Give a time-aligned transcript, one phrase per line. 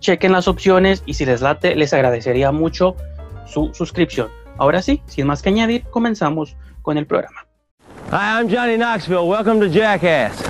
[0.00, 2.96] chequen las opciones y si les late, les agradecería mucho
[3.46, 4.28] su suscripción.
[4.58, 7.46] Ahora sí, sin más que añadir, comenzamos con el programa.
[8.10, 9.28] Hi, I'm Johnny Knoxville.
[9.28, 10.42] Welcome to Jackass.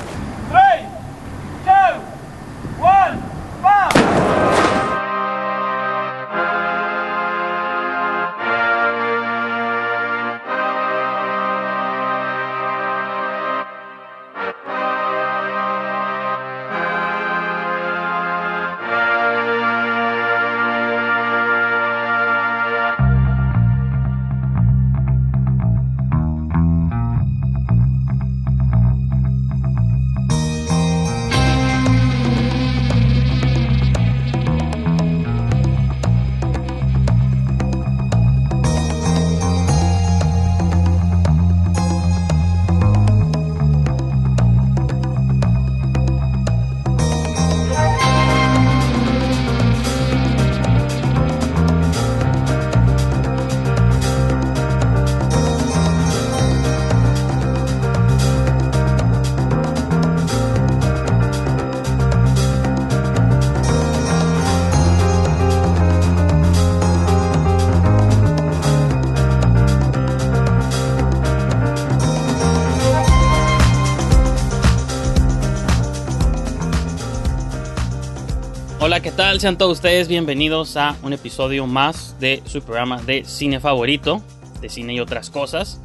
[79.21, 79.39] Tal?
[79.39, 84.23] Sean todos ustedes bienvenidos a un episodio más de su programa de cine favorito,
[84.63, 85.79] de cine y otras cosas.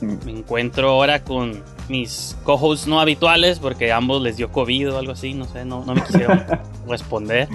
[0.00, 5.10] Me encuentro ahora con mis co-hosts no habituales porque ambos les dio COVID o algo
[5.10, 6.44] así, no sé, no, no me quisieron
[6.88, 7.48] responder.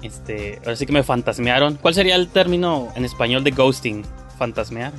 [0.00, 1.74] Este, ahora sí que me fantasmearon.
[1.74, 4.06] ¿Cuál sería el término en español de ghosting?
[4.38, 4.92] ¿Fantasmear?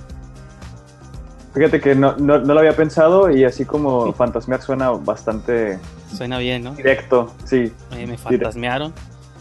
[1.56, 5.80] Fíjate que no, no, no lo había pensado y así como fantasmear suena bastante
[6.16, 6.74] Suena bien, ¿no?
[6.74, 7.72] directo, sí.
[7.92, 8.94] Eh, me fantasmearon.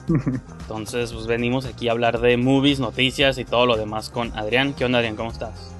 [0.61, 4.73] Entonces, pues venimos aquí a hablar de movies, noticias y todo lo demás con Adrián.
[4.75, 5.17] ¿Qué onda, Adrián?
[5.17, 5.75] ¿Cómo estás?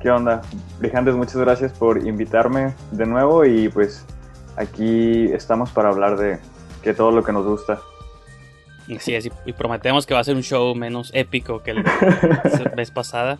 [0.00, 0.42] ¿Qué onda?
[0.78, 4.04] Brijandes, muchas gracias por invitarme de nuevo y pues
[4.56, 6.38] aquí estamos para hablar de
[6.82, 7.80] que todo lo que nos gusta.
[8.94, 11.82] Así es, y, prometemos que va a ser un show menos épico que el
[12.76, 13.38] vez pasada.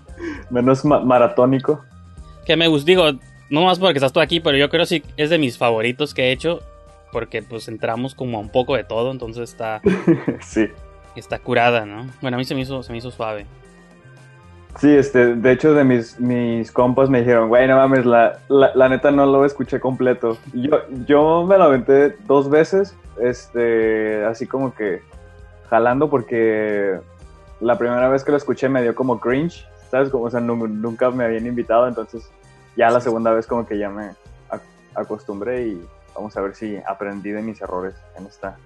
[0.50, 1.84] Menos ma- maratónico.
[2.44, 3.04] Que me gusta, digo,
[3.48, 6.14] no más porque estás tú aquí, pero yo creo que sí es de mis favoritos
[6.14, 6.60] que he hecho.
[7.16, 9.80] Porque pues entramos como a un poco de todo, entonces está,
[10.42, 10.68] sí.
[11.14, 12.06] está curada, ¿no?
[12.20, 13.46] Bueno, a mí se me hizo, se me hizo suave.
[14.78, 18.70] Sí, este, de hecho de mis, mis compas me dijeron, güey, no mames, la, la,
[18.74, 20.36] la neta no lo escuché completo.
[20.52, 25.00] Yo, yo me lo aventé dos veces, este, así como que
[25.70, 26.98] jalando porque
[27.60, 30.10] la primera vez que lo escuché me dio como cringe, ¿sabes?
[30.10, 32.30] Como, o sea, nu- nunca me habían invitado, entonces
[32.76, 34.10] ya la segunda vez como que ya me
[34.50, 34.60] ac-
[34.94, 35.86] acostumbré y
[36.16, 38.56] vamos a ver si aprendí de mis errores en esta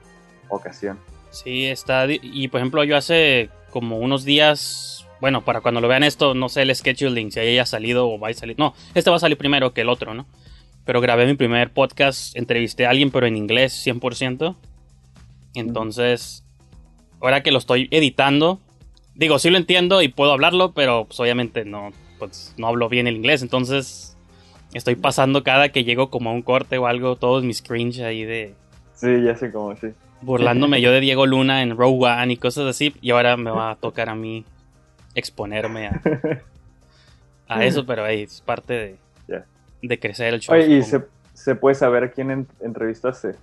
[0.49, 0.99] ocasión.
[1.31, 2.07] Sí, está.
[2.09, 5.07] Y por ejemplo, yo hace como unos días.
[5.21, 8.29] Bueno, para cuando lo vean esto, no sé el scheduling, si haya salido o va
[8.29, 8.59] a salir.
[8.59, 10.27] No, este va a salir primero que el otro, ¿no?
[10.87, 14.57] Pero grabé mi primer podcast, entrevisté a alguien, pero en inglés 100%.
[15.55, 16.45] Entonces,
[17.21, 18.61] ahora que lo estoy editando,
[19.15, 23.07] digo, sí lo entiendo y puedo hablarlo, pero pues, obviamente no, pues, no hablo bien
[23.07, 23.43] el inglés.
[23.43, 24.10] Entonces,
[24.75, 28.25] estoy pasando cada que llego como a un corte o algo, todos mis cringe ahí
[28.25, 28.55] de,
[28.95, 29.89] Sí, ya sé cómo, sí.
[30.21, 32.95] burlándome yo de Diego Luna en Row One y cosas así.
[33.01, 34.45] Y ahora me va a tocar a mí
[35.15, 36.01] exponerme a,
[37.49, 39.43] a eso, pero hey, es parte de,
[39.83, 40.55] de crecer el show.
[40.55, 43.35] Oye, ¿y se, puede saber a quién en- entrevistaste?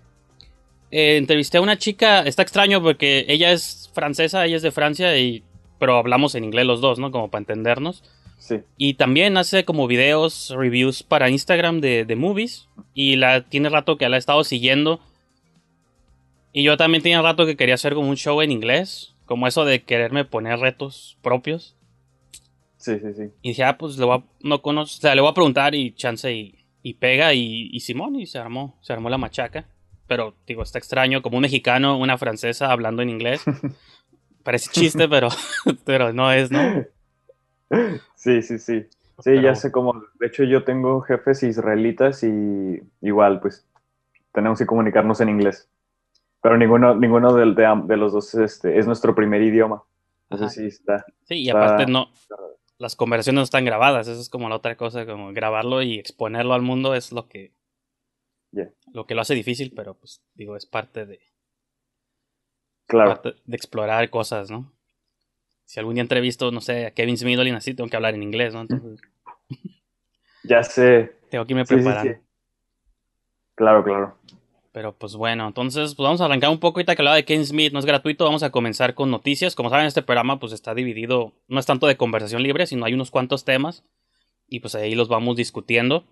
[0.91, 5.18] Eh, entrevisté a una chica, está extraño porque ella es francesa, ella es de Francia,
[5.18, 5.44] y,
[5.79, 7.12] pero hablamos en inglés los dos, ¿no?
[7.12, 8.03] Como para entendernos.
[8.38, 8.62] Sí.
[8.78, 12.68] Y también hace como videos, reviews para Instagram de, de movies.
[12.94, 15.00] Y la tiene rato que la he estado siguiendo.
[16.54, 19.16] Y yo también tenía rato que quería hacer como un show en inglés.
[19.25, 21.75] Como eso de quererme poner retos propios.
[22.78, 23.24] Sí, sí, sí.
[23.42, 25.75] Y dije, ah, pues le voy a, no conozco, o sea, le voy a preguntar
[25.75, 29.66] y chance y, y pega y, y Simón y se armó, se armó la machaca.
[30.07, 33.44] Pero digo, está extraño, como un mexicano, una francesa hablando en inglés.
[34.44, 35.28] Parece chiste, pero,
[35.84, 36.86] pero no es, ¿no?
[38.27, 38.81] Sí, sí, sí.
[38.81, 38.89] Sí,
[39.24, 40.03] Pero- ya sé cómo.
[40.19, 43.65] De hecho, yo tengo jefes israelitas y igual, pues,
[44.33, 45.69] tenemos que comunicarnos en inglés.
[46.41, 49.75] Pero ninguno, ninguno de, am- de los dos este, es nuestro primer idioma.
[49.75, 49.85] Ajá.
[50.29, 51.06] Entonces sí está.
[51.24, 52.12] Sí, y Está- aparte no,
[52.77, 56.53] las conversaciones no están grabadas, eso es como la otra cosa, como grabarlo y exponerlo
[56.53, 57.53] al mundo es lo que,
[58.94, 61.19] lo que lo hace difícil, pero pues digo, es parte de,
[62.88, 63.09] Claro.
[63.21, 64.71] parte de explorar cosas, ¿no?
[65.68, 68.16] Si algún día entrevisto, no sé, a Kevin Smith o alguien así, tengo que hablar
[68.16, 68.62] en inglés, ¿no?
[68.62, 69.02] Entonces
[70.44, 71.12] Ya sé.
[71.30, 72.14] tengo que irme Sí, sí, preparando.
[72.14, 72.19] sí.
[73.56, 74.18] Claro, claro.
[74.72, 77.46] Pero pues bueno, entonces pues vamos a arrancar un poco ahorita que hablaba de Kevin
[77.46, 79.56] Smith, no es gratuito, vamos a comenzar con noticias.
[79.56, 82.94] Como saben, este programa pues está dividido, no es tanto de conversación libre, sino hay
[82.94, 83.84] unos cuantos temas
[84.48, 86.06] y pues ahí los vamos discutiendo.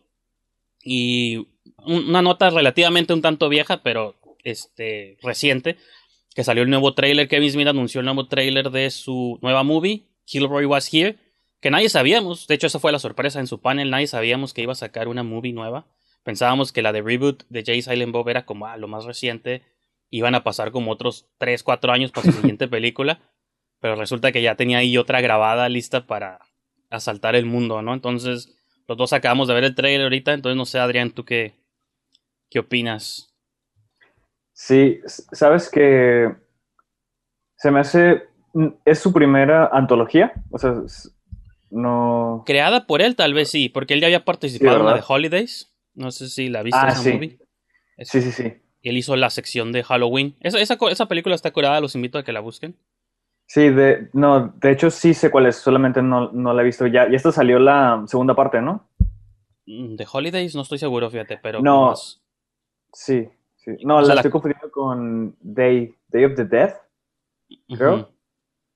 [0.83, 1.47] Y
[1.85, 5.77] un- una nota relativamente un tanto vieja, pero este reciente,
[6.35, 10.03] que salió el nuevo trailer, Kevin Smith anunció el nuevo trailer de su nueva movie,
[10.25, 11.17] Kilroy Was Here,
[11.61, 14.61] que nadie sabíamos, de hecho esa fue la sorpresa en su panel, nadie sabíamos que
[14.61, 15.87] iba a sacar una movie nueva.
[16.25, 19.61] Pensábamos que la de reboot de Jay Silent Bob era como ah, lo más reciente.
[20.09, 23.19] Iban a pasar como otros 3, 4 años para su siguiente película.
[23.79, 26.39] Pero resulta que ya tenía ahí otra grabada lista para
[26.89, 27.93] asaltar el mundo, ¿no?
[27.93, 30.33] Entonces, los dos acabamos de ver el trailer ahorita.
[30.33, 31.53] Entonces, no sé, Adrián, ¿tú qué,
[32.49, 33.34] qué opinas?
[34.57, 36.33] Sí, sabes que
[37.57, 38.23] se me hace.
[38.85, 40.31] Es su primera antología.
[40.49, 40.75] O sea,
[41.69, 42.43] no.
[42.45, 45.03] Creada por él, tal vez sí, porque él ya había participado Sí, en la de.
[45.05, 45.73] Holidays.
[45.93, 47.13] No sé si la viste Ah, esa sí.
[47.13, 47.39] movie.
[47.97, 48.53] Es- Sí, sí, sí.
[48.81, 50.35] Él hizo la sección de Halloween.
[50.39, 52.77] Esa, esa, esa película está curada, los invito a que la busquen.
[53.47, 56.87] Sí, de, no, de hecho sí sé cuál es, solamente no, no la he visto
[56.87, 57.07] ya.
[57.09, 58.87] Y esta salió la segunda parte, ¿no?
[59.65, 61.93] Mm, De Holidays no estoy seguro, fíjate, pero No.
[62.93, 63.27] Sí,
[63.65, 63.71] sí.
[63.83, 66.73] No, la la- estoy confundiendo con Day, Day of the Dead.
[67.75, 68.09] creo.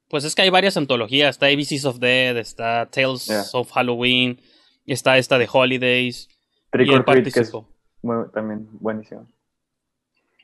[0.09, 1.35] Pues es que hay varias antologías.
[1.35, 3.43] Está ABCs of Dead, está Tales Yeah.
[3.53, 4.39] of Halloween,
[4.87, 6.27] está esta de Holidays.
[6.71, 7.67] Trick y or Treat, que es participó.
[8.01, 9.27] muy- también buenísimo.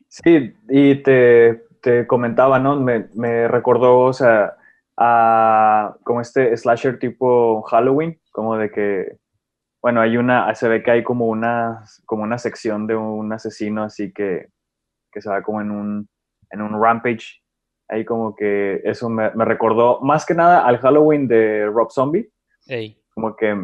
[0.07, 2.79] Sí, y te, te comentaba, ¿no?
[2.79, 4.55] Me, me recordó, o sea,
[4.97, 9.17] a como este slasher tipo Halloween, como de que,
[9.85, 13.83] bueno, hay una, se ve que hay como una, como una sección de un asesino
[13.83, 14.47] así que,
[15.11, 16.09] que se va como en un,
[16.49, 17.43] en un rampage.
[17.87, 22.31] Ahí como que eso me, me recordó más que nada al Halloween de Rob Zombie
[22.65, 22.99] Ey.
[23.13, 23.63] como que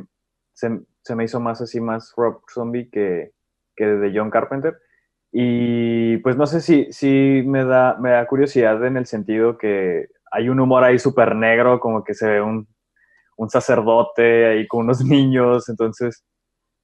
[0.54, 3.32] se, se me hizo más así, más Rob Zombie que,
[3.76, 4.78] que de John Carpenter.
[5.32, 10.10] Y pues no sé si, si me, da, me da curiosidad en el sentido que
[10.32, 12.68] hay un humor ahí súper negro, como que se ve un,
[13.38, 16.24] un sacerdote ahí con unos niños, entonces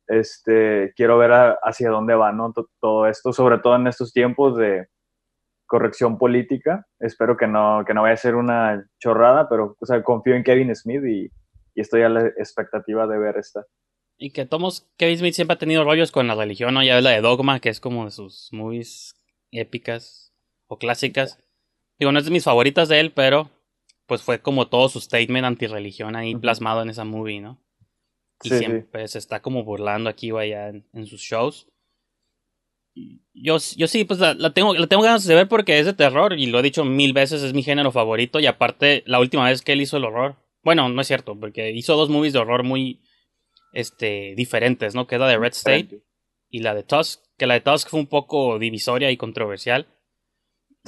[0.08, 2.52] este, quiero ver a- hacia dónde va ¿no?
[2.54, 4.88] To- todo esto, sobre todo en estos tiempos de
[5.66, 6.86] corrección política.
[7.00, 10.44] Espero que no, que no vaya a ser una chorrada, pero o sea, confío en
[10.44, 11.30] Kevin Smith y,
[11.76, 13.66] y estoy a la expectativa de ver esta.
[14.18, 16.84] Y que Tomos, Kevin Smith siempre ha tenido rollos con la religión, ¿no?
[16.84, 19.14] Ya la de Dogma, que es como de sus movies
[19.52, 20.34] épicas
[20.68, 21.38] o clásicas.
[22.00, 23.50] Digo, no es de mis favoritas de él, pero
[24.08, 27.62] pues fue como todo su statement antirreligión ahí plasmado en esa movie, ¿no?
[28.44, 31.68] Y Sí, siempre se está como burlando aquí o allá en, en sus shows.
[33.34, 35.94] Yo, yo sí, pues la, la tengo, la tengo ganas de ver porque es de
[35.94, 39.46] terror y lo he dicho mil veces, es mi género favorito y aparte la última
[39.46, 42.40] vez que él hizo el horror, bueno, no es cierto, porque hizo dos movies de
[42.40, 43.00] horror muy
[43.74, 45.06] este, diferentes, ¿no?
[45.06, 46.02] Que es la de Red State
[46.50, 49.88] y la de Tusk, que la de Tusk fue un poco divisoria y controversial.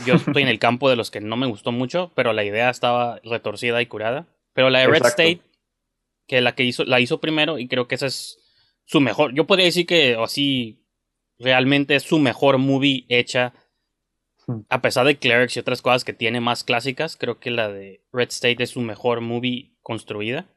[0.06, 2.70] Yo estoy en el campo de los que no me gustó mucho, pero la idea
[2.70, 4.28] estaba retorcida y curada.
[4.54, 5.22] Pero la de Red Exacto.
[5.22, 5.42] State,
[6.28, 8.40] que la que hizo, la hizo primero y creo que esa es
[8.86, 9.34] su mejor.
[9.34, 10.86] Yo podría decir que así
[11.38, 13.54] realmente es su mejor movie hecha.
[14.48, 14.62] Hmm.
[14.70, 18.04] A pesar de Clerics y otras cosas que tiene más clásicas, creo que la de
[18.12, 20.48] Red State es su mejor movie construida.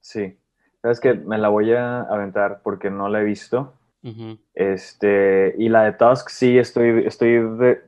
[0.00, 0.36] Sí.
[0.82, 3.74] Sabes que me la voy a aventar porque no la he visto.
[4.54, 7.82] Este, y la de Tusk, sí, estoy, estoy de,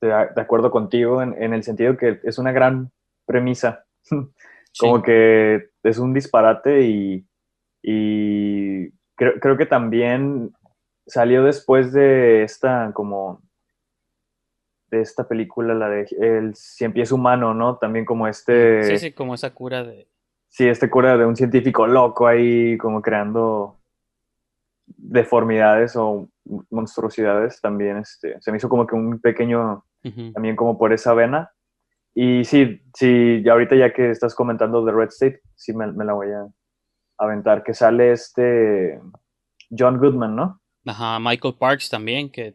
[0.00, 2.90] de- de acuerdo contigo en, en el sentido que es una gran
[3.26, 3.84] premisa.
[4.78, 5.02] Como Sí.
[5.04, 7.26] que es un disparate y,
[7.82, 10.52] y creo, creo que también
[11.06, 13.40] salió después de esta, como,
[14.90, 17.78] de esta película, la de El Cien Pies Humano, ¿no?
[17.78, 18.84] También como este...
[18.84, 20.06] Sí, sí, como esa cura de.
[20.48, 23.78] Sí, este cura de un científico loco ahí como creando
[24.86, 26.28] deformidades o
[26.70, 29.84] monstruosidades también este se me hizo como que un pequeño
[30.32, 31.50] también como por esa vena
[32.14, 36.04] y sí sí ya ahorita ya que estás comentando de Red State sí me, me
[36.04, 36.46] la voy a
[37.18, 39.00] aventar que sale este
[39.76, 40.60] John Goodman ¿no?
[40.86, 42.54] Ajá, Michael Parks también, que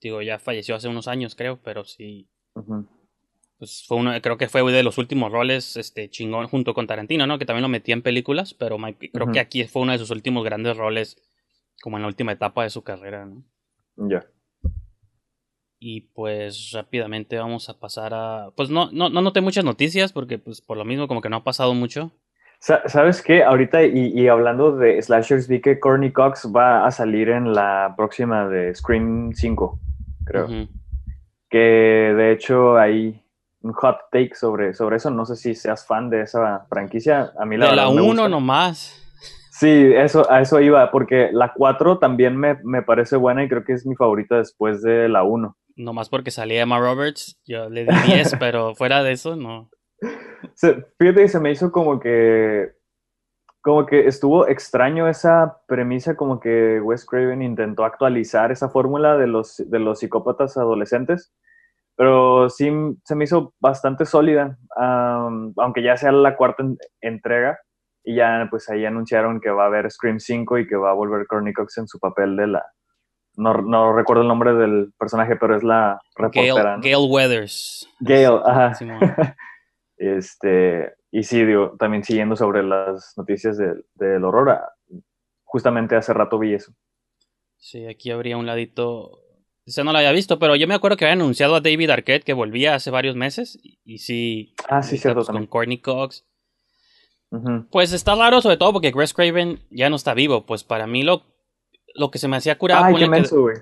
[0.00, 2.28] digo, ya falleció hace unos años, creo, pero sí.
[2.54, 2.86] Ujú.
[3.58, 7.26] Pues fue uno, creo que fue de los últimos roles este chingón junto con Tarantino,
[7.26, 7.38] ¿no?
[7.38, 10.10] Que también lo metía en películas, pero Mike- creo que aquí fue uno de sus
[10.10, 11.16] últimos grandes roles,
[11.82, 13.42] como en la última etapa de su carrera, ¿no?
[14.08, 14.24] ya
[15.80, 18.50] Y pues rápidamente vamos a pasar a.
[18.56, 21.36] Pues no, no, no noté muchas noticias, porque pues por lo mismo como que no
[21.36, 22.10] ha pasado mucho.
[22.60, 23.44] Sa- ¿Sabes qué?
[23.44, 27.94] Ahorita, y, y hablando de slashers, vi que Courtney Cox va a salir en la
[27.96, 29.78] próxima de Scream 5,
[30.24, 30.46] creo.
[30.46, 30.68] Ujú.
[31.50, 33.22] que de hecho hay
[33.62, 35.10] un hot take sobre, sobre eso.
[35.10, 37.32] No sé si seas fan de esa franquicia.
[37.38, 38.28] A mí la De la verdad me 1 gusta.
[38.28, 39.07] nomás.
[39.58, 43.64] Sí, eso, a eso iba, porque la 4 también me, me parece buena y creo
[43.64, 45.56] que es mi favorita después de la 1.
[45.76, 49.70] Nomás porque salía Emma Roberts, yo le di 10, pero fuera de eso, no.
[50.54, 52.72] Se- fíjate que se me hizo como que
[53.60, 59.26] como que estuvo extraño esa premisa, como que Wes Craven intentó actualizar esa fórmula de
[59.26, 61.34] los, de los psicópatas adolescentes,
[61.96, 62.70] pero sí
[63.04, 67.58] se me hizo bastante sólida, am, aunque ya sea la cuarta en- entrega,
[68.08, 70.94] y ya pues ahí anunciaron que va a haber Scream 5 y que va a
[70.94, 72.64] volver Courtney Cox en su papel de la...
[73.36, 76.54] No, no recuerdo el nombre del personaje, pero es la reportera.
[76.54, 76.80] Gail, ¿no?
[76.80, 77.86] Gail Weathers.
[78.00, 78.74] Gale, ajá.
[78.74, 78.98] Simón.
[80.00, 84.60] Este, y sí, digo, también siguiendo sobre las noticias del, del horror,
[85.42, 86.72] justamente hace rato vi eso.
[87.56, 89.24] Sí, aquí habría un ladito.
[89.66, 92.22] Ese no lo había visto, pero yo me acuerdo que había anunciado a David Arquette
[92.22, 93.58] que volvía hace varios meses.
[93.60, 94.54] Y, y sí.
[94.68, 95.46] Ah, sí, cierto pues, Con.
[95.48, 96.24] Courtney Cox.
[97.70, 100.46] Pues está raro, sobre todo porque Wes Craven ya no está vivo.
[100.46, 101.24] Pues para mí lo,
[101.94, 102.84] lo que se me hacía curar.
[102.84, 103.56] Ay, ponle qué que- menso, güey.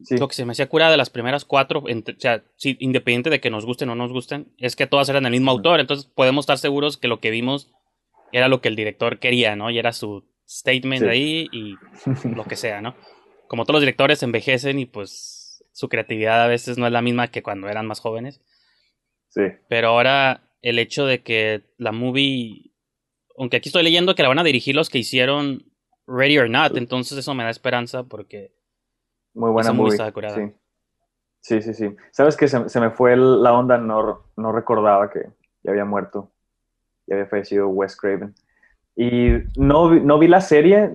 [0.00, 1.84] Sí, Lo que se me hacía cura de las primeras cuatro, o
[2.18, 5.24] sea, sí, independiente de que nos gusten o no nos gusten, es que todas eran
[5.24, 5.80] del mismo autor.
[5.80, 7.72] Entonces podemos estar seguros que lo que vimos
[8.30, 9.70] era lo que el director quería, ¿no?
[9.70, 11.08] Y era su statement Sí.
[11.08, 11.74] ahí y
[12.28, 12.94] lo que sea, ¿no?
[13.48, 17.28] Como todos los directores envejecen y pues su creatividad a veces no es la misma
[17.32, 18.40] que cuando eran más jóvenes.
[19.30, 19.42] sí.
[19.68, 22.70] Pero ahora el hecho de que la movie,
[23.38, 25.64] aunque aquí estoy leyendo que la van a dirigir los que hicieron
[26.06, 28.52] Ready or Not, entonces eso me da esperanza porque
[29.34, 30.34] Muy buena movie curada.
[30.36, 30.52] Sí.
[31.40, 31.96] sí, sí, sí.
[32.12, 33.78] ¿Sabes que se, se me fue el- la onda?
[33.78, 35.20] No, no recordaba que
[35.62, 36.30] ya había muerto.
[37.06, 38.34] Ya había fallecido Wes Craven.
[38.96, 40.90] Y no, vi- no vi la serie.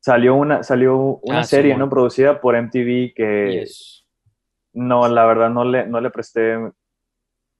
[0.00, 1.76] Salió una, salió una Ah, serie.
[1.76, 1.88] ¿no?
[1.88, 3.60] Producida por MTV que...
[3.60, 4.04] yes.
[4.74, 6.56] No, la verdad no le, no le presté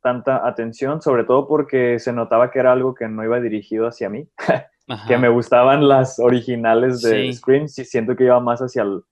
[0.03, 4.09] tanta atención, sobre todo porque se notaba que era algo que no iba dirigido hacia
[4.11, 4.29] mí,
[5.09, 7.33] que me gustaban las originales de Sí.
[7.35, 9.03] Scream, sí siento que iba más hacia el,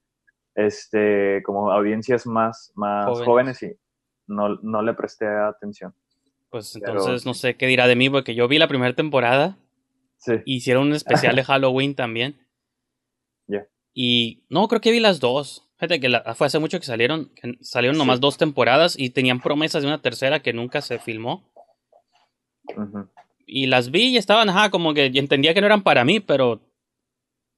[0.54, 3.26] este, como audiencias más, más Jóvenes.
[3.26, 3.62] jóvenes.
[3.62, 3.76] y
[4.26, 5.94] no, no le presté atención.
[6.50, 9.56] Pues Pero entonces no sé qué dirá de mí, porque yo vi la primera temporada,
[10.18, 12.36] Sí, hicieron un especial de Halloween también.
[13.92, 15.68] Y no, creo que vi las dos.
[15.80, 18.20] Fíjate que la- fue hace mucho que salieron, que salieron nomás Sí.
[18.20, 21.42] dos temporadas y tenían promesas de una tercera que nunca se filmó.
[22.76, 23.08] ujú.
[23.46, 26.60] Y las vi y estaban, ajá, como que entendía que no eran para mí, pero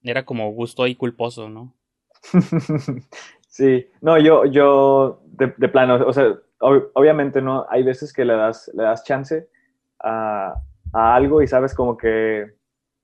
[0.01, 1.73] era como gusto y culposo, ¿no?
[3.47, 6.25] Sí, no, yo, yo de, de plano, o sea,
[6.59, 9.47] ob- obviamente no, hay veces que le das, le das chance
[9.99, 10.55] a,
[10.91, 12.47] a algo y sabes como que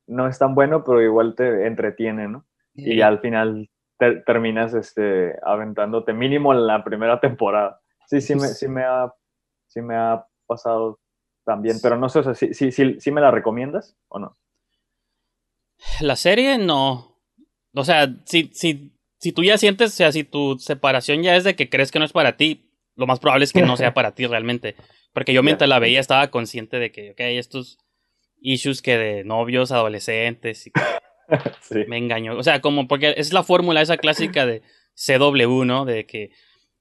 [0.07, 2.45] no es tan bueno, pero igual te entretiene, ¿no?
[2.73, 3.69] Y al final
[3.99, 7.79] ter- terminas este, aventándote mínimo la primera temporada.
[8.07, 9.13] Sí, sí me, sí me, ha,
[9.67, 10.99] sí me ha pasado
[11.45, 14.35] también, pero no sé, o sea, ¿sí, sí, sí, sí me la recomiendas o no?
[16.01, 17.21] La serie no.
[17.73, 21.43] O sea, si, si, si tú ya sientes, o sea, si tu separación ya es
[21.43, 23.93] de que crees que no es para ti, lo más probable es que no sea
[23.93, 24.75] para ti realmente.
[25.13, 27.77] Porque yo mientras la veía estaba consciente de que, ok, estos
[28.41, 30.71] issues que de novios, adolescentes, y
[31.61, 31.85] Sí.
[31.87, 32.37] me engañó.
[32.37, 34.61] O sea, como porque es la fórmula esa clásica de
[34.95, 35.85] CW, ¿no?
[35.85, 36.31] De que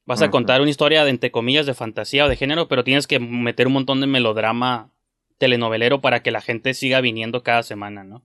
[0.04, 3.06] vas a contar una historia de entre comillas de fantasía o de género, pero tienes
[3.06, 4.90] que meter un montón de melodrama
[5.36, 8.24] telenovelero para que la gente siga viniendo cada semana, ¿no?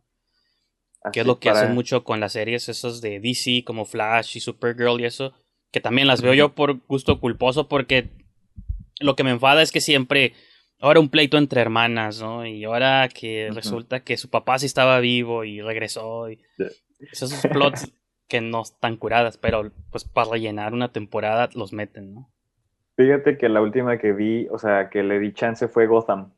[1.12, 4.38] que es lo que para- hacen mucho con las series esas de DC como Flash
[4.38, 5.34] y Supergirl y eso,
[5.72, 8.12] que también las veo yo por gusto culposo porque
[9.02, 10.32] lo que me enfada es que siempre
[10.84, 12.46] ahora un pleito entre hermanas, ¿no?
[12.46, 16.40] Y ahora que resulta que su papá sí estaba vivo y regresó y
[17.00, 17.92] esos plots
[18.28, 22.30] que no están curadas, pero pues para rellenar una temporada los meten, ¿no?
[22.96, 26.32] Fíjate que la última que vi, o sea, que le di chance fue Gotham.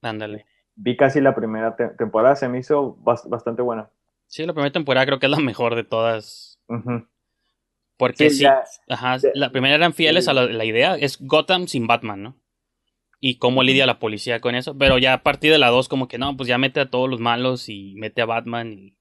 [0.00, 0.46] Ándale.
[0.76, 3.90] Vi casi la primera te- temporada, se me hizo bas- bastante buena.
[4.26, 6.58] Sí, la primera temporada creo que es la mejor de todas.
[7.96, 10.30] Porque Sí, sí, ya- ajá, ya- la primera eran fieles sí.
[10.30, 12.36] a la, la idea, es Gotham sin Batman, ¿no?
[13.24, 16.08] Y cómo lidia la policía con eso, pero ya a partir de la 2 como
[16.08, 18.96] que no, pues ya mete a todos los malos y mete a Batman y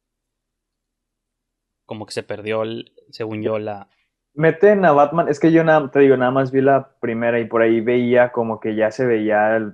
[1.87, 3.89] como que se perdió, el- según yo, la...
[4.35, 7.45] Meten a Batman, es que yo nada, te digo, nada más vi la primera y
[7.45, 9.73] por ahí veía como que ya se veía el,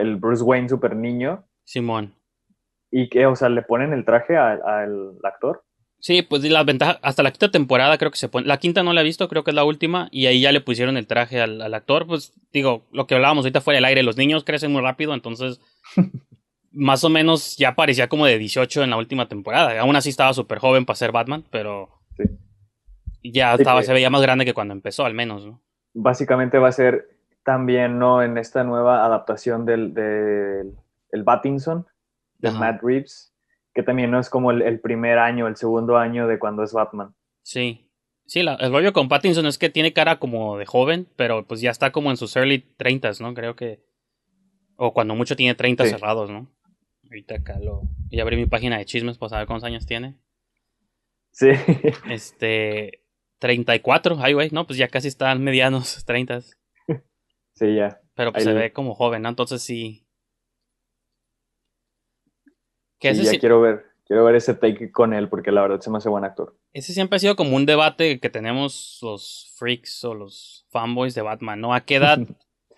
[0.00, 2.14] el Bruce Wayne super niño Simón.
[2.92, 5.64] y que, o sea, le ponen el traje al actor.
[6.06, 8.82] Sí, pues y la ventaja, hasta la quinta temporada creo que se pone, la quinta
[8.82, 11.06] no la he visto, creo que es la última, y ahí ya le pusieron el
[11.06, 14.44] traje al, al actor, pues digo, lo que hablábamos ahorita fuera del aire, los niños
[14.44, 15.62] crecen muy rápido, entonces
[16.72, 20.34] más o menos ya parecía como de 18 en la última temporada, aún así estaba
[20.34, 22.24] súper joven para ser Batman, pero Sí.
[23.32, 25.62] ya estaba, que- se veía más grande que cuando empezó, al menos, ¿no?
[25.94, 27.08] Básicamente va a ser
[27.44, 28.22] también, ¿no?
[28.22, 30.74] En esta nueva adaptación del, del
[31.12, 31.86] el Battinson,
[32.40, 32.50] de.
[32.50, 33.32] Matt Reeves,
[33.74, 36.72] que también no es como el, el primer año, el segundo año de cuando es
[36.72, 37.14] Batman.
[37.42, 37.90] Sí.
[38.26, 41.60] Sí, la- el rollo con Pattinson es que tiene cara como de joven, pero pues
[41.60, 43.34] ya está como en sus early 30, ¿no?
[43.34, 43.84] Creo que...
[44.76, 45.90] O cuando mucho tiene 30 Sí.
[45.90, 46.50] cerrados, ¿no?
[47.04, 47.82] Ahorita acá lo...
[48.10, 50.16] Voy a abrir mi página de chismes para saber cuántos años tiene.
[51.32, 51.48] Sí.
[52.10, 53.00] Este...
[53.40, 56.40] 34, ay güey, no, pues ya casi están medianos 30,
[57.52, 58.00] sí, ya.
[58.14, 59.28] pero pues Ahí se ve como joven, ¿no?
[59.28, 60.03] Entonces sí...
[63.12, 65.90] Que ese, ya quiero ver, quiero ver ese take con él porque la verdad se
[65.90, 66.56] me hace buen actor.
[66.72, 71.22] ese siempre ha sido como un debate que tenemos los freaks o los fanboys de
[71.22, 71.74] Batman, ¿no?
[71.74, 72.18] ¿A qué edad?
[72.70, 72.74] o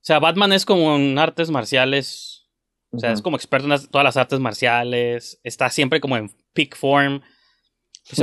[0.00, 2.48] sea, Batman es como en artes marciales
[2.94, 5.40] O sea, es como experto en las- todas las artes marciales.
[5.44, 7.22] Está siempre como en peak form.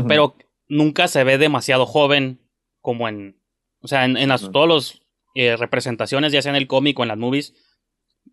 [0.07, 0.35] Pero
[0.67, 2.39] nunca se ve demasiado joven
[2.81, 3.41] como en...
[3.81, 5.01] O sea, en, en las, las
[5.35, 7.55] eh, representaciones, ya sea en el cómic o en las movies,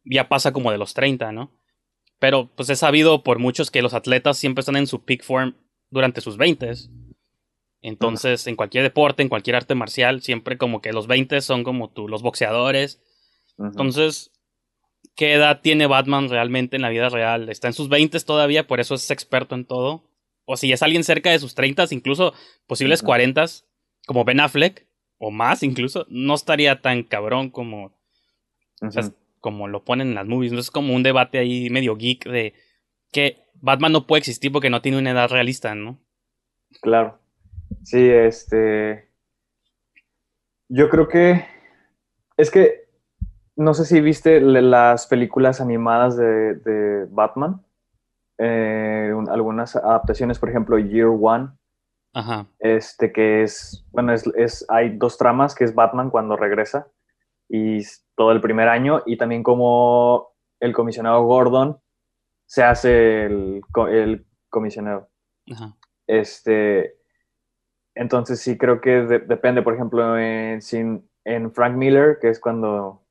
[0.04, 1.52] ya pasa como de los 30, ¿no?
[2.18, 5.54] Pero pues es sabido por muchos que los atletas siempre están en su peak form
[5.90, 6.72] durante sus 20
[7.82, 11.90] Entonces, en cualquier deporte, en cualquier arte marcial, siempre como que los 20 son como
[11.90, 13.00] tú, los boxeadores,
[13.58, 14.32] entonces,
[15.14, 17.48] ¿qué edad tiene Batman realmente en la vida real?
[17.48, 20.04] ¿Está en sus 20 todavía, por eso es experto en todo?
[20.44, 22.34] O si es alguien cerca de sus 30, incluso
[22.66, 23.06] posibles Ujú.
[23.06, 23.46] 40,
[24.06, 24.86] como Ben Affleck,
[25.18, 27.96] o más incluso, no estaría tan cabrón como,
[28.82, 29.10] o sea.
[29.46, 30.50] Como lo ponen en las movies.
[30.50, 32.52] No es como un debate ahí medio geek de
[33.12, 36.00] que Batman no puede existir porque no tiene una edad realista, ¿no?
[36.82, 37.20] Claro.
[37.84, 39.08] Sí, este.
[40.68, 41.44] Yo creo que.
[42.36, 42.86] Es que.
[43.54, 47.64] No sé si viste las películas animadas de, de Batman.
[48.38, 51.50] Eh, un- algunas adaptaciones, por ejemplo, Year One.
[52.14, 52.46] Ajá.
[52.58, 53.86] Este que es.
[53.92, 56.88] Bueno, es, es- hay dos tramas, que es Batman cuando regresa.
[57.48, 57.80] Y
[58.14, 59.02] todo el primer año.
[59.06, 60.28] Y también como
[60.60, 61.78] el comisionado Gordon
[62.46, 65.08] se hace el, el comisionado.
[65.52, 65.76] Ajá.
[66.06, 66.96] Este,
[67.94, 72.40] entonces sí creo que de- depende, por ejemplo, en, sin- en Frank Miller, que es
[72.40, 73.02] cuando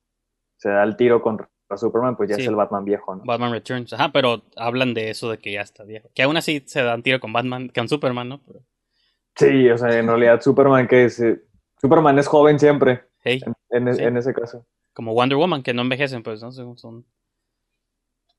[0.58, 2.44] se da el tiro contra Superman, pues ya Sí.
[2.44, 3.24] es el Batman viejo, ¿no?
[3.26, 3.92] Batman Returns.
[3.94, 6.10] Ajá, pero hablan de eso de que ya está viejo.
[6.14, 8.42] Que aún así se dan tiro con Batman, con Superman, ¿no?
[8.46, 8.60] Pero,
[9.38, 11.42] Sí, o sea, en realidad Superman que es, eh,
[11.82, 14.04] Superman es joven siempre, hey, en, en e- Sí.
[14.04, 14.66] en ese caso.
[14.94, 16.54] como Wonder Woman, que no envejecen, pues, ¿no?
[16.54, 17.06] Son- son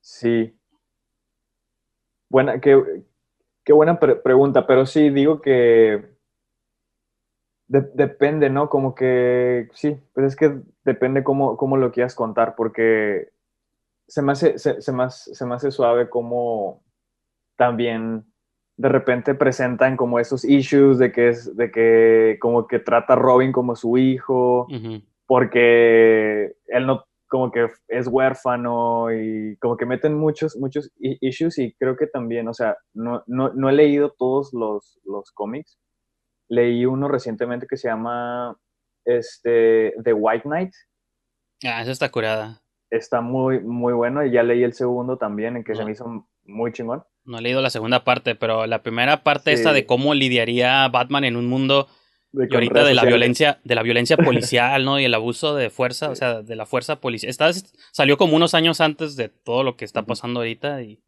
[0.01, 0.57] Sí.
[2.29, 3.03] Buena, qué,
[3.63, 6.17] qué buena pre- pregunta, pero sí, digo que
[7.67, 8.69] de- depende, ¿no?
[8.69, 13.29] Como que, sí, pues es que depende cómo, cómo lo quieras contar, porque
[14.07, 16.83] se me hace, se, se me hace, se me hace suave como
[17.57, 18.25] también
[18.77, 23.15] de repente presentan como esos issues de que es, de que como que trata a
[23.15, 24.67] Robin como su hijo,
[25.25, 31.73] porque él no, como que es huérfano y como que meten muchos, muchos issues y
[31.75, 35.77] creo que también, o sea, no, no, no he leído todos los, los cómics.
[36.49, 38.55] Leí uno recientemente que se llama
[39.05, 40.71] este, The White Knight.
[41.65, 42.61] Ah, esa está curada.
[42.89, 45.85] Está muy, muy bueno y ya leí el segundo también, en que se Ah.
[45.85, 47.03] me hizo muy chingón.
[47.27, 49.57] No he leído la segunda parte, pero la primera parte Sí.
[49.57, 51.87] esta de cómo lidiaría Batman en un mundo
[52.31, 53.07] De y ahorita de la sociales.
[53.09, 54.17] violencia, de la violencia
[54.51, 54.99] policial, ¿no?
[54.99, 57.29] Y el abuso de fuerza, o sea, de la fuerza policial.
[57.29, 57.51] Esta
[57.91, 61.01] salió como unos años antes de todo lo que está pasando ahorita y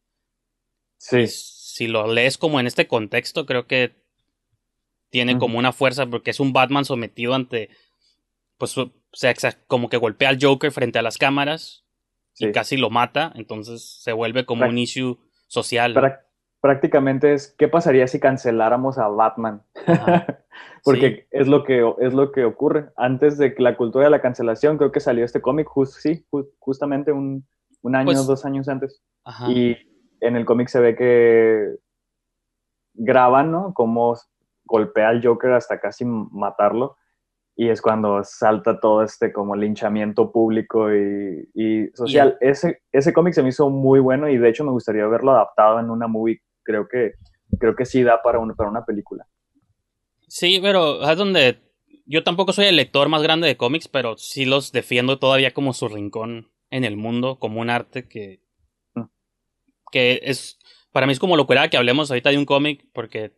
[0.97, 3.95] Sí, si lo lees como en este contexto, creo que
[5.10, 7.69] tiene como una fuerza porque es un Batman sometido ante,
[8.58, 9.34] pues, o sea,
[9.67, 11.86] como que golpea al Joker frente a las cámaras
[12.34, 12.47] sí.
[12.47, 15.17] y casi lo mata, entonces se vuelve como un issue
[15.49, 15.93] social.
[16.62, 19.62] prácticamente es, ¿qué pasaría si canceláramos a Batman?
[20.83, 22.89] Porque es, lo que, es lo que ocurre.
[22.95, 26.25] Antes de que la cultura de la cancelación, creo que salió este cómic, jus- sí,
[26.31, 27.45] ju- justamente un,
[27.81, 29.01] un año, Pues- dos años antes.
[29.25, 29.49] Ajá.
[29.51, 29.77] Y
[30.21, 31.75] en el cómic se ve que
[32.93, 33.73] graban, ¿no?
[33.73, 34.15] Cómo
[34.65, 36.97] golpea al Joker hasta casi matarlo.
[37.59, 42.37] Y es cuando salta todo este como linchamiento público y, y social.
[42.39, 45.77] Ese, ese cómic se me hizo muy bueno y de hecho me gustaría verlo adaptado
[45.79, 46.41] en una movie.
[46.63, 47.15] Creo que,
[47.59, 49.27] creo que sí da para, un, para una película.
[50.29, 51.59] Sí, pero es donde
[52.05, 55.73] yo tampoco soy el lector más grande de cómics, pero sí los defiendo todavía como
[55.73, 58.39] su rincón en el mundo, como un arte que,
[58.95, 59.03] Mm.
[59.91, 60.59] que es,
[60.93, 63.33] para mí es como locura que hablemos ahorita de un cómic, porque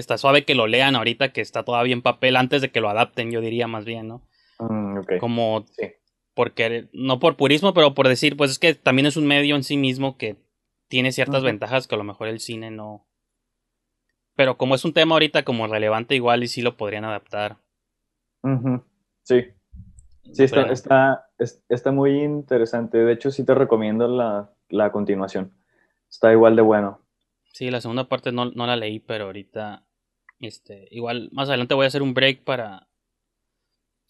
[0.00, 2.88] está suave que lo lean ahorita, que está todavía en papel, antes de que lo
[2.88, 4.22] adapten, yo diría más bien, ¿no?
[4.58, 5.00] Mm.
[5.20, 5.88] Como Sí.
[6.34, 9.64] porque, no por purismo, pero por decir, pues es que también es un medio en
[9.64, 10.36] sí mismo que
[10.88, 13.06] tiene ciertas ventajas que a lo mejor el cine no.
[14.34, 17.56] Pero como es un tema ahorita como relevante igual y sí lo podrían adaptar.
[19.24, 19.44] Sí.
[20.32, 22.96] Sí, está, Pero- está, es- está muy interesante.
[22.98, 25.52] De hecho, sí te recomiendo la, la continuación.
[26.08, 27.00] Está igual de bueno.
[27.52, 29.84] Sí, la segunda parte no, no la leí, pero ahorita,
[30.40, 32.88] este, igual más adelante voy a hacer un break para,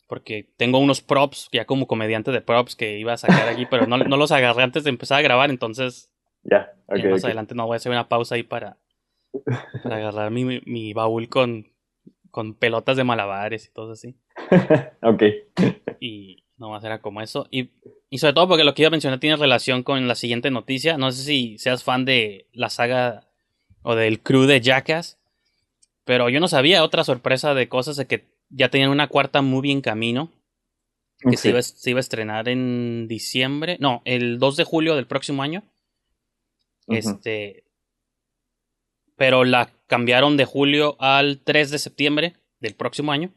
[0.07, 3.87] porque tengo unos props, ya como comediante de props que iba a sacar aquí, pero
[3.87, 6.11] no, no los agarré antes de empezar a grabar, entonces
[6.44, 8.78] Ya, ya ok, más adelante no voy a hacer una pausa ahí para,
[9.83, 11.72] para agarrar mi, mi- mi baúl con,
[12.31, 14.14] con pelotas de malabares y todo así.
[15.02, 15.22] Ok.
[16.00, 17.46] Y no va a ser como eso.
[17.50, 17.70] Y,
[18.09, 20.96] y sobre todo porque lo que iba a mencionar tiene relación con la siguiente noticia.
[20.96, 23.28] No sé si seas fan de la saga
[23.83, 25.18] o del crew de Jackass.
[26.05, 29.73] Pero yo no sabía otra sorpresa de cosas de que ya tenían una cuarta movie
[29.73, 30.31] en camino.
[31.18, 33.77] Que se, iba, a- se iba a estrenar en diciembre.
[33.81, 35.62] No, el 2 de julio del próximo año.
[36.88, 37.64] Este.
[39.16, 43.33] Pero la cambiaron de julio al 3 de septiembre del próximo año.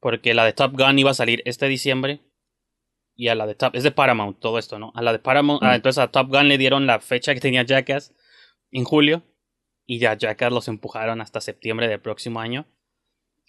[0.00, 2.20] Porque la de Top Gun iba a salir este diciembre.
[3.14, 3.74] Y a la de Top.
[3.74, 4.92] Es de Paramount todo esto, ¿no?
[4.94, 5.62] A la de Paramount.
[5.62, 8.14] ah, entonces a Top Gun le dieron la fecha que tenía Jackass
[8.70, 9.22] en julio.
[9.86, 12.66] Y ya Jackass los empujaron hasta septiembre del próximo año.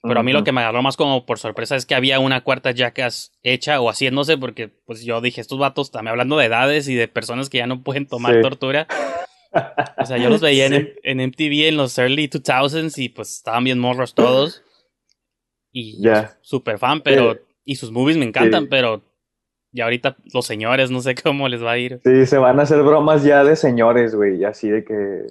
[0.03, 2.41] Pero a mí lo que me agarró más como por sorpresa es que había una
[2.43, 6.87] cuarta Jackass hecha o haciéndose, porque pues yo dije, estos vatos también hablando de edades
[6.87, 8.41] y de personas que ya no pueden tomar Sí.
[8.41, 8.87] tortura.
[9.97, 10.75] O sea, yo los veía Sí.
[10.75, 14.63] en, en MTV en los early 2000s y pues estaban bien morros todos.
[15.71, 16.37] Y Ya.
[16.41, 17.33] super fan, pero...
[17.33, 17.39] Sí.
[17.69, 19.01] Y sus movies me encantan, pero...
[19.73, 21.99] Ya ahorita los señores, no sé cómo les va a ir.
[22.05, 24.43] Sí, se van a hacer bromas ya de señores, güey.
[24.45, 25.23] Así de que.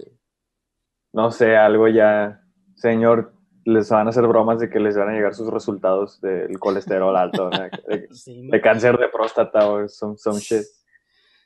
[1.16, 2.42] No sé, algo ya.
[2.74, 3.32] Señor,
[3.64, 7.16] les van a hacer bromas de que les van a llegar sus resultados del colesterol
[7.16, 7.58] alto, ¿no?
[7.88, 10.62] de, Sí, de cáncer de próstata o some, some shit.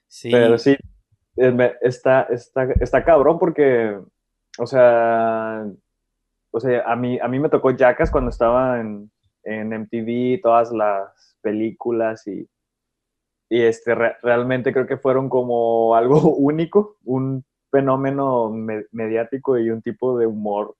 [0.08, 0.30] sí.
[0.30, 0.76] Pero sí,
[1.36, 3.96] eh, está, está, está cabrón porque,
[4.58, 5.64] o sea,
[6.50, 9.10] o sea, a mí, a mí me tocó Jackass cuando estaba en,
[9.44, 12.46] en MTV, todas las películas y,
[13.48, 19.70] y este, re- realmente creo que fueron como algo único, un fenómeno me- mediático y
[19.70, 20.76] un tipo de humor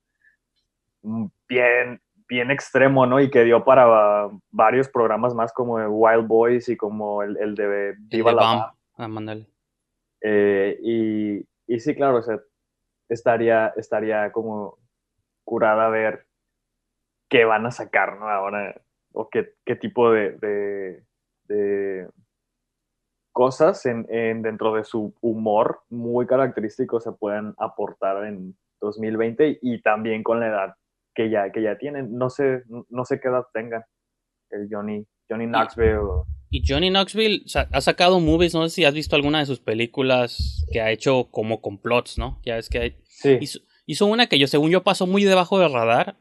[1.01, 3.19] mm, bien, bien extremo, ¿no?
[3.19, 7.89] Y que dio para varios programas más como Wild Boys y como el, el de
[7.89, 8.59] El Viva de la Bam.
[8.59, 8.73] Ah.
[10.21, 12.39] Eh, y, y sí, claro, o sea,
[13.09, 14.77] estaría, estaría como
[15.43, 16.25] curada ver
[17.27, 18.29] qué van a sacar, ¿no?
[18.29, 18.79] Ahora,
[19.13, 21.03] o qué, qué tipo de, de,
[21.47, 22.09] de
[23.31, 29.81] cosas en, en- dentro de su humor muy característico se pueden aportar en 2020 y
[29.81, 30.73] también con la edad
[31.13, 32.13] que ya, que ya tienen.
[32.17, 33.83] No sé, no sé qué edad tengan
[34.49, 36.23] el Johnny, Johnny Knoxville.
[36.49, 40.65] Y Johnny Knoxville ha sacado movies, no sé si has visto alguna de sus películas
[40.71, 42.39] que ha hecho como complots, ¿no?
[42.43, 42.95] Ya ves que hay...
[43.05, 43.45] Sí.
[43.47, 46.17] Su- Hizo una que yo, según yo, pasó muy debajo del radar.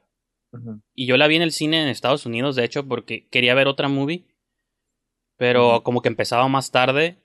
[0.52, 0.80] Ujú.
[0.94, 3.68] Y yo la vi en el cine en Estados Unidos, de hecho, porque quería ver
[3.68, 4.26] otra movie.
[5.40, 7.16] Pero como que empezaba más tarde.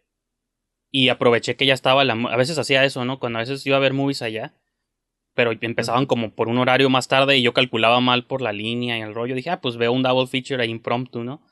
[0.89, 2.13] Y aproveché que ya estaba la...
[2.13, 3.19] A veces hacía eso, ¿no?
[3.19, 4.53] Cuando a veces iba a ver movies allá.
[5.33, 8.97] Pero empezaban como por un horario más tarde y yo calculaba mal por la línea
[8.97, 9.35] y el rollo.
[9.35, 11.45] Dije, ah, pues veo un double feature ahí impromptu, ¿no?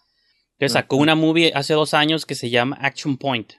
[0.53, 3.55] Entonces sacó una movie hace dos años que se llama Action Point.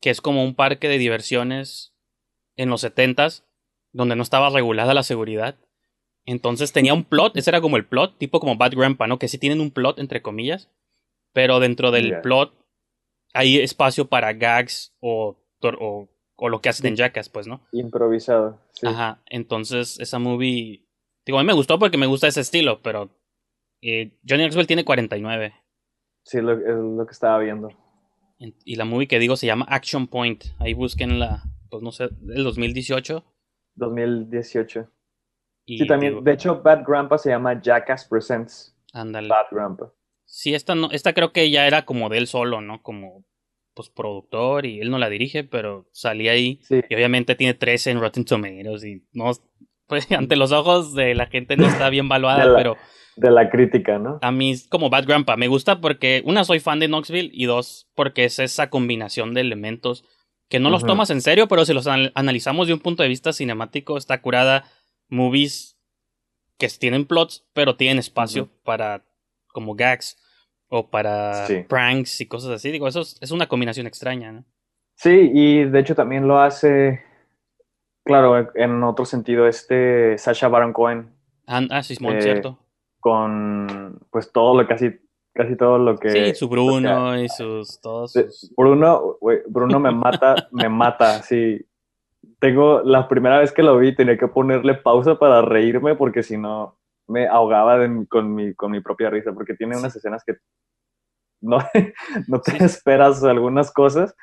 [0.00, 1.94] Que es como un parque de diversiones
[2.56, 3.44] en los setentas
[3.92, 5.60] donde no estaba regulada la seguridad.
[6.24, 9.20] Entonces tenía un plot, ese era como el plot, tipo como Bad Grandpa, ¿no?
[9.20, 10.72] Que sí tienen un plot, entre comillas,
[11.32, 12.54] pero dentro del plot
[13.34, 17.62] hay espacio para gags o, o, o lo que hacen en Jackass, pues, ¿no?
[17.72, 18.58] Improvisado.
[18.74, 18.86] Sí.
[18.86, 20.86] Ajá, entonces esa movie,
[21.24, 23.10] digo, a mí me gustó porque me gusta ese estilo, pero
[23.80, 25.54] eh, Johnny Knoxville tiene 49
[26.24, 27.68] Sí, lo, es lo que estaba viendo.
[28.38, 31.90] en- y la movie que digo se llama Action Point, ahí busquen la, pues no
[31.92, 33.24] sé, del 2018.
[33.74, 34.88] 2018.
[35.64, 36.12] Y Sí, también.
[36.12, 39.28] digo, De hecho, Bad Grandpa se llama Jackass Presents ándale.
[39.28, 39.92] Bad Grandpa.
[40.34, 42.82] Sí, esta no, esta creo que ya era como de él solo, ¿no?
[42.82, 43.22] Como
[43.74, 46.80] pues productor y él no la dirige, pero salía ahí Sí.
[46.88, 49.30] y obviamente tiene 13 en Rotten Tomatoes y no
[49.86, 52.76] pues ante los ojos de la gente no está bien valuada, la- pero
[53.16, 54.18] De la crítica, ¿no?
[54.22, 57.44] a mí es como Bad Grandpa me gusta porque una soy fan de Knoxville y
[57.44, 60.02] dos porque es esa combinación de elementos
[60.48, 63.08] que no los tomas en serio, pero si los anal- analizamos de un punto de
[63.10, 64.64] vista cinemático está curada
[65.08, 65.78] movies
[66.58, 69.04] que tienen plots, pero tienen espacio para
[69.48, 70.18] como gags
[70.74, 71.64] o para Sí.
[71.68, 72.70] pranks y cosas así.
[72.72, 74.44] Digo, eso es, es una combinación extraña, ¿no?
[74.96, 77.02] Sí, y de hecho también lo hace,
[78.04, 81.10] claro, en otro sentido, este Sacha Baron Cohen
[81.46, 82.58] Ah, ah, sí, Eh, cierto.
[83.00, 84.92] con pues todo lo casi,
[85.34, 86.08] casi todo lo que.
[86.10, 91.60] Sí, su Bruno y sus todos sus Bruno, Bruno me mata, me mata, sí.
[92.38, 96.38] Tengo, la primera vez que lo vi tenía que ponerle pausa para reírme porque si
[96.38, 96.78] no
[97.12, 100.34] me ahogaba de- con, mi, con mi propia risa porque tiene unas escenas que
[101.40, 101.58] no,
[102.28, 104.14] no te esperas algunas cosas.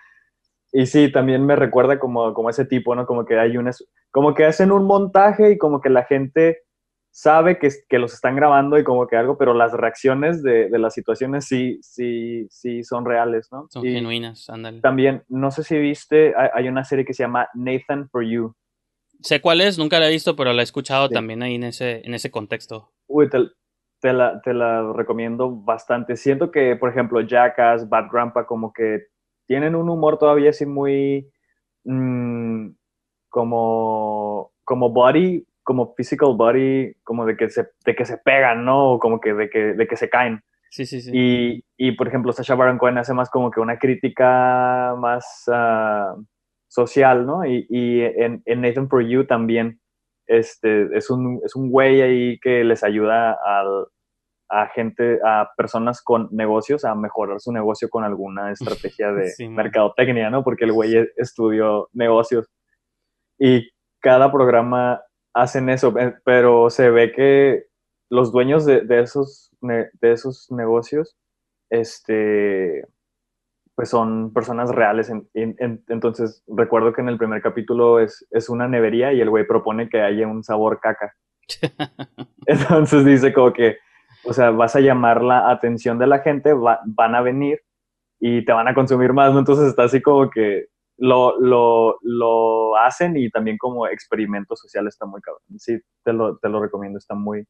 [0.72, 3.06] Y sí, también me recuerda como, como ese tipo, ¿no?
[3.06, 6.62] Como que hay unas, como que hacen un montaje y como que la gente
[7.12, 10.80] sabe que, que los están grabando y como que algo, pero las reacciones de, de
[10.80, 13.66] las situaciones sí, sí, sí son reales, ¿no?
[13.70, 14.80] son Y genuinas, ándale.
[14.82, 18.54] También, no sé si viste, hay, hay una serie que se llama Nathan for You.
[19.22, 21.14] Sé cuál es, nunca la he visto, pero la he escuchado Sí.
[21.14, 22.92] también ahí en ese, en ese contexto.
[23.08, 23.40] Uy, te,
[24.00, 26.16] te la, te la recomiendo bastante.
[26.16, 29.08] Siento que, por ejemplo, Jackass, Bad Grandpa, como que
[29.46, 31.30] tienen un humor todavía así muy
[31.84, 32.70] mm,
[33.30, 38.94] como, como body, como physical body, como de que se, de que se pegan, ¿no?
[38.94, 40.42] O como que de que, de que se caen.
[40.72, 41.12] Sí, sí, sí.
[41.14, 46.16] Y, y, por ejemplo, Sacha Baron Cohen hace más como que una crítica más ah,
[46.70, 47.46] social, ¿no?
[47.46, 49.82] Y, y en, en Nathan For You también
[50.28, 53.88] este, es, un, es un güey ahí que les ayuda al-
[54.52, 58.52] a gente, a personas con negocios a mejorar su negocio con alguna
[58.92, 60.44] estrategia de Sí, mercadotecnia, ¿no?
[60.44, 62.48] Porque el güey estudió negocios.
[63.40, 63.70] Y
[64.02, 65.02] cada programa
[65.36, 65.94] hacen eso,
[66.26, 67.66] pero se ve que
[68.10, 71.16] los dueños de, de esos, de esos negocios,
[71.70, 72.86] este,
[73.80, 75.10] pues son personas reales.
[75.10, 79.22] En- en- en- entonces, recuerdo que en el primer capítulo es, es una nevería y
[79.22, 81.14] el güey propone que haya un sabor caca.
[82.46, 83.78] Entonces dice como que,
[84.26, 87.62] o sea, vas a llamar la atención de la gente, va- van a venir
[88.20, 89.40] y te van a consumir más, ¿no?
[89.40, 90.66] Entonces está así como que
[90.98, 95.42] lo, lo, lo hacen y también como experimento social está muy cabrón.
[95.58, 97.46] Sí, te lo, te lo recomiendo, está muy,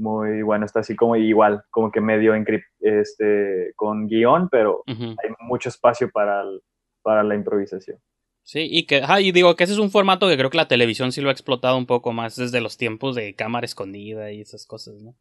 [0.00, 2.34] muy bueno, está así como igual, como que medio
[2.80, 6.62] este, con guion, pero hay mucho espacio para, el-
[7.02, 7.98] para la improvisación.
[8.42, 10.66] Sí, y que, ajá, y digo que ese es un formato que creo que la
[10.68, 14.40] televisión sí lo ha explotado un poco más desde los tiempos de cámara escondida y
[14.40, 15.14] esas cosas, ¿no?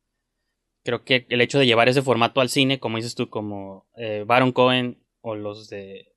[0.83, 4.23] Creo que el hecho de llevar ese formato al cine, como dices tú, como eh,
[4.25, 6.13] Baron Cohen o los de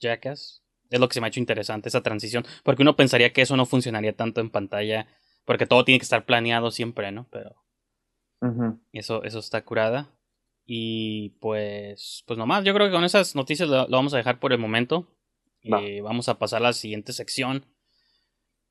[0.00, 3.42] Jackass, es lo que se me ha hecho interesante, esa transición, porque uno pensaría que
[3.42, 5.06] eso no funcionaría tanto en pantalla,
[5.44, 7.28] porque todo tiene que estar planeado siempre, ¿no?
[7.30, 7.56] Pero
[8.92, 10.08] Eso, eso está curada.
[10.66, 14.38] Y pues, pues nomás, yo creo que con esas noticias lo, lo vamos a dejar
[14.38, 15.06] por el momento.
[15.72, 15.80] Va.
[15.82, 17.64] Eh, vamos a pasar a la siguiente sección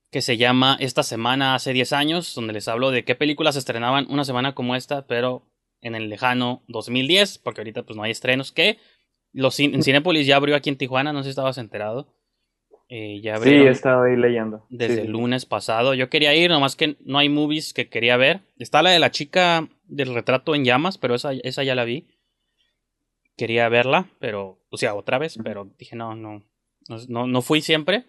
[0.09, 3.59] que se llama Esta semana hace 10 años, donde les hablo de qué películas se
[3.59, 5.43] estrenaban una semana como esta, pero
[5.81, 8.79] en el lejano 2010, porque ahorita pues no hay estrenos, que
[9.33, 12.07] los cin- en Cinépolis ya abrió aquí en Tijuana, no sé si estabas enterado.
[12.89, 14.65] Eh, ya Sí, he estado ahí leyendo.
[14.69, 15.11] desde Sí, el sí.
[15.11, 15.93] lunes pasado.
[15.93, 18.41] Yo quería ir, nomás que no hay movies que quería ver.
[18.57, 22.07] Está la de la chica del retrato en llamas, pero esa, esa ya la vi.
[23.35, 26.43] Quería verla, pero, o sea, otra vez, pero dije, no, no,
[26.89, 28.05] no, no, no fui siempre.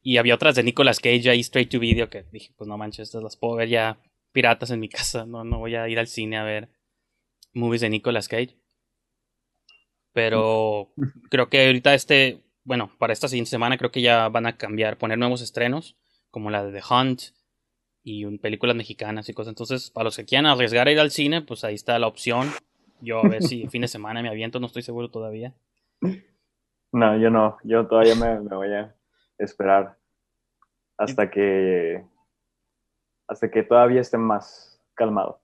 [0.00, 3.08] Y había otras de Nicolas Cage ahí, straight to video, que dije, pues no manches,
[3.08, 3.98] estas las puedo ver ya
[4.32, 5.26] piratas en mi casa.
[5.26, 6.70] No, no voy a ir al cine a ver
[7.52, 8.56] movies de Nicolas Cage.
[10.12, 10.92] Pero
[11.30, 14.98] creo que ahorita este, bueno, para esta siguiente semana creo que ya van a cambiar,
[14.98, 15.96] poner nuevos estrenos,
[16.30, 17.22] como la de The Hunt
[18.02, 19.50] y un, películas mexicanas y cosas.
[19.50, 22.48] Entonces, para los que quieran arriesgar a ir al cine, pues ahí está la opción.
[23.00, 25.54] Yo a ver si fin de semana me aviento, no estoy seguro todavía.
[26.92, 28.94] No, yo no, yo todavía me, me voy a
[29.38, 29.96] esperar
[30.98, 32.04] hasta que
[33.26, 35.40] hasta que todavía esté más calmado.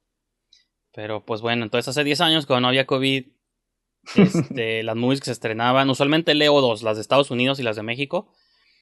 [0.92, 3.26] Pero pues bueno, entonces hace 10 años cuando no había COVID,
[4.16, 7.76] este, las movies que se estrenaban, usualmente leo dos, las de Estados Unidos y las
[7.76, 8.32] de México.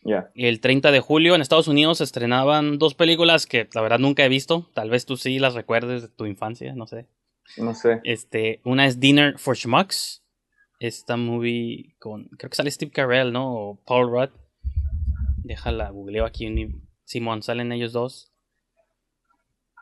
[0.02, 0.30] Ya.
[0.34, 4.24] El 30 de julio en Estados Unidos se estrenaban dos películas que la verdad nunca
[4.24, 4.70] he visto.
[4.72, 7.06] Tal vez tú sí las recuerdes de tu infancia, no sé.
[7.56, 8.00] No sé.
[8.04, 10.22] Este, una es Dinner for Schmucks.
[10.78, 13.52] Esta movie con, creo que sale Steve Carell, ¿no?
[13.52, 14.30] O Paul Rudd.
[15.38, 16.48] Déjala, googleo aquí.
[17.04, 18.30] Simón, salen ellos dos.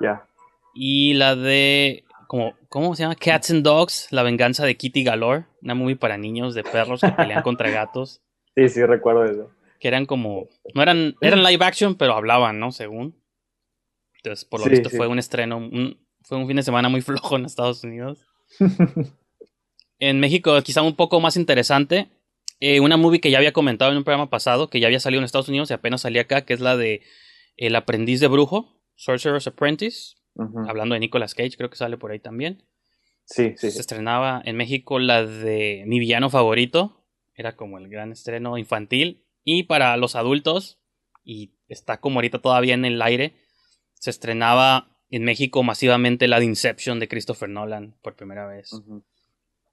[0.01, 0.27] Ya.
[0.75, 2.04] Y la de,
[2.35, 3.15] como, ¿cómo se llama?
[3.15, 5.45] Cats and Dogs, La venganza de Kitty Galore.
[5.63, 8.23] Una movie para niños de perros que pelean contra gatos.
[8.57, 9.53] Sí, sí, recuerdo eso.
[9.79, 12.73] Que eran como, no eran, eran live action, pero hablaban, ¿no?
[12.73, 13.23] Según.
[14.17, 15.61] Entonces, por lo visto fue un estreno,
[16.23, 18.27] fue un fin de semana muy flojo en Estados Unidos.
[20.01, 22.09] en México, quizá un poco más interesante.
[22.59, 25.21] Eh, una movie que ya había comentado en un programa pasado, que ya había salido
[25.21, 27.03] en Estados Unidos y apenas salía acá, que es la de
[27.57, 30.17] El aprendiz de brujo, Sorcerer's Apprentice.
[30.69, 32.65] Hablando de Nicolas Cage, creo que sale por ahí también.
[33.25, 33.71] Sí, sí.
[33.71, 37.05] Se estrenaba en México la de Mi villano favorito.
[37.35, 39.25] Era como el gran estreno infantil.
[39.45, 40.81] Y para los adultos,
[41.23, 43.35] y está como ahorita todavía en el aire,
[43.95, 48.71] se estrenaba en México masivamente la de Inception de Christopher Nolan por primera vez.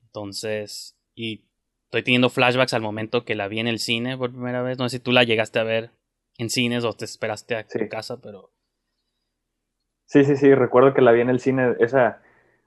[0.04, 1.46] Entonces, y
[1.86, 4.78] estoy teniendo flashbacks al momento que la vi en el cine por primera vez.
[4.78, 5.92] No sé si tú la llegaste a ver
[6.38, 8.52] en cines o te esperaste a tu casa, pero
[10.12, 12.22] Sí, sí, sí, recuerdo que la vi en el cine, esa,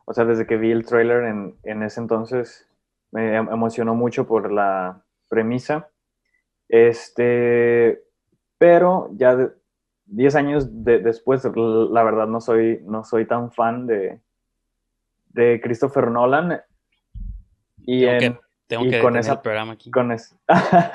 [0.06, 2.66] o sea, desde que vi el trailer en, en ese entonces
[3.10, 5.90] me em, emocionó mucho por la premisa.
[6.70, 8.02] Este,
[8.56, 9.50] pero ya
[10.06, 14.22] 10 años después, la verdad no soy, no soy tan fan de,
[15.28, 16.62] de Christopher Nolan.
[17.84, 18.06] Y,
[18.66, 19.90] tengo que, con esa, programa aquí.
[19.90, 20.16] Con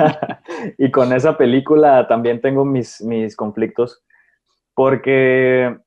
[0.79, 4.03] y con esa película también tengo mis, mis conflictos,
[4.73, 5.77] porque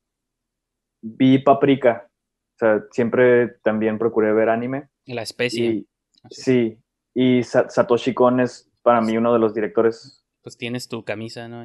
[1.02, 2.08] vi Paprika.
[2.54, 4.88] O sea, siempre también procuré ver anime.
[5.04, 5.84] La especie.
[6.30, 6.78] sí,
[7.14, 10.24] y Satoshi Kon es para mí uno de los directores.
[10.42, 11.64] Pues tienes tu camisa, ¿no?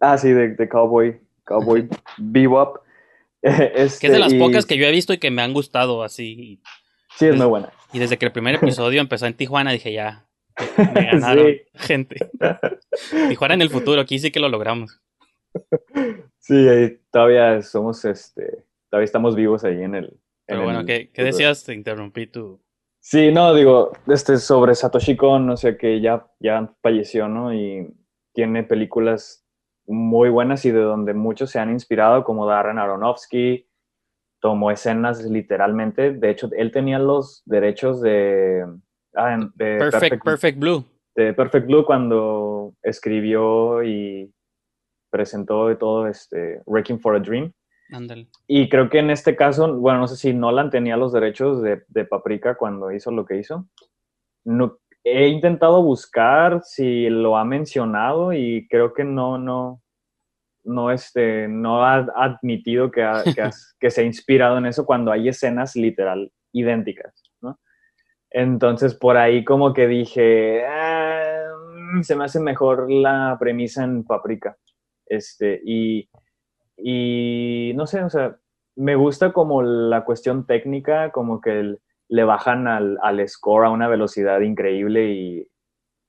[0.00, 2.78] Ah, sí, de, Cowboy, Cowboy Bebop.
[3.42, 6.02] Este, que es de las pocas que yo he visto y que me han gustado
[6.02, 6.60] así.
[7.16, 7.72] Sí, es muy buena.
[7.92, 10.26] Y desde que el primer episodio empezó en Tijuana dije, ya,
[10.76, 12.30] me ganaron gente.
[13.28, 15.00] Tijuana en el futuro, aquí sí que lo logramos.
[16.48, 20.18] Sí, todavía somos, este, todavía estamos vivos ahí en el...
[20.46, 21.62] Pero bueno, ¿qué, decías?
[21.62, 22.58] Te interrumpí tu...
[23.00, 27.52] Sí, no, digo, este, sobre Satoshi Kon, no sé, que ya, ya falleció, ¿no?
[27.52, 27.94] Y
[28.32, 29.46] tiene películas
[29.86, 33.68] muy buenas y de donde muchos se han inspirado, como Darren Aronofsky,
[34.40, 38.64] tomó escenas literalmente, de hecho, él tenía los derechos de...
[39.14, 40.82] Ah, Perfect, Perfect Blue.
[41.14, 44.32] De Perfect Blue cuando escribió y
[45.10, 47.52] presentó de todo este Wrecking for a Dream.
[48.46, 51.84] Y creo que en este caso, bueno, no sé si Nolan tenía los derechos de,
[51.88, 53.66] de Paprika cuando hizo lo que hizo.
[54.44, 59.80] No, he intentado buscar si lo ha mencionado y creo que no, no,
[60.64, 63.06] no, este, no ha admitido que,
[63.80, 67.58] que, se ha inspirado en eso cuando hay escenas literal idénticas, ¿no?
[68.30, 71.48] Entonces por ahí como que dije, ah,
[72.02, 74.56] se me hace mejor la premisa en Paprika.
[75.08, 76.08] Este, y,
[76.76, 78.36] y no sé, o sea,
[78.76, 81.76] me gusta como la cuestión técnica, como que
[82.08, 85.48] le bajan al, al, score a una velocidad increíble y,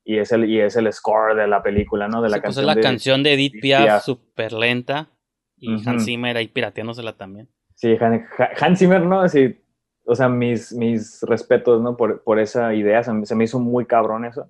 [0.06, 2.22] y, es el, y es el score de la película, ¿no?
[2.22, 2.66] De la canción.
[2.66, 5.10] Pues es la canción de Edith Piaf, súper lenta
[5.58, 7.50] y Hans Zimmer ahí pirateándosela también.
[7.76, 9.28] Sí, Hans Zimmer, ¿no?
[9.28, 9.60] Sí,
[10.06, 11.98] o sea, mis, mis respetos, ¿no?
[11.98, 14.48] Por, por esa idea, se, se me hizo muy cabrón eso.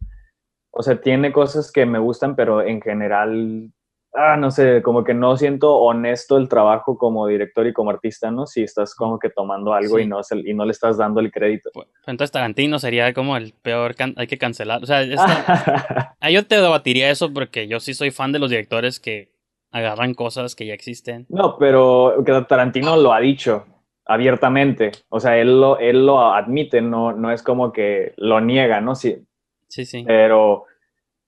[0.71, 3.71] O sea, tiene cosas que me gustan, pero en general
[4.13, 8.31] ah, no sé, como que no siento honesto el trabajo como director y como artista,
[8.31, 8.45] ¿no?
[8.45, 11.69] Si estás como que tomando algo y, no y no le estás dando el crédito.
[11.73, 14.83] Pues, entonces Tarantino sería como el peor, hay que cancelar.
[14.83, 15.03] O sea,
[16.31, 19.31] yo te debatiría eso porque yo sí soy fan de los directores que
[19.71, 21.25] agarran cosas que ya existen.
[21.29, 23.65] No, pero Tarantino lo ha dicho
[24.05, 28.81] abiertamente, o sea, él lo, él lo admite, no, no es como que lo niega,
[28.81, 28.95] ¿no?
[28.95, 29.23] Sí,
[29.67, 30.03] sí, sí.
[30.07, 30.65] Pero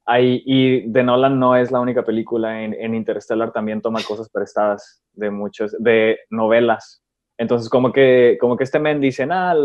[0.05, 2.63] Hay, y de Nolan no es la única película.
[2.63, 7.03] En, en Interstellar también toma cosas prestadas de muchos, de novelas.
[7.37, 9.55] Entonces, como que, como que este men dice, ah,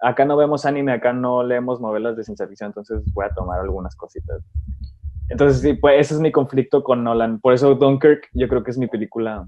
[0.00, 3.60] acá no vemos anime, acá no leemos novelas de ciencia ficción, entonces voy a tomar
[3.60, 4.42] algunas cositas.
[5.28, 7.40] Entonces, sí, pues ese es mi conflicto con Nolan.
[7.40, 9.46] Por eso Dunkirk yo creo que es mi película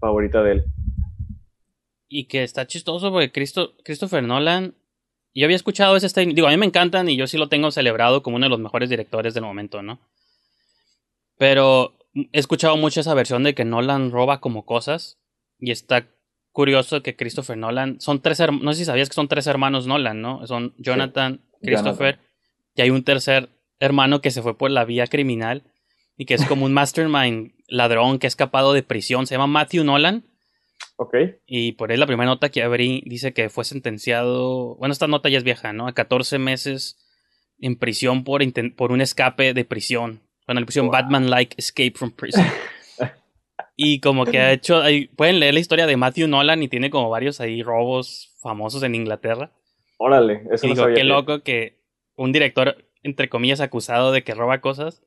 [0.00, 0.64] favorita de él.
[2.08, 4.74] Y que está chistoso porque Cristo, Christopher Nolan,
[5.34, 7.70] yo había escuchado ese statement, digo, a mí me encantan y yo sí lo tengo
[7.70, 10.00] celebrado como uno de los mejores directores del momento, ¿no?
[11.38, 15.18] Pero he escuchado mucho esa versión de que Nolan roba como cosas
[15.58, 16.08] y está
[16.52, 20.20] curioso que Christopher Nolan, son tres, no sé si sabías que son tres hermanos Nolan,
[20.20, 20.46] ¿no?
[20.46, 22.18] Son Jonathan, Christopher
[22.74, 25.64] y hay un tercer hermano que se fue por la vía criminal
[26.16, 29.84] y que es como un mastermind ladrón que ha escapado de prisión, se llama Matthew
[29.84, 30.24] Nolan.
[31.02, 31.14] Ok.
[31.46, 35.30] Y por ahí la primera nota que abrí dice que fue sentenciado, bueno, esta nota
[35.30, 35.88] ya es vieja, ¿no?
[35.88, 36.98] A 14 meses
[37.58, 38.42] en prisión por,
[38.76, 40.20] por un escape de prisión.
[40.46, 42.44] Bueno, le pusieron Batman-like Escape from Prison.
[43.76, 44.82] y como que ha hecho,
[45.16, 48.94] pueden leer la historia de Matthew Nolan y tiene como varios ahí robos famosos en
[48.94, 49.52] Inglaterra.
[49.96, 51.78] Órale, eso y digo, qué loco que
[52.14, 55.02] un director, entre comillas, acusado de que roba cosas,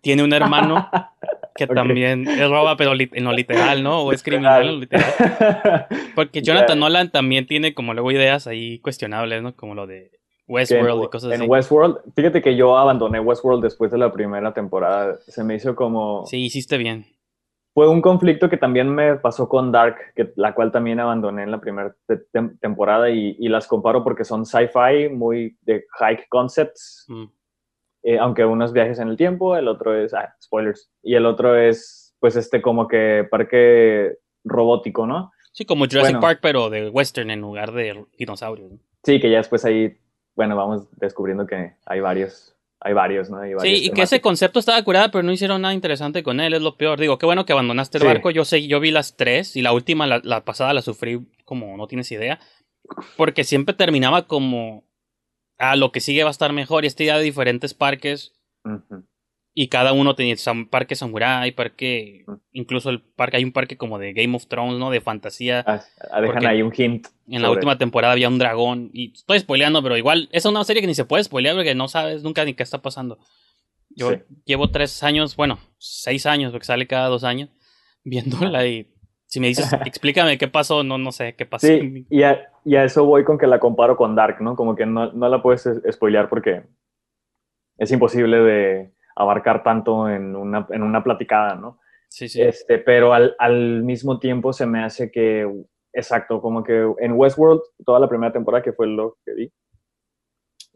[0.00, 0.90] tiene un hermano
[1.54, 4.02] que también es roba, pero en lo literal, ¿no?
[4.02, 5.06] O es criminal en lo literal.
[6.14, 9.54] Porque Jonathan Nolan también tiene como luego ideas ahí cuestionables, ¿no?
[9.54, 10.10] Como lo de
[10.48, 11.42] Westworld y cosas así.
[11.42, 15.18] En Westworld, fíjate que yo abandoné Westworld después de la primera temporada.
[15.26, 16.26] Se me hizo como.
[16.26, 17.06] Sí, hiciste bien.
[17.72, 21.50] Fue un conflicto que también me pasó con Dark, que, la cual también abandoné en
[21.50, 21.94] la primera
[22.60, 27.04] temporada y, las comparo porque son sci-fi, muy de high concepts.
[27.08, 27.24] Mm.
[28.06, 31.24] Eh, aunque uno es viajes en el tiempo, el otro es, ah, spoilers, y el
[31.24, 35.32] otro es, pues, este como que parque robótico, ¿no?
[35.52, 38.72] Sí, como Jurassic Park, pero de western en lugar de dinosaurios.
[39.04, 39.96] Sí, que ya después ahí,
[40.36, 43.38] bueno, vamos descubriendo que hay varios, hay varios, ¿no?
[43.38, 46.52] Hay sí, y que ese concepto estaba curado, pero no hicieron nada interesante con él,
[46.52, 47.00] es lo peor.
[47.00, 49.72] Digo, qué bueno que abandonaste el barco, yo sé, yo vi las tres, y la
[49.72, 52.38] última, la, la pasada la sufrí como no tienes idea,
[53.16, 54.84] porque siempre terminaba como
[55.58, 56.84] ah, lo que sigue va a estar mejor.
[56.84, 58.32] Y este día de diferentes parques.
[59.56, 60.34] Y cada uno tenía
[60.70, 62.24] parque samurai, parque.
[62.52, 64.90] Incluso el parque, hay un parque como de Game of Thrones, ¿no?
[64.90, 65.64] De fantasía.
[65.66, 67.06] Ah, ah dejan ahí un hint.
[67.28, 68.90] En la última temporada había un dragón.
[68.92, 71.88] Y estoy spoileando, pero igual, es una serie que ni se puede spoilear porque no
[71.88, 73.18] sabes nunca ni qué está pasando.
[73.90, 74.12] Yo
[74.44, 77.50] llevo tres años, bueno, seis años, porque sale cada dos años,
[78.04, 78.93] viéndola y
[79.34, 81.66] si me dices, explícame qué pasó, no, no sé qué pasó.
[81.66, 84.54] Sí, y a, y a, eso voy con que la comparo con Dark, ¿no?
[84.54, 86.62] Como que no, no la puedes spoilear porque
[87.76, 91.80] es imposible de abarcar tanto en una, en una platicada, ¿no?
[92.08, 92.42] Sí, sí.
[92.42, 95.50] Este, pero al, al mismo tiempo se me hace que,
[95.92, 99.52] exacto, como que en Westworld, toda la primera temporada que fue lo que vi,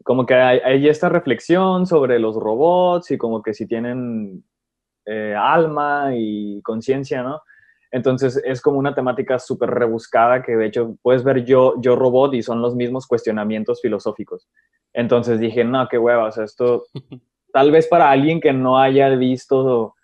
[0.03, 4.43] como que hay, hay esta reflexión sobre los robots y como que si tienen
[5.05, 7.41] eh, alma y conciencia, ¿no?
[7.91, 12.35] Entonces es como una temática súper rebuscada que de hecho puedes ver yo, yo robot
[12.35, 14.47] y son los mismos cuestionamientos filosóficos.
[14.93, 16.83] Entonces dije, no, qué huevas, esto
[17.53, 19.95] tal vez para alguien que no haya visto,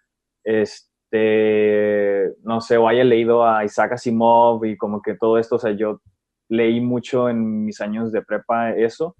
[0.43, 5.59] este, no sé, o haya leído a Isaac Asimov y como que todo esto, o
[5.59, 6.01] sea, yo
[6.49, 9.15] leí mucho en mis años de prepa eso.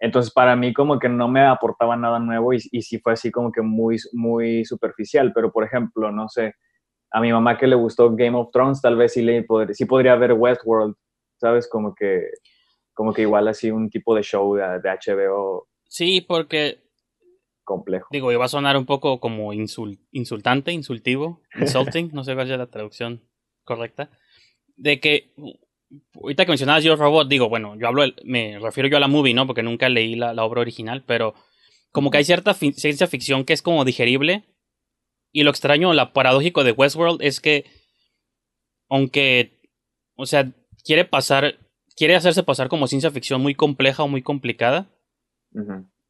[0.00, 3.30] Entonces, para mí como que no me aportaba nada nuevo y, y sí fue así
[3.30, 5.32] como que muy, muy superficial.
[5.34, 6.54] Pero, por ejemplo, no sé,
[7.10, 9.84] a mi mamá que le gustó Game of Thrones, tal vez sí, le podría, sí
[9.86, 10.94] podría ver Westworld,
[11.38, 11.68] ¿sabes?
[11.68, 12.28] Como que,
[12.92, 15.68] como que igual así un tipo de show de, HBO.
[15.84, 16.86] Sí, porque...
[17.64, 18.08] Complejo.
[18.10, 22.66] Digo, iba a sonar un poco como insultante, insultivo, insulting, no sé cuál es la
[22.66, 23.22] traducción
[23.62, 24.10] correcta.
[24.76, 25.34] De que,
[26.14, 29.34] ahorita que mencionabas Yo Robot, digo, bueno, yo hablo, me refiero yo a la movie,
[29.34, 29.46] ¿no?
[29.46, 31.34] Porque nunca leí la, la obra original, pero
[31.92, 34.44] como que hay cierta ciencia ficción que es como digerible
[35.38, 37.64] y lo extraño, lo paradójico de Westworld es que,
[38.88, 39.60] aunque,
[40.16, 40.50] o sea,
[40.82, 41.60] quiere pasar,
[41.94, 44.90] quiere hacerse pasar como ciencia ficción muy compleja o muy complicada,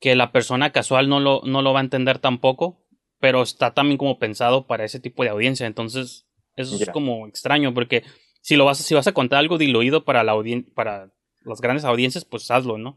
[0.00, 2.80] que la persona casual no lo, no lo va a entender tampoco,
[3.20, 5.66] pero está también como pensado para ese tipo de audiencia.
[5.66, 6.26] Entonces,
[6.56, 8.02] eso es como extraño, porque
[8.40, 10.34] si lo vas, si vas a contar algo diluido para la
[10.74, 11.12] para
[11.44, 12.96] las grandes audiencias, pues hazlo, ¿no?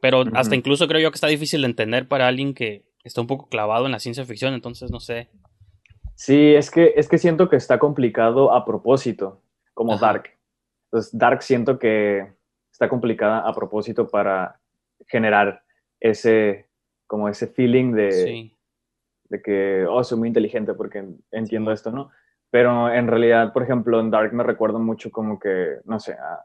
[0.00, 3.26] Pero hasta incluso creo yo que está difícil de entender para alguien que está un
[3.26, 5.28] poco clavado en la ciencia ficción, entonces no sé.
[6.14, 9.40] Sí, es que, es que siento que está complicado a propósito,
[9.74, 10.30] como Dark.
[10.86, 12.32] Entonces, Dark siento que
[12.70, 14.60] está complicada a propósito para
[15.06, 15.62] generar
[16.00, 16.68] ese,
[17.06, 18.52] como ese feeling de,
[19.28, 22.10] de que, oh, soy muy inteligente porque entiendo esto, ¿no?
[22.50, 26.44] Pero en realidad, por ejemplo, en Dark me recuerdo mucho como que, no sé, a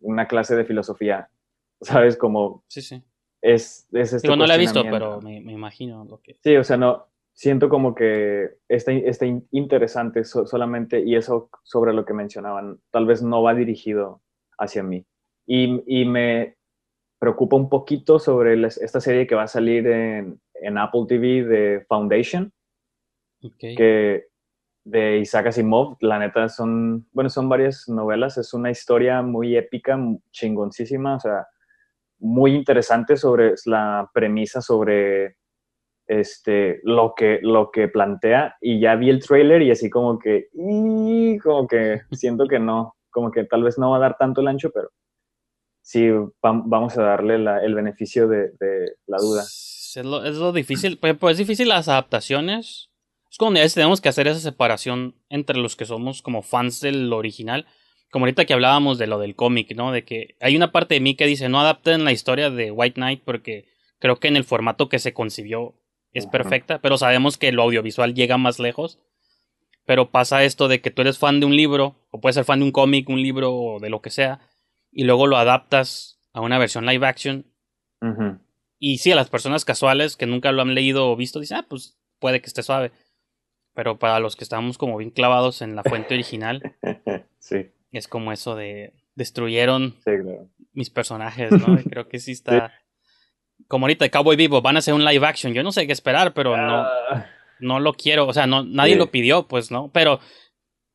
[0.00, 1.28] una clase de filosofía,
[1.80, 2.16] ¿sabes?
[2.16, 3.04] Como sí, sí
[3.44, 6.36] es, es este Digo, no la he visto, pero me, me imagino lo que...
[6.42, 11.50] Sí, o sea, no, siento como que está, está in- interesante so- solamente, y eso
[11.62, 14.22] sobre lo que mencionaban, tal vez no va dirigido
[14.58, 15.04] hacia mí.
[15.46, 16.56] Y, y me
[17.18, 21.84] preocupa un poquito sobre esta serie que va a salir en, en Apple TV de
[21.86, 22.50] Foundation,
[23.42, 23.58] Ok.
[23.76, 24.24] que
[24.84, 29.98] de Isaac Asimov, la neta son, bueno, son varias novelas, es una historia muy épica,
[30.30, 31.46] chingoncísima, o sea,
[32.24, 35.36] muy interesante sobre la premisa sobre
[36.06, 40.48] este, lo que, lo que plantea y ya vi el trailer y así como que,
[40.52, 44.40] y como que siento que no, como que tal vez no va a dar tanto
[44.40, 44.88] el ancho, pero
[45.82, 46.08] sí
[46.42, 48.52] vam- vamos a darle el beneficio de,
[49.06, 49.42] la duda.
[49.42, 52.90] Es lo, es lo difícil, pues, es difícil las adaptaciones.
[53.30, 56.80] Es como a veces tenemos que hacer esa separación entre los que somos como fans
[56.80, 57.66] del original.
[58.10, 59.92] Como ahorita que hablábamos de lo del cómic, ¿no?
[59.92, 62.94] De que hay una parte de mí que dice no adapten la historia de White
[62.94, 63.66] Knight porque
[63.98, 65.74] creo que en el formato que se concibió
[66.12, 69.00] es perfecta, pero sabemos que lo audiovisual llega más lejos.
[69.84, 72.60] Pero pasa esto de que tú eres fan de un libro, o puedes ser fan
[72.60, 74.40] de un cómic, un libro, o de lo que sea,
[74.90, 77.44] y luego lo adaptas a una versión live action
[78.78, 81.66] y sí, a las personas casuales que nunca lo han leído o visto, dicen, ah,
[81.68, 82.92] pues puede que esté suave.
[83.72, 86.76] Pero para los que estamos como bien clavados en la fuente original,
[87.38, 90.48] Sí, es como eso de destruyeron sí, claro.
[90.72, 91.78] mis personajes, ¿no?
[91.80, 92.72] Y creo que sí está.
[93.68, 95.54] Como ahorita de Cowboy Vivo, van a hacer un live action.
[95.54, 97.26] Yo no sé qué esperar, pero no, Ah,
[97.60, 98.26] no lo quiero.
[98.26, 98.98] O sea, no, nadie Sí.
[98.98, 99.90] lo pidió, pues, ¿no?
[99.92, 100.18] Pero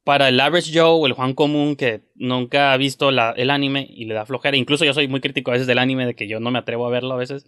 [0.04, 3.88] para el average Joe o el Juan común que nunca ha visto la- el anime
[3.90, 6.28] y le da flojera, incluso yo soy muy crítico a veces del anime, de que
[6.28, 7.46] yo no me atrevo a verlo a veces.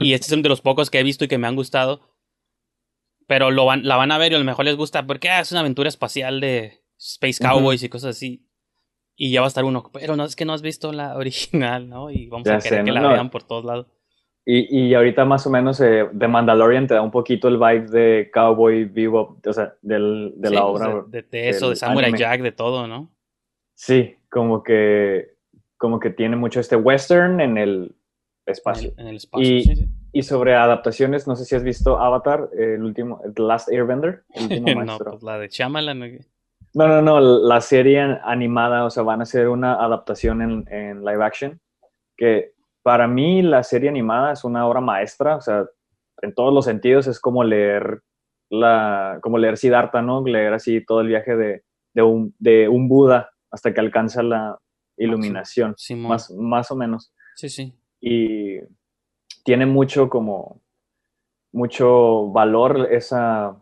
[0.00, 2.00] Y este es de los pocos que he visto y que me han gustado.
[3.26, 5.40] Pero lo van, la van a ver y a lo mejor les gusta porque ah,
[5.40, 7.42] es una aventura espacial de Space.
[7.42, 8.44] Cowboys y cosas así.
[9.16, 11.88] Y ya va a estar uno, pero no es que no has visto la original,
[11.88, 12.10] ¿no?
[12.10, 13.12] Y vamos Ya a querer sé, que no, la no.
[13.12, 13.86] vean por todos lados.
[14.44, 17.88] Y, y ahorita más o menos eh, The Mandalorian te da un poquito el vibe
[17.88, 21.04] de Cowboy Bebop, o sea, del, de Sí, la pues, obra.
[21.08, 22.18] de, de- de eso, de Samurai anime.
[22.18, 23.10] Jack, de todo, ¿no?
[23.74, 25.36] Sí, como que,
[25.76, 27.94] como que tiene mucho este western en el
[28.46, 28.92] En espacio.
[28.96, 29.54] el, en el espacio.
[29.56, 29.86] Y- sí, sí.
[30.10, 34.44] Y sobre adaptaciones, no sé si has visto Avatar, el último, The Last Airbender, el
[34.62, 36.20] último no, pues la de Shyamalan.
[36.78, 36.88] ¿No?
[36.88, 41.24] No, no, la serie animada, o sea, van a hacer una adaptación en, en live
[41.24, 41.60] action,
[42.16, 42.52] que
[42.82, 45.66] para mí la serie animada es una obra maestra, o sea,
[46.22, 48.02] en todos los sentidos es como leer
[48.50, 50.24] la, como leer Siddhartha, ¿no?
[50.24, 51.64] Leer así todo el viaje de,
[51.94, 54.58] de un, de un Buda hasta que alcanza la
[54.96, 57.12] iluminación, más, más o menos.
[57.36, 57.74] Sí, sí.
[58.00, 58.58] Y
[59.44, 60.60] tiene mucho como,
[61.52, 63.56] mucho valor esa,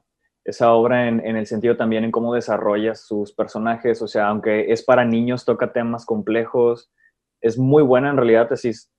[0.47, 4.73] esa obra en, en el sentido también en cómo desarrolla sus personajes, o sea, aunque
[4.73, 6.91] es para niños, toca temas complejos,
[7.41, 8.91] es muy buena en realidad, así es,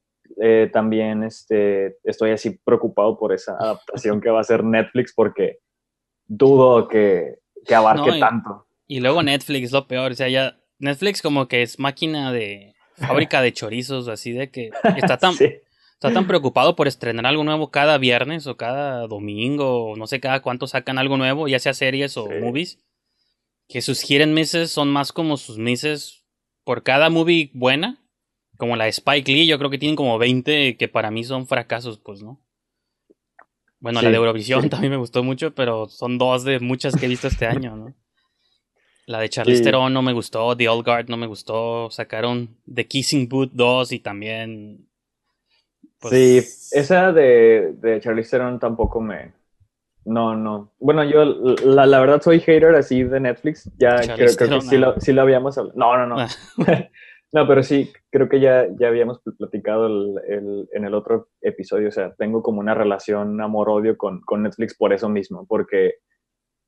[0.41, 5.59] eh, también este, estoy así preocupado por esa adaptación que va a hacer Netflix porque
[6.25, 8.67] dudo que, que abarque No, y- tanto.
[8.89, 10.13] Y luego Netflix, lo peor.
[10.13, 10.57] O sea, ya.
[10.79, 12.73] Netflix como que es máquina de.
[12.95, 15.53] Fábrica de chorizos, así de que está tan, Sí,
[15.99, 20.19] está tan preocupado por estrenar algo nuevo cada viernes o cada domingo, o no sé
[20.19, 22.39] cada cuánto sacan algo nuevo, ya sea series o Sí.
[22.39, 22.79] movies,
[23.67, 26.23] que sus giren meses son más como sus meses
[26.63, 27.97] por cada movie buena,
[28.57, 31.47] como la de Spike Lee, yo creo que tienen como 20 que para mí son
[31.47, 32.39] fracasos, pues, ¿no?
[33.79, 34.69] Bueno, la de Eurovisión sí.
[34.69, 37.95] también me gustó mucho, pero son dos de muchas que he visto este año, ¿no?
[39.05, 39.63] La de Charlize.
[39.63, 43.91] Theron no me gustó, The Old Guard no me gustó, sacaron The Kissing Booth 2
[43.93, 44.86] y también...
[45.99, 49.33] pues, sí, esa de, de Charlize Theron tampoco me...
[50.05, 50.71] No, no.
[50.79, 53.69] Bueno, yo la, la verdad soy hater así de Netflix.
[53.77, 54.79] Ya creo, creo que sí ah.
[54.79, 55.77] lo, sí lo habíamos hablado.
[55.77, 56.19] No, no, no.
[56.19, 56.27] Ah.
[57.33, 61.89] No, pero sí, creo que ya, ya habíamos platicado el- el- en el otro episodio.
[61.89, 65.95] O sea, tengo como una relación amor-odio con, con Netflix por eso mismo, porque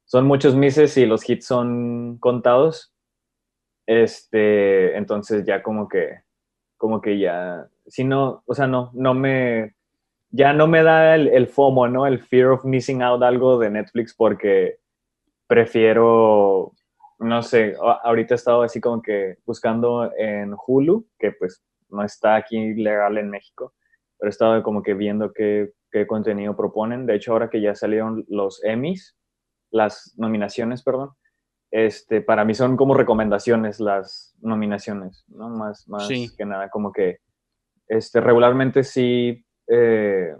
[0.05, 2.93] son muchos meses y los hits son contados.
[3.87, 6.09] Este, entonces ya como que,
[6.77, 9.75] como que ya, si no, o sea, no, no me,
[10.31, 12.05] ya no me da el, el FOMO, ¿no?
[12.07, 14.77] El fear of missing out algo de Netflix porque
[15.47, 16.73] prefiero,
[17.19, 22.35] no sé, ahorita he estado así como que buscando en Hulu, que pues no está
[22.35, 23.73] aquí legal en México,
[24.17, 27.05] pero he estado como que viendo qué, qué contenido proponen.
[27.05, 29.17] De hecho, ahora que ya salieron los Emmys,
[29.71, 31.09] las nominaciones, perdón,
[31.71, 35.49] este, para mí son como recomendaciones las nominaciones, ¿no?
[35.49, 36.29] Más, más Sí.
[36.37, 37.19] que nada, como que
[37.89, 40.33] este, regularmente sí eh,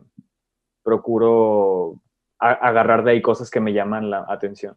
[0.84, 2.02] procuro
[2.40, 4.76] a- agarrar de ahí cosas que me llaman la atención.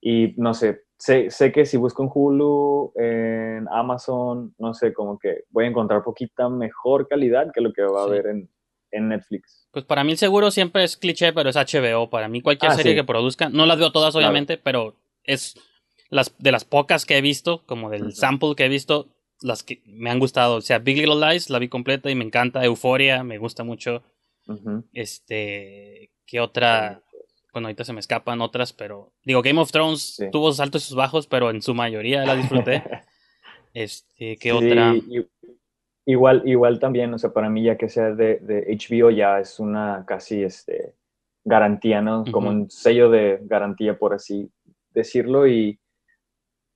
[0.00, 5.18] Y no sé, sé, sé que si busco en Hulu, en Amazon, no sé, como
[5.18, 8.50] que voy a encontrar poquita mejor calidad que lo que va a haber en,
[8.90, 9.66] en Netflix.
[9.72, 12.10] Pues para mí el seguro siempre es cliché, pero es HBO.
[12.10, 12.96] Para mí cualquier Ah, serie sí.
[12.96, 14.26] que produzcan, no las veo todas Claro.
[14.26, 14.94] obviamente, pero
[15.24, 15.54] es
[16.10, 19.08] las de las pocas que he visto, como del sample que he visto,
[19.40, 20.56] las que me han gustado.
[20.56, 22.64] O sea, Big Little Lies la vi completa y me encanta.
[22.64, 24.02] Euphoria me gusta mucho.
[24.92, 27.02] Este, ¿qué otra?
[27.52, 30.26] Bueno, ahorita se me escapan otras, pero digo, Game of Thrones Sí.
[30.30, 32.82] tuvo sus altos y sus bajos, pero en su mayoría la disfruté.
[33.76, 34.94] Este, ¿qué Sí, otra?
[36.06, 39.58] Igual, igual también, o sea, para mí ya que sea de, de HBO ya es
[39.58, 40.94] una casi este,
[41.42, 42.24] garantía, ¿no?
[42.30, 44.48] Como un sello de garantía, por así
[44.90, 45.48] decirlo.
[45.48, 45.80] Y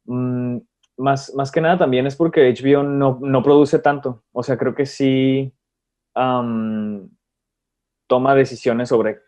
[0.07, 0.57] mm,
[0.99, 4.25] más, más que nada también es porque HBO no, no produce tanto.
[4.33, 5.55] O sea, creo que sí
[6.15, 7.09] am,
[8.09, 9.21] toma decisiones sobre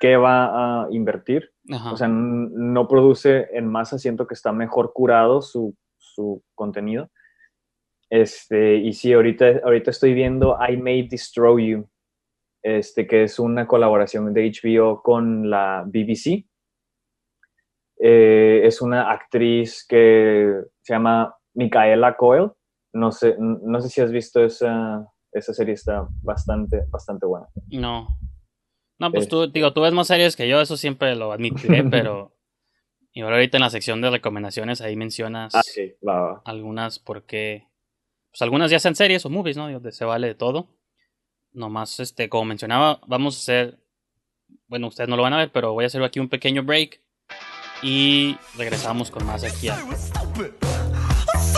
[0.00, 1.52] qué va a invertir.
[1.70, 1.92] Ajá.
[1.92, 7.10] O sea, no produce en masa, siento que está mejor curado su, su contenido.
[8.10, 11.88] Este, y sí, ahorita, ahorita estoy viendo I May Destroy You,
[12.62, 16.46] este, que es una colaboración de HBO con la BBC.
[17.98, 22.52] Eh, es una actriz que se llama Micaela Coel.
[22.92, 27.48] No sé, no sé si has visto esa, esa serie, está bastante, bastante buena.
[27.70, 28.16] No.
[29.00, 31.82] No, pues Es- tú, digo, tú ves más series que yo, eso siempre lo admitiré,
[31.90, 32.30] pero.
[33.12, 36.42] Y ahora ahorita en la sección de recomendaciones ahí mencionas Ah, sí, va, va.
[36.44, 37.66] algunas porque.
[38.30, 39.70] Pues algunas ya sean series o movies, ¿no?
[39.70, 40.68] Donde se vale de todo.
[41.52, 43.78] Nomás, este, como mencionaba, vamos a hacer.
[44.66, 47.00] Bueno, ustedes no lo van a ver, pero voy a hacer aquí un pequeño break.
[47.82, 49.76] Y regresamos con más aquí a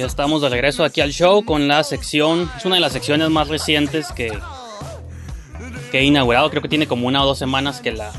[0.00, 3.28] Ya estamos de regreso aquí al show con la sección, es una de las secciones
[3.28, 4.32] más recientes que,
[5.92, 8.10] que he inaugurado, creo que tiene como una o dos semanas que la,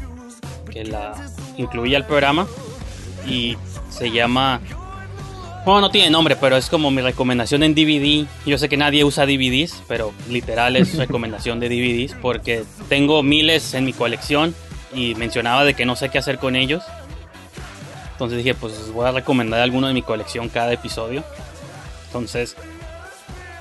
[0.70, 1.16] que la
[1.58, 2.46] incluía el programa
[3.26, 3.58] y
[3.90, 4.62] se llama,
[5.66, 8.28] bueno, no tiene nombre, pero es como mi recomendación en DVD.
[8.46, 13.74] Yo sé que nadie usa DVDs, pero literal es recomendación de DVDs porque tengo miles
[13.74, 14.54] en mi colección
[14.94, 16.84] y mencionaba de que no sé qué hacer con ellos.
[18.12, 21.24] Entonces dije, pues voy a recomendar alguno de mi colección cada episodio.
[22.12, 22.58] Entonces,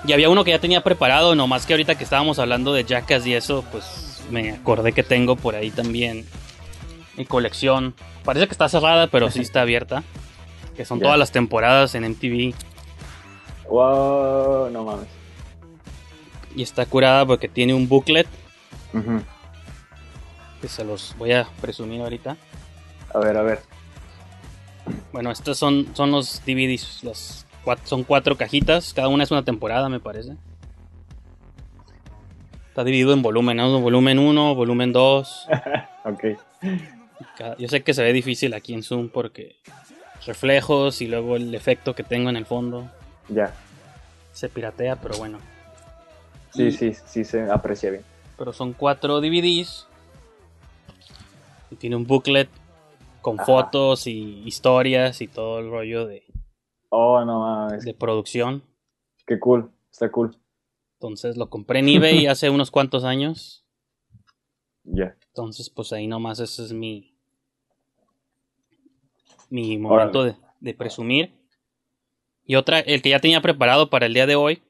[0.04, 3.24] y había uno que ya tenía preparado, nomás que ahorita que estábamos hablando de Jackass
[3.28, 6.26] y eso, pues me acordé que tengo por ahí también
[7.16, 7.94] mi colección.
[8.24, 10.02] Parece que está cerrada, pero sí está abierta.
[10.76, 12.54] Que son todas las temporadas en MTV.
[13.68, 15.06] Wow, no mames.
[16.56, 18.26] Y está curada porque tiene un booklet
[18.92, 19.22] Ujú.
[20.60, 22.36] que se los voy a presumir ahorita.
[23.14, 23.60] A ver, a ver.
[25.12, 27.04] Bueno, estos son, son los DVDs.
[27.04, 27.46] Los
[27.84, 28.92] son cuatro cajitas.
[28.94, 30.36] Cada una es una temporada, me parece.
[32.68, 33.80] Está dividido en volumen, ¿no?
[33.80, 35.48] Volumen 1, volumen 2.
[36.04, 36.24] Ok.
[37.36, 39.56] Cada- Yo sé que se ve difícil aquí en Zoom porque
[40.24, 42.90] reflejos y luego el efecto que tengo en el fondo
[43.28, 43.52] Ya.
[44.32, 45.38] se piratea, pero bueno.
[46.54, 48.02] Sí, Y- sí, sí se aprecia bien.
[48.38, 49.86] Pero son cuatro DVDs.
[51.70, 52.48] Y tiene un booklet
[53.20, 53.44] con Ajá.
[53.44, 56.24] fotos y historias y todo el rollo de,
[56.90, 57.84] Oh, no mames.
[57.84, 58.62] de producción.
[59.26, 59.70] Qué cool.
[59.90, 60.36] Está cool.
[60.98, 63.64] Entonces lo compré en eBay hace unos cuantos años.
[64.84, 65.16] Ya.
[65.28, 67.16] Entonces, pues ahí nomás ese es mi.
[69.48, 71.32] Mi momento de, de presumir.
[72.44, 74.62] Y otra, el que ya tenía preparado para el día de hoy.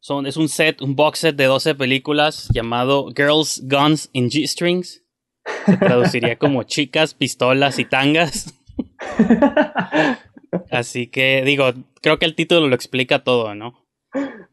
[0.00, 5.04] Son, es un set, un box set de 12 películas llamado Girls, Guns and G-Strings.
[5.66, 8.54] Se traduciría como chicas, pistolas y tangas.
[10.70, 11.72] Así que digo,
[12.02, 13.86] creo que el título lo explica todo, ¿no?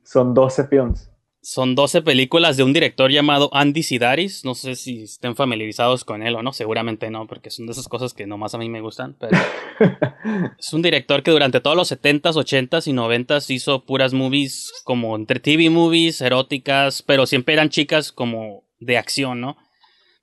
[0.03, 1.09] Son 12 films.
[1.41, 4.43] Son 12 películas de un director llamado Andy Sidaris.
[4.43, 7.87] No sé si estén familiarizados con él o no, seguramente no, porque son de esas
[7.87, 9.15] cosas que nomás a mí me gustan.
[9.17, 9.37] Pero
[10.59, 15.15] es un director que durante todos los 70s, 80s y 90s hizo puras movies como
[15.15, 19.55] entre TV movies, eróticas, pero siempre eran chicas como de acción, ¿no?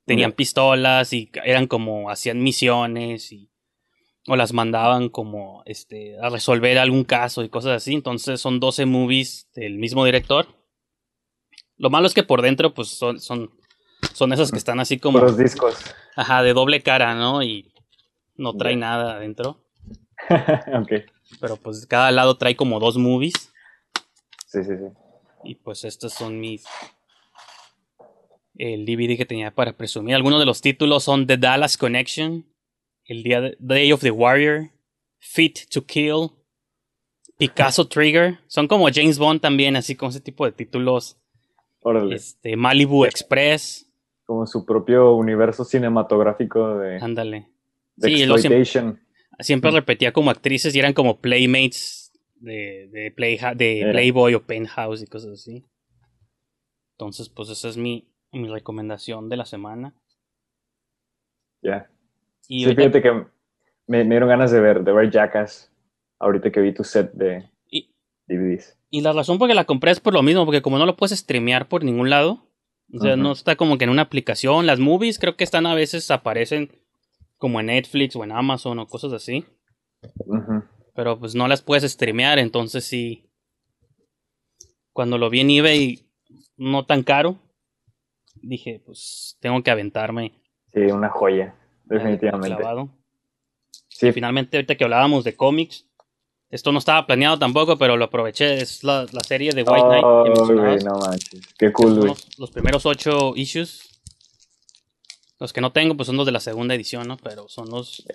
[0.05, 3.49] Tenían pistolas y eran como hacían misiones y
[4.27, 7.93] o las mandaban como este, a resolver algún caso y cosas así.
[7.93, 10.47] Entonces son 12 movies del mismo director.
[11.77, 13.51] Lo malo es que por dentro pues son, son,
[14.13, 15.75] son esas que están así como Los discos.
[16.15, 17.43] ajá, de doble cara, ¿no?
[17.43, 17.73] Y
[18.35, 19.61] no trae nada adentro.
[20.29, 20.91] ok.
[21.39, 23.53] Pero pues cada lado trae como dos movies.
[24.47, 24.85] Sí, sí, sí.
[25.43, 26.63] Y pues estos son mis.
[28.57, 30.15] El DVD que tenía para presumir.
[30.15, 32.45] Algunos de los títulos son The Dallas Connection,
[33.05, 34.71] El día de- Day of the Warrior,
[35.19, 36.29] Fit to Kill,
[37.37, 38.39] Picasso Trigger.
[38.47, 41.17] Son como James Bond también, así con ese tipo de títulos.
[41.81, 42.15] Órale.
[42.15, 43.91] Este, Malibu Express.
[44.25, 47.47] Como su propio universo cinematográfico de, Ándale.
[47.95, 48.99] de Sí, lo siempre, exploitation.
[49.39, 53.91] siempre repetía como actrices y eran como playmates de, de, Playha- de Era.
[53.91, 55.63] Playboy o Penthouse y cosas así.
[56.93, 59.93] Entonces, pues esa es mi, mi recomendación de la semana.
[61.61, 61.89] Ya.
[62.47, 65.71] Y Sí, fíjate que me, me dieron ganas de ver, de ver Jackass
[66.19, 67.93] ahorita que vi tu set de y,
[68.27, 68.77] DVDs.
[68.89, 70.95] y la razón por que la compré es por lo mismo, porque como no lo
[70.95, 72.47] puedes streamear por ningún lado,
[72.93, 74.67] o sea, no está como que en una aplicación.
[74.67, 76.69] Las movies creo que están a veces aparecen
[77.37, 79.43] como en Netflix o en Amazon o cosas así.
[80.93, 83.27] Pero pues no las puedes streamear, entonces sí.
[84.93, 86.07] Cuando lo vi en eBay,
[86.57, 87.37] no tan caro,
[88.35, 90.39] dije, pues tengo que aventarme.
[90.67, 91.55] Sí, una joya,
[91.85, 92.63] definitivamente.
[93.87, 95.85] Sí, finalmente, ahorita que hablábamos de cómics,
[96.49, 98.61] esto no estaba planeado tampoco, pero lo aproveché.
[98.61, 101.41] Es la, la serie de White Knight Oh, güey, no manches.
[101.57, 102.07] Qué cool, güey.
[102.09, 103.89] los, los primeros ocho issues.
[105.39, 107.17] Los que no tengo, pues son los de la segunda edición, ¿no?
[107.17, 108.05] Pero son los.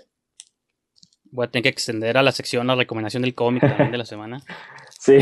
[1.33, 4.07] Voy a tener que extender a la sección la recomendación del cómic también de la
[4.07, 4.43] semana.
[5.03, 5.17] Sí.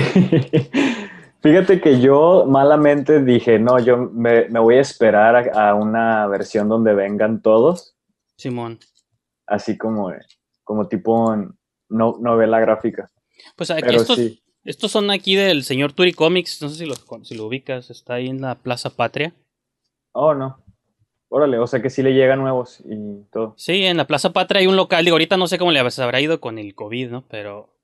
[1.41, 6.27] Fíjate que yo malamente dije, no, yo me, me voy a esperar a, a una
[6.27, 7.95] versión donde vengan todos,
[8.39, 8.79] Simón.
[9.47, 10.13] así como,
[10.65, 11.37] como tipo
[11.89, 13.11] no, novela gráfica.
[13.57, 14.43] Pues aquí Pero estos, sí.
[14.65, 16.63] estos son aquí del señor Turi Comics.
[16.63, 17.91] No sé si lo, si lo ubicas.
[17.91, 19.35] Está ahí en la Plaza Patria.
[20.13, 20.63] Oh, no.
[21.31, 23.55] Órale, o sea que sí le llegan nuevos y todo.
[23.59, 25.05] Sí, en la Plaza Patria hay un local.
[25.05, 27.25] Digo, ahorita no sé cómo le habrá ido con el COVID, ¿no?
[27.29, 27.75] Pero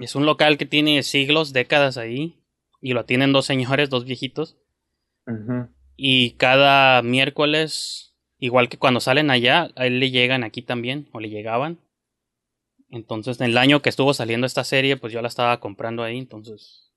[0.00, 2.40] es un local que tiene siglos, décadas ahí.
[2.80, 4.56] Y lo tienen dos señores, dos viejitos.
[5.96, 8.13] Y cada miércoles,
[8.44, 11.78] igual que cuando salen allá, a él le llegan aquí también, o le llegaban.
[12.90, 16.18] Entonces, en el año que estuvo saliendo esta serie, pues yo la estaba comprando ahí,
[16.18, 16.92] entonces.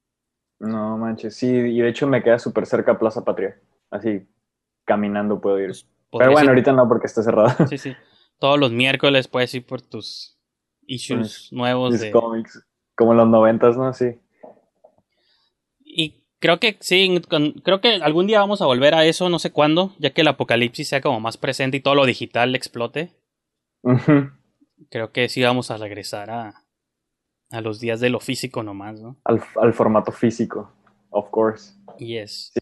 [0.59, 3.59] No manches, sí, y de hecho me queda súper cerca Plaza Patria.
[3.89, 4.27] Así,
[4.85, 5.67] caminando puedo ir.
[5.67, 5.85] pues,
[6.19, 7.67] Pero bueno, ir- ahorita no porque está cerrado.
[7.67, 7.95] Sí, sí.
[8.39, 10.37] Todos los miércoles puedes ir por tus
[10.85, 12.11] issues nuevos Mis de.
[12.11, 12.63] cómics.
[12.95, 13.93] Como en los noventas, ¿no?
[13.93, 14.19] Sí.
[16.39, 19.51] Creo que sí, con- creo que algún día vamos a volver a eso, no sé
[19.51, 23.11] cuándo, ya que el apocalipsis sea como más presente y todo lo digital explote.
[24.89, 26.63] Creo que sí vamos a regresar a,
[27.51, 29.17] a los días de lo físico nomás, ¿no?
[29.23, 30.71] al, al formato físico,
[31.09, 31.73] of course.
[31.97, 32.53] Yes.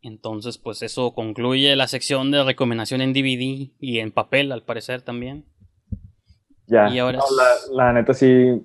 [0.00, 5.02] Entonces, pues eso concluye la sección de recomendación en DVD y en papel, al parecer
[5.02, 5.44] también.
[6.68, 6.88] Ya.
[6.88, 8.62] Y ahora No, la, la neta sí,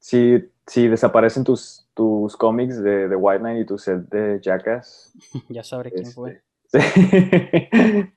[0.00, 5.12] sí, sí desaparecen tus, tus cómics de, de White Knight y tu set de Jackass.
[5.48, 6.42] ya sabré quién fue.
[6.72, 8.08] Este, sí.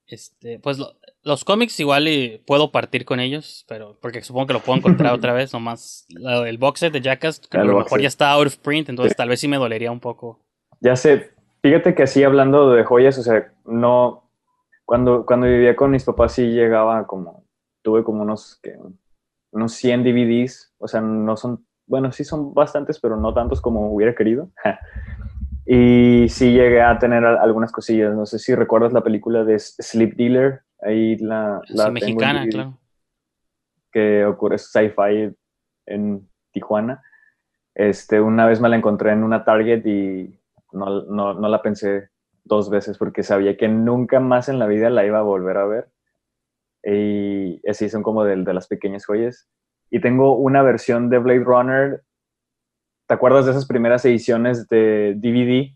[0.07, 4.53] Este, pues lo- los cómics igual y puedo partir con ellos, pero porque supongo que
[4.53, 7.93] lo puedo encontrar otra vez, nomás el box set de Jackass, que a lo mejor
[7.99, 8.03] set.
[8.03, 9.17] ya está out of print, entonces Sí.
[9.17, 10.41] tal vez sí me dolería un poco.
[10.81, 11.31] Ya sé,
[11.63, 14.29] fíjate que así hablando de joyas, o sea, no,
[14.85, 17.43] cuando, cuando vivía con mis papás sí llegaba como,
[17.81, 18.77] tuve como unos, que,
[19.55, 23.93] unos 100 DVDs, o sea, no son, bueno, sí son bastantes, pero no tantos como
[23.95, 24.51] hubiera querido.
[25.67, 29.59] y sí llegué a tener al- algunas cosillas, no sé si recuerdas la película de
[29.59, 32.79] Sleep Dealer, ahí la, la mexicana, DVD, claro.
[33.93, 35.33] que ocurre sci-fi
[35.87, 37.03] en Tijuana.
[37.75, 40.39] Este, una vez me la encontré en una Target y
[40.73, 42.09] no, no, no la pensé
[42.45, 45.67] dos veces porque sabía que nunca más en la vida la iba a volver a
[45.67, 45.89] ver.
[46.85, 49.49] Y así son como de, de las pequeñas joyas.
[49.91, 52.03] Y tengo una versión de Blade Runner.
[53.07, 55.75] ¿Te acuerdas de esas primeras ediciones de DVD?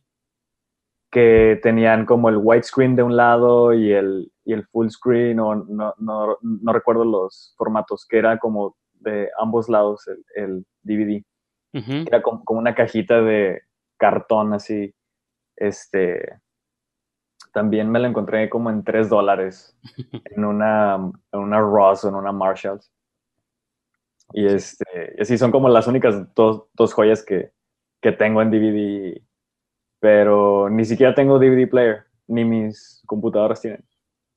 [1.11, 5.55] Que tenían como el widescreen de un lado y el, y el full screen, o
[5.55, 11.23] no, no, no recuerdo los formatos, que era como de ambos lados el, el DVD
[11.73, 13.63] era como, como una cajita de
[13.97, 14.95] cartón así.
[15.57, 16.41] Este.
[17.53, 19.77] También me la encontré como en 3 dólares
[20.25, 20.95] en una,
[21.33, 22.91] en una Ross o en una Marshalls.
[24.33, 27.53] Y este, así son como las únicas dos, dos joyas que,
[28.01, 29.23] que tengo en DVD.
[30.01, 33.85] Pero ni siquiera tengo DVD player, ni mis computadoras tienen.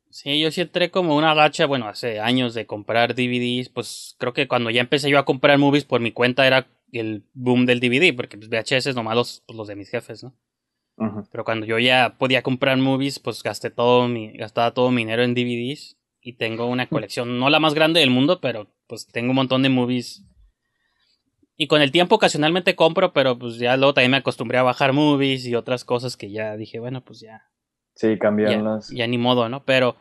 [0.09, 4.33] Sí, yo sí entré como una racha, bueno, hace años de comprar DVDs, pues creo
[4.33, 7.79] que cuando ya empecé yo a comprar movies por mi cuenta era el boom del
[7.79, 10.35] DVD, porque pues, VHS nomás los, pues, los de mis jefes, ¿no?
[11.31, 15.23] Pero cuando yo ya podía comprar movies, pues gasté todo mi, gastaba todo mi dinero
[15.23, 19.31] en DVDs y tengo una colección, no la más grande del mundo, pero pues tengo
[19.31, 20.23] un montón de movies.
[21.57, 24.93] Y con el tiempo ocasionalmente compro, pero pues ya luego también me acostumbré a bajar
[24.93, 27.51] movies y otras cosas que ya dije, bueno, pues ya,
[27.95, 29.63] Sí, cambian ya, ya ni modo, ¿no?
[29.63, 29.95] Pero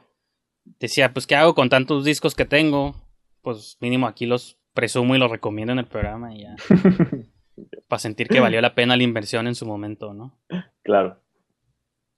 [0.79, 2.95] decía, pues, ¿qué hago con tantos discos que tengo?
[3.43, 6.57] Pues mínimo aquí los presumo y los recomiendo en el programa y ya.
[7.91, 10.41] para sentir que valió la pena la inversión en su momento, ¿no?
[10.83, 11.21] Claro.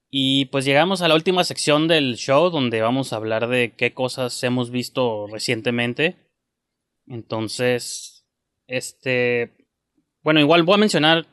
[0.09, 3.95] Y pues llegamos a la última sección del show donde vamos a hablar de qué
[3.95, 6.17] cosas hemos visto recientemente.
[7.07, 8.27] Entonces,
[8.67, 9.53] este,
[10.23, 11.27] bueno, igual voy a mencionar,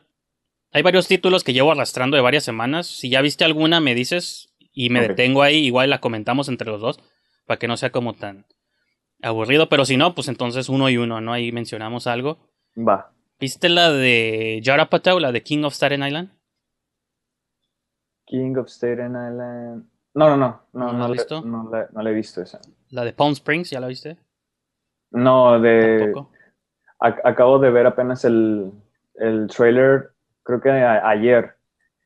[0.72, 2.88] hay varios títulos que llevo arrastrando de varias semanas.
[2.88, 6.80] Si ya viste alguna, me dices y me detengo ahí, igual la comentamos entre los
[6.80, 7.00] dos,
[7.46, 8.46] para que no sea como tan
[9.22, 11.34] aburrido, pero si no, pues entonces uno y uno, ¿no?
[11.34, 12.40] Ahí mencionamos algo.
[12.78, 13.12] Va.
[13.40, 16.30] ¿Viste la de Yara Patel, la de King of Staten Island?
[18.26, 19.86] King of Staten Island.
[20.14, 20.62] No, no, no.
[20.74, 21.42] No, ¿No la no, has le- visto?
[21.42, 22.60] no le, no le he visto esa.
[22.90, 24.18] La de Palm Springs, ¿ya la viste?
[25.12, 26.14] No, de.
[27.00, 28.72] Ac- acabo de ver apenas el,
[29.16, 30.12] el trailer,
[30.44, 31.56] creo que ayer.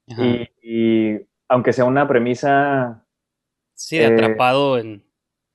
[0.05, 3.03] Y, y aunque sea una premisa
[3.73, 5.03] Sí, de eh, atrapado en.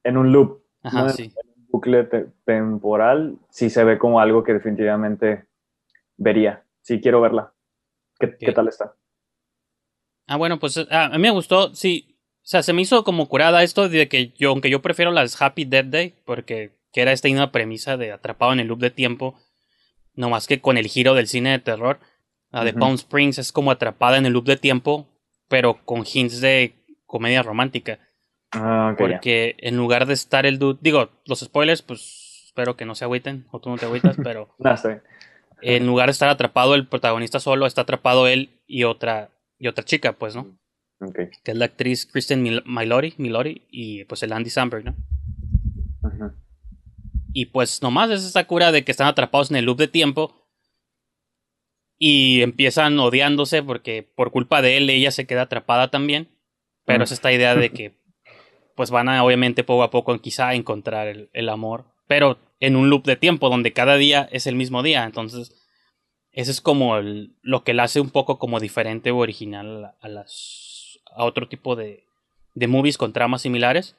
[0.03, 1.09] en un loop, Ajá, ¿no?
[1.11, 1.25] sí.
[1.25, 5.45] en un bucle te- temporal, sí se ve como algo que definitivamente
[6.19, 6.65] vería.
[6.83, 7.55] Sí, quiero verla.
[8.19, 8.95] ¿Qué, tal está?
[10.27, 12.17] Ah, bueno, pues ah, a mí me gustó, sí.
[12.43, 15.41] O sea, se me hizo como curada esto de que yo, aunque yo prefiero las
[15.41, 18.91] Happy Death Day, porque que era esta misma premisa de atrapado en el loop de
[18.91, 19.39] tiempo,
[20.15, 22.01] no más que con el giro del cine de terror.
[22.51, 22.81] La de Ujú.
[22.81, 25.07] Palm Springs es como atrapada en el loop de tiempo,
[25.49, 26.75] pero con hints de
[27.07, 27.99] comedia romántica.
[28.53, 29.07] Ah, ok, ya.
[29.07, 33.05] Porque en lugar de estar el dude, digo, los spoilers, pues espero que no se
[33.05, 35.03] agüiten, o tú no te agüitas, pero No, está bien.
[35.63, 39.85] En lugar de estar atrapado el protagonista solo, está atrapado él y otra, y otra
[39.85, 40.59] chica, pues, ¿no?
[41.01, 41.17] Ok.
[41.45, 44.97] Que es la actriz Kristen Mil- Milori, Milori y pues el Andy Samberg, ¿no?
[46.03, 46.33] Ujú.
[47.33, 50.35] Y pues nomás es esa cura de que están atrapados en el loop de tiempo
[51.99, 56.29] y empiezan odiándose porque por culpa de él ella se queda atrapada también.
[56.85, 57.99] Pero es esta idea de que
[58.75, 62.91] pues van a obviamente poco a poco quizá encontrar el, el amor, pero en un
[62.91, 65.05] loop de tiempo donde cada día es el mismo día.
[65.05, 65.55] Entonces,
[66.33, 70.09] ese es como el- lo que la hace un poco como diferente o original a,
[70.09, 72.05] las a otro tipo de,
[72.55, 73.97] de movies con tramas similares.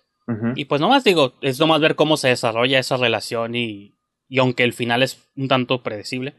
[0.56, 3.96] Y pues nomás digo, es nomás ver cómo se desarrolla esa relación y,
[4.28, 6.36] y aunque el final es un tanto predecible,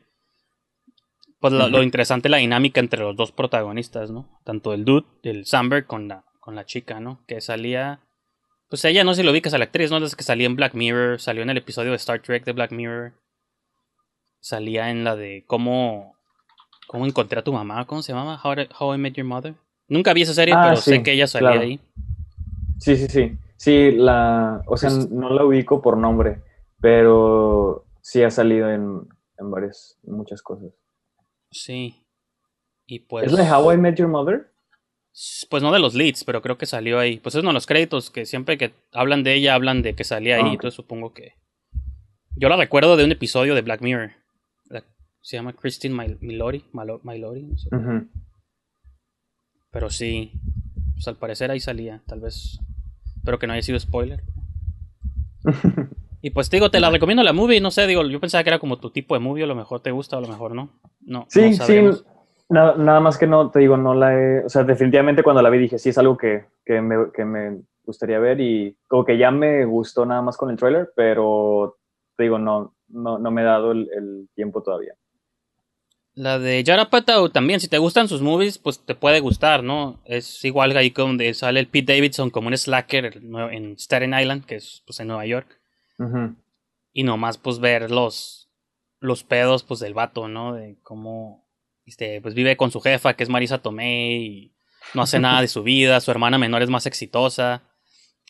[1.40, 4.38] pues lo, interesante es la dinámica entre los dos protagonistas, ¿no?
[4.44, 7.24] Tanto el dude, el Samberg con la, con la chica, ¿no?
[7.26, 8.00] Que salía,
[8.70, 9.98] pues ella no sé si lo ubicas a la actriz, ¿no?
[9.98, 12.72] Es que salía en Black Mirror, salió en el episodio de Star Trek de Black
[12.72, 13.12] Mirror,
[14.40, 16.16] salía en la de cómo,
[16.86, 18.40] cómo encontré a tu mamá, ¿cómo se llama?
[18.42, 19.54] How, How I Met Your Mother.
[19.88, 21.62] Nunca vi esa serie, Ah, pero sí, sé que ella salía claro.
[21.66, 21.80] ahí.
[22.78, 23.36] Sí, sí, sí.
[23.56, 26.40] Sí, la, o sea, Pues- no la ubico por nombre,
[26.80, 29.06] pero sí ha salido en,
[29.38, 30.70] en varias, muchas cosas.
[31.50, 32.02] Sí.
[32.86, 33.26] Y pues.
[33.26, 34.49] ¿Es la de How I Met Your Mother?
[35.50, 37.18] Pues no de los leads, pero creo que salió ahí.
[37.18, 40.04] Pues es uno de los créditos que siempre que hablan de ella hablan de que
[40.04, 40.42] salía ahí.
[40.46, 40.52] Ah.
[40.52, 41.34] Entonces supongo que.
[42.36, 44.12] Yo la recuerdo de un episodio de Black Mirror.
[44.66, 44.84] La-
[45.20, 46.64] Se llama Christine Mil- Milori.
[46.72, 47.68] Malo- Milori, no sé.
[47.74, 48.08] Ujú.
[49.70, 50.32] Pero sí.
[50.94, 52.02] Pues al parecer ahí salía.
[52.06, 52.58] Tal vez.
[53.16, 54.22] Espero que no haya sido spoiler.
[56.22, 57.62] Y pues te digo, te la recomiendo la movie.
[57.62, 59.44] No sé, digo, yo pensaba que era como tu tipo de movie.
[59.44, 60.78] A lo mejor te gusta, a lo mejor no.
[61.00, 61.24] No.
[61.30, 61.72] Sí, no sí.
[62.50, 62.76] Sabremos.
[62.76, 65.50] na- nada más que no, te digo, no la he, o sea, definitivamente cuando la
[65.50, 69.18] vi dije, sí, es algo que, que, me, que me gustaría ver y como que
[69.18, 71.78] ya me gustó nada más con el trailer, pero
[72.16, 74.94] te digo, no, no, no me he dado el, el tiempo todavía.
[76.14, 80.00] La de Yara Patel también, si te gustan sus movies, pues te puede gustar, ¿no?
[80.04, 83.16] Es igual ahí donde sale el Pete Davidson como un slacker
[83.52, 85.60] en Staten Island, que es pues en Nueva York.
[86.92, 88.50] Y nomás pues ver los,
[88.98, 90.52] los pedos pues del vato, ¿no?
[90.54, 91.46] De cómo
[91.90, 94.52] este, pues vive con su jefa, que es Marisa Tomei, y
[94.94, 97.62] no hace nada de su vida, su hermana menor es más exitosa.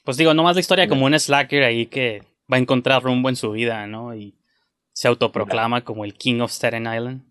[0.05, 3.37] Pues digo, nomás la historia como un slacker ahí que va a encontrar rumbo en
[3.37, 4.15] su vida, ¿no?
[4.15, 4.35] Y
[4.93, 7.23] se autoproclama como el King of Staten Island.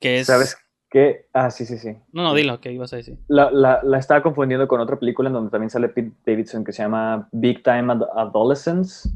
[0.00, 0.26] Que es...
[0.28, 0.56] ¿Sabes
[0.90, 1.26] qué?
[1.32, 1.90] Ah, sí, sí, sí.
[2.12, 3.18] No, no, dilo, ¿qué ibas a decir?
[3.28, 6.72] La, la, la estaba confundiendo con otra película en donde también sale Pete Davidson que
[6.72, 9.08] se llama Big Time Ad- Adolescence.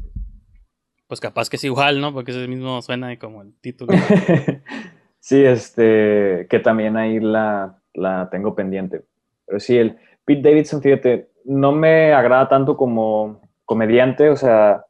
[1.07, 2.13] Pues capaz que es igual, ¿no?
[2.13, 3.93] Porque ese mismo suena como el título.
[5.19, 9.03] sí, este, que también ahí la, la tengo pendiente.
[9.45, 14.85] Pero sí, el Pete Davidson, fíjate, no me agrada tanto como comediante, o sea,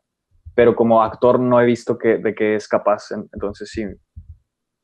[0.55, 3.11] pero como actor no he visto que, de que es capaz.
[3.11, 3.85] en- Entonces sí,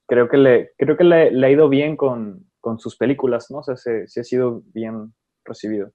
[0.08, 3.60] creo que le, creo que le, ha ido bien con, con sus películas, ¿no?
[3.60, 5.14] O sea, se- sí ha sido bien
[5.46, 5.92] recibido.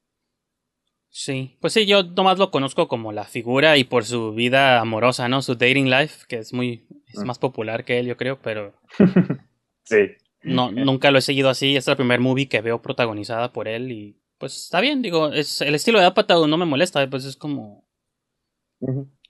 [1.10, 5.28] Sí, pues sí, yo nomás lo conozco como la figura y por su vida amorosa,
[5.28, 5.40] ¿no?
[5.42, 7.26] Su dating life, que es muy, es Mm.
[7.26, 8.74] más popular que él, yo creo, pero
[9.84, 9.96] Sí.
[10.42, 11.76] no, nunca lo he seguido así.
[11.76, 15.32] Esta es la primer movie que veo protagonizada por él y pues está bien, digo,
[15.32, 17.88] es el estilo de Apatow no me molesta, pues es como,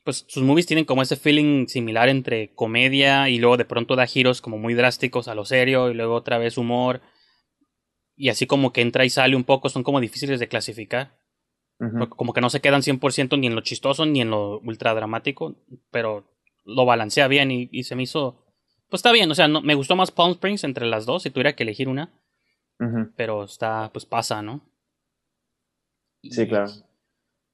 [0.05, 4.07] pues sus movies tienen como ese feeling similar entre comedia y luego de pronto da
[4.07, 7.01] giros como muy drásticos a lo serio y luego otra vez humor
[8.17, 11.17] y así como que entra y sale un poco, son como difíciles de clasificar.
[12.09, 15.55] Como que no se quedan 100% ni en lo chistoso ni en lo ultra dramático,
[15.91, 16.25] pero
[16.65, 18.45] lo balancea bien y, y se me hizo...
[18.91, 21.31] Pues está bien, o sea, no, me gustó más Palm Springs entre las dos si
[21.31, 22.11] tuviera que elegir una,
[23.17, 24.63] pero está, pues pasa, ¿no?
[26.23, 26.71] Sí, claro.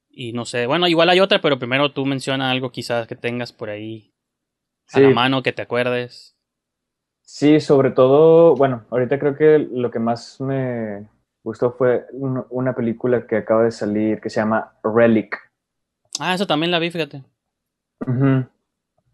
[0.09, 3.53] Y no sé, bueno, igual hay otra, pero primero tú menciona algo quizás que tengas
[3.53, 4.15] por ahí
[4.93, 6.37] a la mano, que te acuerdes.
[7.23, 11.09] sí, sobre todo, bueno, ahorita creo que lo que más me
[11.45, 15.37] gustó fue un- una película que acaba de salir que se llama Relic.
[16.19, 17.23] Ah, eso también la vi, fíjate.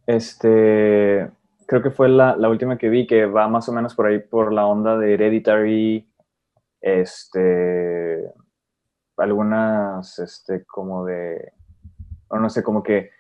[0.07, 1.31] Este,
[1.67, 4.19] creo que fue la, la última que vi que va más o menos por ahí
[4.19, 6.11] por la onda de Hereditary,
[6.81, 8.25] este,
[9.17, 11.53] algunas, este, como de,
[12.29, 13.11] o no sé, como que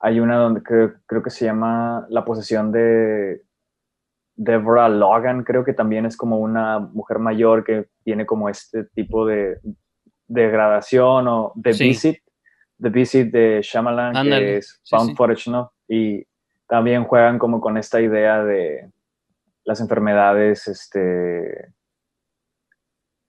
[0.00, 3.42] hay una donde creo, creo que se llama La posesión de
[4.36, 9.26] Deborah Logan, creo que también es como una mujer mayor que tiene como este tipo
[9.26, 9.60] de
[10.26, 11.84] degradación o The Sí.
[11.88, 12.18] Visit,
[12.80, 15.16] The Visit de Shyamalan, Ándale, que es found sí.
[15.16, 15.72] footage, ¿no?
[15.88, 16.24] Y
[16.68, 18.90] también juegan como con esta idea de
[19.64, 21.72] las enfermedades, este,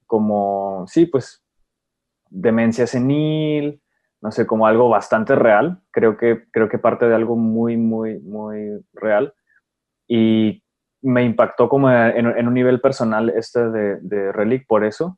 [0.08, 1.44] como, sí, pues,
[2.30, 3.82] demencia senil,
[4.22, 5.82] no sé, como algo bastante real.
[5.92, 9.34] Creo que, creo que parte de algo muy, muy, muy real.
[10.08, 10.64] Y
[11.06, 15.18] me impactó como en, un nivel personal este de, Relic por eso.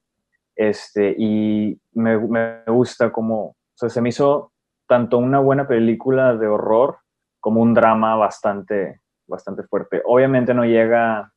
[0.56, 4.52] Este, y me, me gusta como, o se me hizo
[4.88, 6.98] tanto una buena película de horror
[7.40, 10.02] como un drama bastante, bastante fuerte.
[10.06, 11.32] Obviamente no llega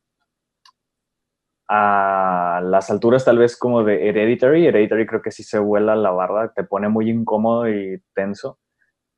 [1.68, 4.66] a las alturas tal vez como de Hereditary.
[4.66, 8.58] Hereditary creo que sí se vuela la barda, te pone muy incómodo y tenso.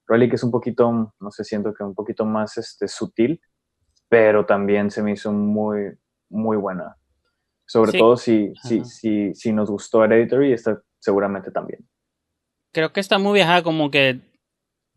[0.07, 3.41] Relic es un poquito, no sé, siento que un poquito más este, sutil,
[4.13, 5.97] pero también se me hizo muy,
[6.29, 6.99] muy buena.
[7.67, 7.99] Sobre Sí.
[7.99, 11.89] todo si, si, si, si nos gustó Hereditary, esta seguramente también.
[12.75, 14.21] Creo que esta movie, ajá, como que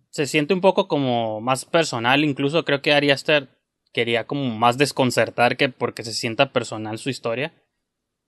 [0.10, 3.48] se siente un poco como más personal, incluso creo que Ari Aster
[3.94, 7.54] quería como más desconcertar que porque se sienta personal su historia.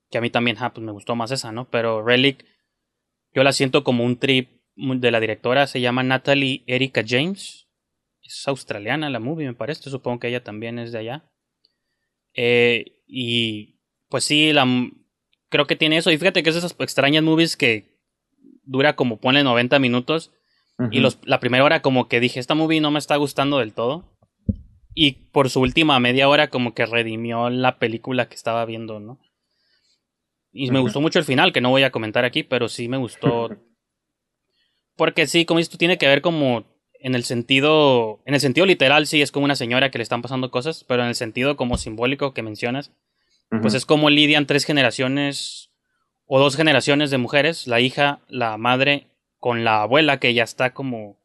[0.09, 1.65] Que a mí también, ajá, pues me gustó más esa, ¿no?
[1.69, 2.45] Pero Relic,
[3.33, 7.66] yo la siento como un trip muy- de la directora, se llama Natalie Erika James.
[8.27, 11.31] Es australiana la movie, me parece, supongo que ella también es de allá.
[12.33, 14.65] Eh, y pues sí, la,
[15.49, 16.11] creo que tiene eso.
[16.11, 17.97] Y fíjate que es esas extrañas movies que
[18.63, 20.33] dura como pone 90 minutos.
[20.91, 23.73] Y los, la primera hora como que dije, esta movie no me está gustando del
[23.73, 24.15] todo.
[24.93, 29.19] Y por su última media hora como que redimió la película que estaba viendo, ¿no?
[30.51, 32.97] Y me gustó mucho el final, que no voy a comentar aquí, pero sí me
[32.97, 33.49] gustó.
[34.95, 36.65] Porque sí, como dices tú, tiene que ver como
[36.99, 40.21] en el sentido, en el sentido literal sí es como una señora que le están
[40.21, 42.91] pasando cosas, pero en el sentido como simbólico que mencionas,
[43.61, 45.69] pues es como lidian tres generaciones
[46.25, 49.07] o dos generaciones de mujeres, la hija, la madre,
[49.39, 51.17] con la abuela que ya está como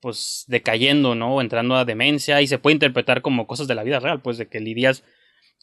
[0.00, 1.36] pues decayendo, ¿no?
[1.36, 4.36] O entrando a demencia y se puede interpretar como cosas de la vida real, pues
[4.36, 5.04] de que lidias,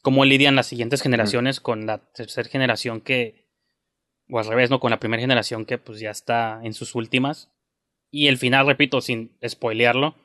[0.01, 3.45] cómo lidian las siguientes generaciones con la tercera generación que,
[4.29, 4.79] o al revés, ¿no?
[4.79, 7.51] Con la primera generación que pues ya está en sus últimas.
[8.11, 10.15] Y el final, repito, sin spoilearlo,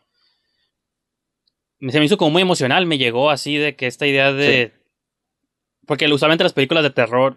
[1.81, 4.73] se me hizo como muy emocional, me llegó así de que esta idea de...
[5.87, 7.37] Porque usualmente las películas de terror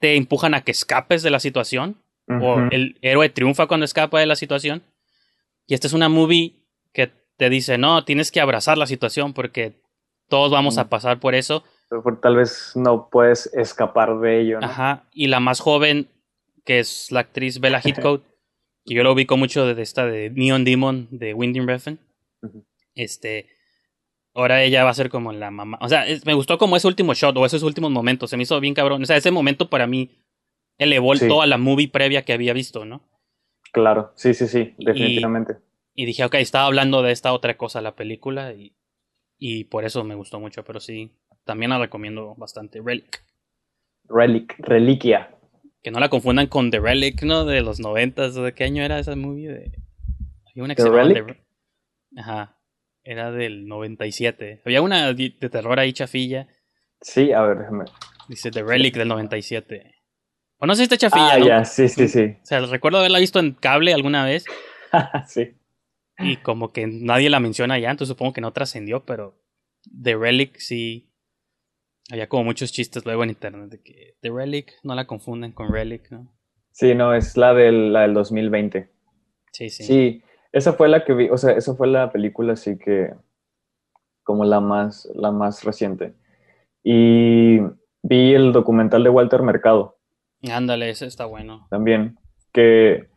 [0.00, 4.26] te empujan a que escapes de la situación, o el héroe triunfa cuando escapa de
[4.26, 4.82] la situación.
[5.66, 6.56] Y esta es una movie
[6.92, 9.80] que te dice, no, tienes que abrazar la situación porque
[10.28, 11.62] todos vamos a pasar por eso.
[11.88, 14.66] Pero Tal vez no puedes escapar de ello, ¿no?
[14.66, 15.04] Ajá.
[15.12, 16.08] Y la más joven,
[16.64, 18.26] que es la actriz Bella Heathcote,
[18.86, 21.98] que yo lo ubico mucho de esta de Neon Demon de Winding Refn.
[22.94, 23.46] Este.
[24.34, 25.78] Ahora ella va a ser como la mamá.
[25.80, 28.30] O sea, es- me gustó como ese último shot o esos últimos momentos.
[28.30, 29.02] Se me hizo bien cabrón.
[29.02, 30.10] O sea, ese momento para mí
[30.78, 31.26] elevó Sí.
[31.26, 33.02] toda la movie previa que había visto, ¿no?
[33.72, 35.56] Claro, sí, sí, sí, Y- definitivamente.
[35.94, 38.74] Y dije, ok, estaba hablando de esta otra cosa la película y,
[39.38, 41.10] y por eso me gustó mucho, pero sí,
[41.44, 42.80] también la recomiendo bastante.
[42.84, 43.24] Relic,
[44.08, 45.34] Relic, reliquia.
[45.86, 47.44] Que no la confundan con The Relic, ¿no?
[47.44, 48.36] De los noventas.
[48.36, 49.46] ¿o ¿De qué año era esa movie?
[49.46, 49.72] De...
[50.50, 51.26] Había una que ¿The se Relic?
[51.28, 52.58] The- Ajá.
[53.04, 54.62] Era del 97.
[54.66, 56.48] Había una de de terror ahí chafilla.
[57.00, 57.84] Sí, a ver, déjame.
[58.28, 59.94] Dice The Relic del 97.
[60.58, 61.46] O no sé si está chafilla, Ah, ¿no?
[61.46, 62.34] ya, sí, sí, sí.
[62.42, 64.44] O sea, recuerdo haberla visto en cable alguna vez.
[65.28, 65.54] sí.
[66.18, 69.40] Y como que nadie la menciona ya, entonces supongo que no trascendió, pero
[70.02, 71.05] The Relic sí.
[72.10, 75.72] Había como muchos chistes luego en internet de que The Relic, no la confunden con
[75.72, 76.32] Relic, ¿no?
[76.70, 78.90] Sí, no, es la del, la del 2020.
[79.52, 79.84] Sí, sí.
[79.84, 80.22] Sí.
[80.52, 83.14] esa fue la que vi, o sea, esa fue la película así que
[84.22, 86.14] como la más, la más reciente.
[86.82, 87.58] Y
[88.02, 89.96] vi el documental de Walter Mercado
[90.52, 91.66] Ándale, ese está bueno.
[91.70, 92.18] también,
[92.52, 93.08] que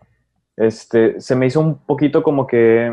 [0.56, 2.92] este, se me hizo un poquito como que...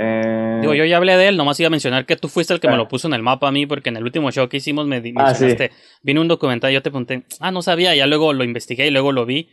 [0.00, 2.60] eh, Digo, yo ya hablé de él, nomás iba a mencionar que tú fuiste el
[2.60, 2.78] que me Ah.
[2.78, 4.96] lo puso en el mapa a mí, porque en el último show que hicimos me
[4.98, 5.12] Ah, sí.
[5.44, 5.70] mencionaste,
[6.02, 8.90] vino un documental y yo te pregunté, ah, no sabía, ya luego lo investigué y
[8.90, 9.50] luego lo vi.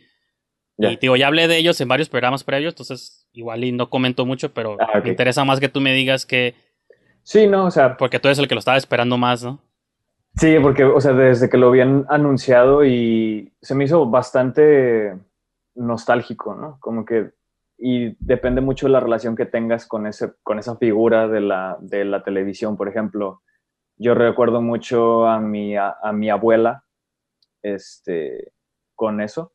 [0.78, 4.24] Y digo, ya hablé de ellos en varios programas previos, entonces igual y no comento
[4.26, 6.54] mucho, pero Ah, me interesa más que tú me digas que,
[7.22, 9.60] Sí, no, o sea, porque tú eres el que lo estaba esperando más, ¿no?
[10.36, 15.14] Sí, porque, o sea, desde que lo habían anunciado y se me hizo bastante
[15.74, 16.78] nostálgico, ¿no?
[16.80, 17.30] Como que,
[17.78, 21.76] y depende mucho de la relación que tengas con, ese, con esa figura de la,
[21.80, 22.76] de la televisión.
[22.76, 23.42] Por ejemplo,
[23.98, 26.84] yo recuerdo mucho a mi, a, a mi abuela
[27.62, 28.52] este,
[28.94, 29.52] con eso.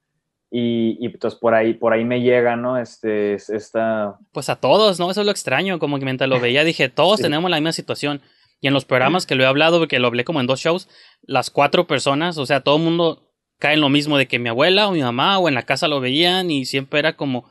[0.54, 2.78] Y, y entonces por ahí, por ahí me llega, ¿no?
[2.78, 5.10] Este, es- esta, Pues a todos, ¿no?
[5.10, 7.24] Eso es lo extraño, como que mientras lo veía dije, todos Sí.
[7.24, 8.22] tenemos la misma situación.
[8.60, 10.88] Y en los programas que lo he hablado, porque lo hablé como en dos shows,
[11.24, 14.50] las cuatro personas, o sea, todo el mundo cae en lo mismo de que mi
[14.50, 17.50] abuela o mi mamá o en la casa lo veían y siempre era como...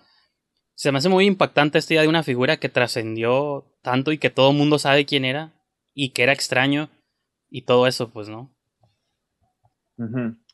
[0.81, 4.31] Se me hace muy impactante esta idea de una figura que trascendió tanto y que
[4.31, 5.53] todo el mundo sabe quién era
[5.93, 6.89] y que era extraño
[7.51, 8.51] y todo eso, pues, ¿no?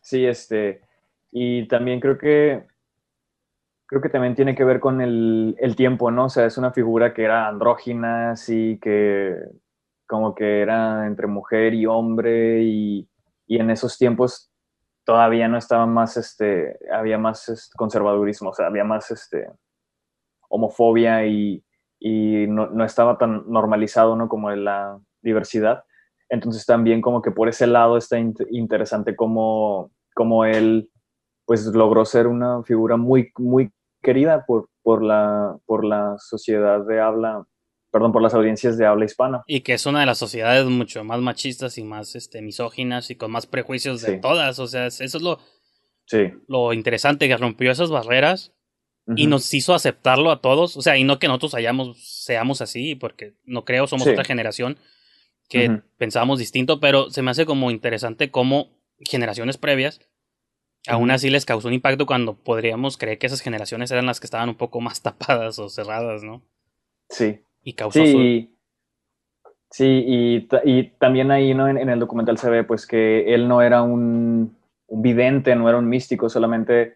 [0.03, 0.83] Sí, este,
[1.31, 2.66] y también creo que,
[3.87, 6.24] creo que también tiene que ver con el, el tiempo, ¿no?
[6.24, 9.33] O sea, es una figura que era andrógina, así que
[10.09, 13.09] como que era entre mujer y hombre y,
[13.47, 14.51] y en esos tiempos
[15.05, 19.47] todavía no estaba más, este, había más conservadurismo, o sea, había más, este,
[20.49, 21.62] homofobia y,
[21.99, 24.28] y no, no estaba tan normalizado, ¿no?
[24.28, 25.84] Como la diversidad.
[26.28, 30.90] Entonces también como que por ese lado está int- interesante cómo, cómo él
[31.44, 33.70] pues logró ser una figura muy, muy
[34.03, 37.47] querida por, por, la, por la sociedad de habla,
[37.92, 39.44] perdón, por las audiencias de habla hispana.
[39.47, 43.14] Y que es una de las sociedades mucho más machistas y más este, misóginas y
[43.16, 44.20] con más prejuicios de Sí.
[44.20, 44.59] todas.
[44.59, 45.38] O sea, eso es lo,
[46.07, 46.32] Sí.
[46.49, 48.53] lo interesante, que rompió esas barreras
[49.15, 50.77] y nos hizo aceptarlo a todos.
[50.77, 54.11] O sea, y no que nosotros hayamos, seamos así, porque no creo, somos Sí.
[54.11, 54.79] otra generación
[55.49, 55.83] que Ujú.
[55.97, 60.01] pensábamos distinto, pero se me hace como interesante cómo generaciones previas
[60.89, 64.27] aún así les causó un impacto cuando podríamos creer que esas generaciones eran las que
[64.27, 66.43] estaban un poco más tapadas o cerradas, ¿no?
[67.11, 67.41] Sí.
[67.63, 68.19] Y causó su...
[68.19, 68.57] Sí,
[69.71, 71.69] sí y, y también ahí ¿no?
[71.69, 75.69] en, en el documental se ve pues que él no era un, un vidente, no
[75.69, 76.95] era un místico, solamente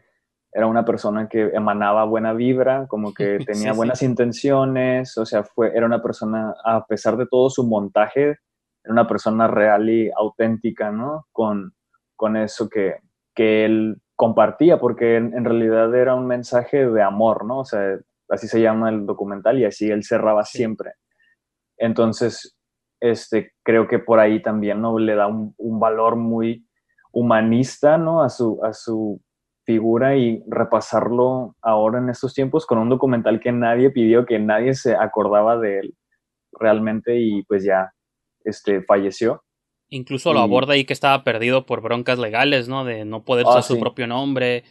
[0.52, 3.76] era una persona que emanaba buena vibra, como que tenía sí.
[3.76, 8.38] buenas intenciones, o sea, fue, era una persona, a pesar de todo su montaje,
[8.82, 11.26] era una persona real y auténtica, ¿no?
[11.32, 11.74] Con,
[12.16, 12.96] con eso que,
[13.34, 17.60] que él compartía, porque en, en realidad era un mensaje de amor, ¿no?
[17.60, 17.98] O sea,
[18.28, 20.58] así se llama el documental y así él cerraba Sí.
[20.58, 20.92] siempre.
[21.76, 22.56] Entonces,
[23.00, 24.98] este, creo que por ahí también ¿no?
[24.98, 26.66] le da un, un valor muy
[27.12, 28.22] humanista ¿no?
[28.22, 29.20] a, su, a su
[29.70, 34.74] figura y repasarlo ahora en estos tiempos con un documental que nadie pidió, que nadie
[34.74, 35.94] se acordaba de él
[36.52, 37.92] realmente y pues ya
[38.44, 39.44] este, falleció.
[39.88, 42.84] Incluso lo aborda ahí que estaba perdido por broncas legales, ¿no?
[42.84, 44.64] De no poder Ah, usar su propio nombre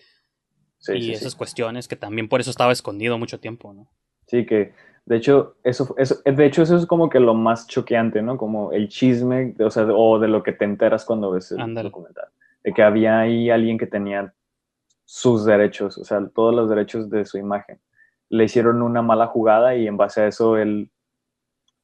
[0.80, 3.88] Sí, y sí, esas cuestiones que también por eso estaba escondido mucho tiempo, ¿no?
[4.28, 4.74] Sí, que
[5.06, 8.38] de hecho, eso, eso, de hecho, eso es como que lo más choqueante, ¿no?
[8.38, 12.28] Como el chisme, o sea, o de lo que te enteras cuando ves el documental.
[12.64, 14.34] De que había ahí alguien que tenía
[15.12, 17.80] sus derechos, o sea, todos los derechos de su imagen.
[18.30, 20.92] Le hicieron una mala jugada y en base a eso él,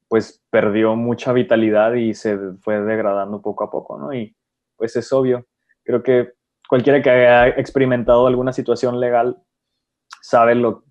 [0.08, 4.14] pues, perdió mucha vitalidad y se fue degradando poco a poco, ¿no?
[4.14, 4.36] Y
[4.78, 5.48] pues es obvio.
[5.84, 6.34] Creo que
[6.70, 9.38] cualquiera que haya experimentado alguna situación legal
[10.22, 10.84] sabe lo,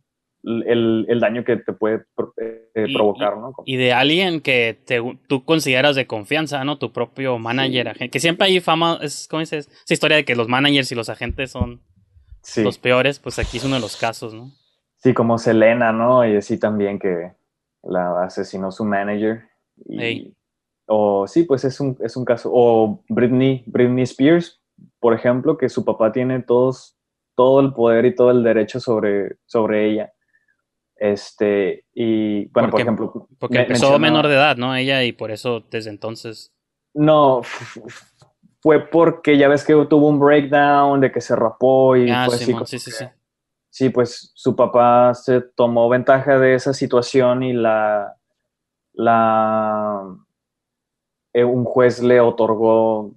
[0.43, 2.05] el, el daño que te puede
[2.41, 3.53] eh, Y- provocar, ¿no?
[3.65, 6.79] Y de alguien que te- tú consideras de confianza, ¿no?
[6.79, 9.69] Tu propio manager, agente, que siempre hay fama, es, ¿cómo dices?
[9.85, 11.81] Esa historia de que los managers y los agentes son
[12.45, 14.53] Sí, los peores, pues aquí es uno de los casos, ¿no?
[14.99, 16.27] sí, como Selena, ¿no?
[16.27, 17.33] Y así también que
[17.83, 19.43] la asesinó su manager.
[19.89, 20.33] Y.
[20.87, 22.51] O sí, pues es un, es un caso.
[22.53, 24.61] O Britney, Britney Spears,
[25.01, 26.97] por ejemplo, que su papá tiene todos,
[27.35, 30.13] todo el poder y todo el derecho sobre, sobre ella.
[30.97, 33.29] Este, y bueno, por ejemplo.
[33.39, 34.75] Porque me- empezó mencionaba- menor de edad, ¿no?
[34.75, 36.53] Ella y por eso desde entonces.
[36.95, 37.43] No,
[38.65, 42.37] fue porque ya ves que tuvo un breakdown de que se rapó y Ah, fue
[42.37, 43.05] así sí, sí, que- sí.
[43.69, 48.17] Sí, pues su papá se tomó ventaja de esa situación y la,
[48.95, 50.17] la
[51.35, 53.13] eh, un juez le otorgó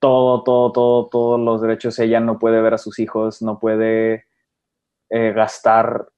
[0.00, 1.96] todo, todo, todo, todos los derechos.
[2.00, 4.24] Ella no puede ver a sus hijos, no puede
[5.10, 6.08] eh, gastar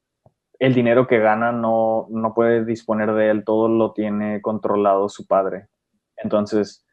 [0.59, 5.27] el dinero que gana, no, no puede disponer de él, todo lo tiene controlado su
[5.27, 5.69] padre.
[6.17, 6.86] Entonces,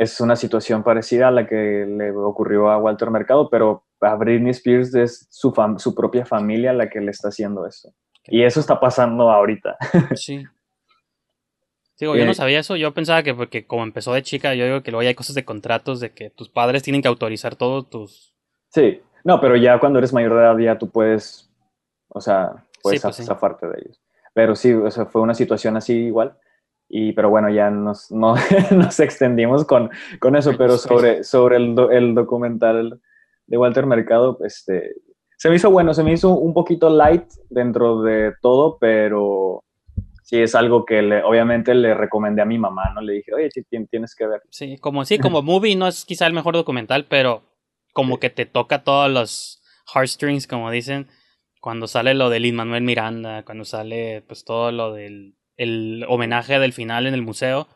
[0.00, 4.50] es una situación parecida a la que le ocurrió a Walter Mercado, pero a Britney
[4.50, 7.92] Spears es su, su propia familia la que le está haciendo eso.
[8.24, 9.76] Y eso está pasando ahorita.
[10.16, 10.44] Sí.
[11.98, 12.76] Digo, yo no Eh, sabía eso.
[12.76, 15.34] Yo pensaba que porque como empezó de chica, yo digo que luego ya hay cosas
[15.34, 18.34] de contratos de que tus padres tienen que autorizar todos tus.
[18.70, 21.50] Sí, no, pero ya cuando eres mayor de edad ya tú puedes,
[22.08, 23.24] o sea, puedes Sí, pues sí.
[23.24, 24.00] zafarte de ellos.
[24.32, 26.38] Pero sí, o sea, fue una situación así igual.
[26.92, 28.34] Y, pero bueno, ya nos, no,
[28.72, 33.00] nos extendimos con, con eso, pero sobre, sobre el, do- el documental
[33.46, 34.94] de Walter Mercado, este,
[35.36, 39.62] se me hizo bueno, se me hizo un poquito light dentro de todo, pero
[40.24, 43.00] sí es algo que le, obviamente le recomendé a mi mamá, ¿no?
[43.00, 43.50] Le dije, oye,
[43.88, 44.42] tienes que ver.
[44.50, 47.42] Sí, como sí, como movie no es quizá el mejor documental, pero
[47.92, 49.62] como que te toca todos los
[49.94, 51.08] heartstrings, como dicen,
[51.60, 56.58] cuando sale lo de Lin Manuel Miranda, cuando sale pues todo lo del el homenaje
[56.58, 57.68] del final en el museo,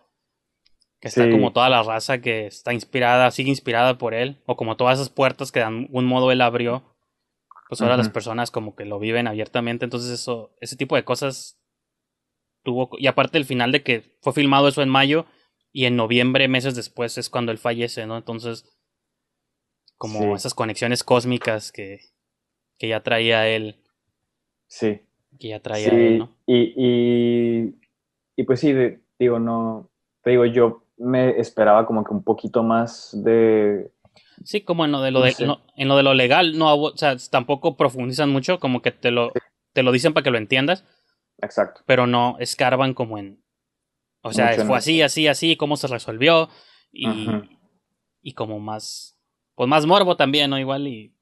[1.00, 1.30] que está Sí.
[1.30, 5.10] como toda la raza que está inspirada, sigue inspirada por él, o como todas esas
[5.10, 6.82] puertas que de algún modo él abrió,
[7.68, 11.58] pues ahora las personas como que lo viven abiertamente, entonces eso, ese tipo de cosas
[12.62, 15.26] tuvo, y aparte el final de que fue filmado eso en mayo,
[15.72, 18.16] y en noviembre, meses después, es cuando él fallece, ¿no?
[18.16, 18.64] Entonces,
[19.96, 20.32] como Sí.
[20.36, 21.98] esas conexiones cósmicas que,
[22.78, 23.82] que ya traía él,
[24.66, 25.02] Sí.
[25.38, 26.28] Que ya traía Sí, él, ¿no?
[26.46, 27.74] y, y,
[28.36, 29.90] y pues sí, de- digo, no,
[30.22, 33.90] te digo, yo me esperaba como que un poquito más de,
[34.44, 36.74] Sí, como en lo de lo, No de, no- en lo de lo legal, no,
[36.74, 39.32] o sea, tampoco profundizan mucho, como que te lo,
[39.72, 40.84] te lo dicen para que lo entiendas,
[41.38, 43.42] exacto, pero no escarban como en,
[44.22, 46.48] o sea, Mucho fue así, así, así, cómo se resolvió,
[46.92, 47.28] y,
[48.22, 49.18] y como más,
[49.54, 50.58] pues más morbo también, ¿no?
[50.58, 51.14] Igual y,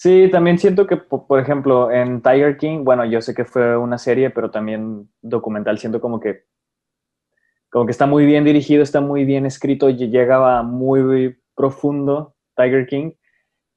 [0.00, 3.76] Sí, también siento que, po- por ejemplo, en Tiger King, bueno, yo sé que fue
[3.76, 6.44] una serie, pero también documental, siento como que,
[7.70, 12.86] como que está muy bien dirigido, está muy bien escrito, lle- llegaba muy profundo Tiger
[12.86, 13.12] King.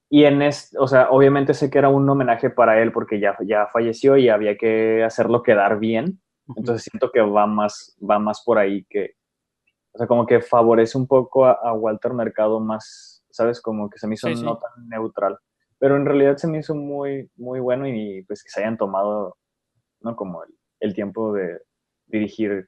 [0.09, 3.37] Y en este, o sea, obviamente sé que era un homenaje para él porque ya,
[3.45, 6.21] ya falleció y había que hacerlo quedar bien.
[6.55, 9.15] Entonces siento que va más, va más por ahí que,
[9.93, 13.61] o sea, como que favorece un poco a, a Walter Mercado más, ¿sabes?
[13.61, 14.45] Como que se me hizo Sí, sí.
[14.45, 15.37] no tan neutral.
[15.81, 19.35] Pero en realidad se me hizo muy, muy bueno y pues que se hayan tomado,
[20.01, 20.15] ¿no?
[20.15, 21.59] Como el, el tiempo de
[22.05, 22.67] dirigir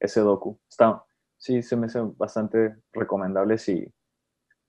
[0.00, 0.58] ese docu.
[0.70, 1.04] Está,
[1.36, 3.86] sí, se me hace bastante recomendable si,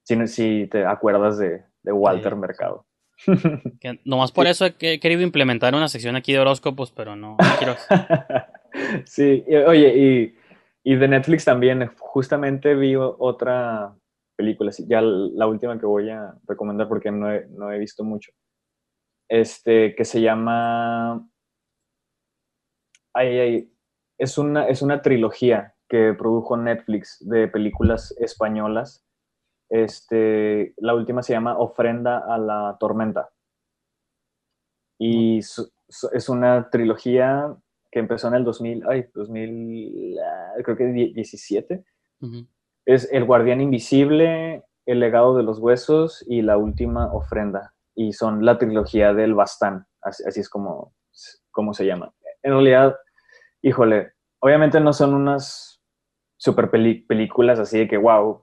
[0.04, 2.86] si, si te acuerdas de, de Walter Sí, Mercado.
[3.80, 7.16] que nomás por eso he que- he querido implementar una sección aquí de horóscopos, pero
[7.16, 7.76] no, no quiero,
[9.06, 10.36] sí, y- oye, y,
[10.84, 13.96] y de Netflix también, justamente vi otra
[14.36, 18.04] película, sí, ya la última que voy a recomendar porque no he, no he visto
[18.04, 18.32] mucho,
[19.30, 21.28] este, que se llama,
[24.18, 29.06] es una, es una trilogía que produjo Netflix de películas españolas.
[29.70, 33.30] Este, la última se llama Ofrenda a la Tormenta.
[35.00, 37.56] Y es una trilogía
[37.92, 41.86] que empezó en el 2000, ay, 2000, ah, creo que die- 17.
[42.22, 42.48] Ujú.
[42.86, 47.74] Es El Guardián Invisible, El Legado de los Huesos y La Última Ofrenda.
[47.96, 50.94] Y son la trilogía del Bastán, así, así es como,
[51.52, 52.14] como se llama.
[52.44, 52.96] En realidad,
[53.62, 55.82] híjole, obviamente no son unas
[56.38, 58.42] super películas así de que wow,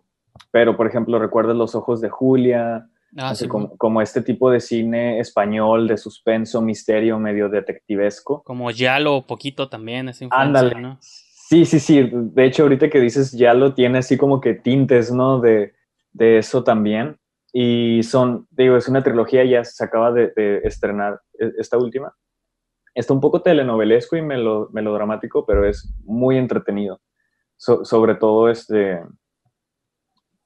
[0.50, 2.88] pero por ejemplo, recuerdas Los Ojos de Julia,
[3.18, 8.42] Ah, así sí, como, como este tipo de cine español de suspenso, misterio, medio detectivesco.
[8.42, 10.80] como ya lo poquito también es influencia, Ándale.
[10.80, 10.98] ¿no?
[11.52, 12.08] Sí, sí, sí.
[12.10, 15.38] De hecho, ahorita que dices ya lo tiene así como que tintes, ¿no?
[15.38, 15.74] De,
[16.12, 17.18] de eso también.
[17.52, 22.16] Y son, digo, es una trilogía, ya se acaba de, de estrenar e- esta última.
[22.94, 27.02] Está un poco telenovelesco y melo- melodramático, pero es muy entretenido.
[27.58, 29.02] So- sobre todo, este.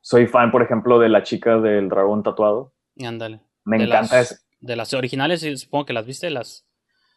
[0.00, 2.72] Soy fan, por ejemplo, de la chica del dragón tatuado.
[3.00, 3.42] Ándale.
[3.64, 4.16] Me De encanta.
[4.16, 6.66] las- De las originales, supongo que las viste, las,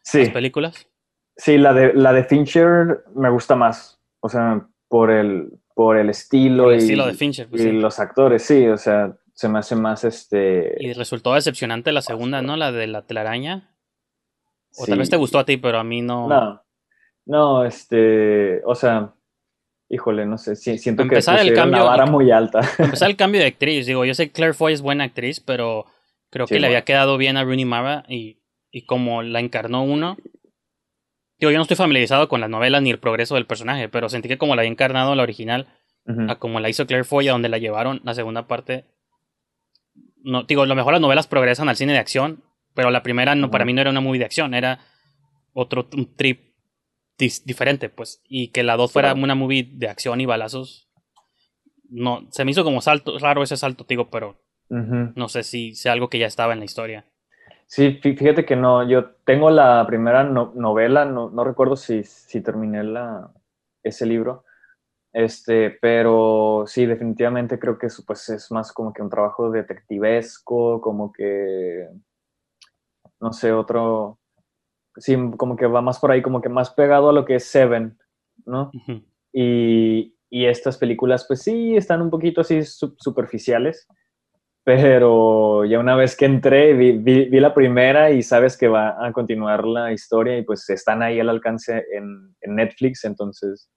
[0.04, 0.20] Sí.
[0.20, 0.86] las películas.
[1.36, 3.98] Sí, la de, la de Fincher me gusta más.
[4.20, 7.64] O sea, por el, por el estilo Por el y, estilo de Fincher, pues y
[7.66, 7.72] sí.
[7.72, 8.66] los actores, sí.
[8.68, 10.76] O sea, Se me hace más este.
[10.80, 12.56] Y resultó decepcionante la segunda, ¿no?
[12.56, 13.74] La de la telaraña.
[14.76, 14.90] O sí.
[14.90, 16.28] tal vez te gustó a ti, pero a mí no.
[16.28, 16.62] No,
[17.26, 19.14] no, este, o sea,
[19.88, 22.60] híjole, no sé, si- siento que Empezar el pusieron la cambio- vara muy alta.
[22.78, 25.86] Empezar el cambio de actriz, digo, yo sé que Claire Foy es buena actriz, pero
[26.28, 28.38] creo Sí, que le había quedado bien a Rooney Mara y,
[28.70, 30.16] y como la encarnó uno.
[31.40, 34.28] Digo, yo no estoy familiarizado con las novelas ni el progreso del personaje, pero sentí
[34.28, 35.66] que como la había encarnado la original,
[36.28, 38.84] a como la hizo Claire Foy, a donde la llevaron la segunda parte.
[40.22, 42.42] No, digo, a lo mejor las novelas progresan al cine de acción,
[42.74, 44.80] pero la primera no, para mí no era una movie de acción, era
[45.52, 46.50] otro un trip
[47.44, 48.22] diferente, pues.
[48.28, 49.22] Y que la dos fuera Claro.
[49.24, 50.88] una movie de acción y balazos.
[51.88, 54.40] No, se me hizo como salto, raro ese salto, digo, pero
[55.16, 57.06] no sé si sea algo que ya estaba en la historia.
[57.72, 62.02] Sí, fí- fíjate que no, yo tengo la primera no- novela, no, no recuerdo si,
[62.04, 63.32] si terminé la,
[63.84, 64.44] ese libro,
[65.12, 70.80] este, pero sí, definitivamente creo que eso pues es más como que un trabajo detectivesco,
[70.80, 71.88] como que,
[73.20, 74.18] no sé, otro,
[74.96, 77.44] sí, como que va más por ahí, como que más pegado a lo que es
[77.46, 77.98] Seven,
[78.46, 78.70] ¿no?
[79.32, 83.88] Y, y estas películas, pues sí, están un poquito así su- superficiales,
[84.64, 89.04] pero ya una vez que entré, vi, vi- vi la primera y sabes que va
[89.04, 93.70] a continuar la historia y pues están ahí al alcance en, en Netflix, entonces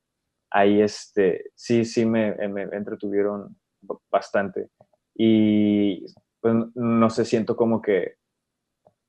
[0.51, 3.55] ahí este, sí, sí me, me entretuvieron
[4.11, 4.69] bastante.
[5.15, 6.05] Y
[6.41, 8.15] pues no sé, siento como que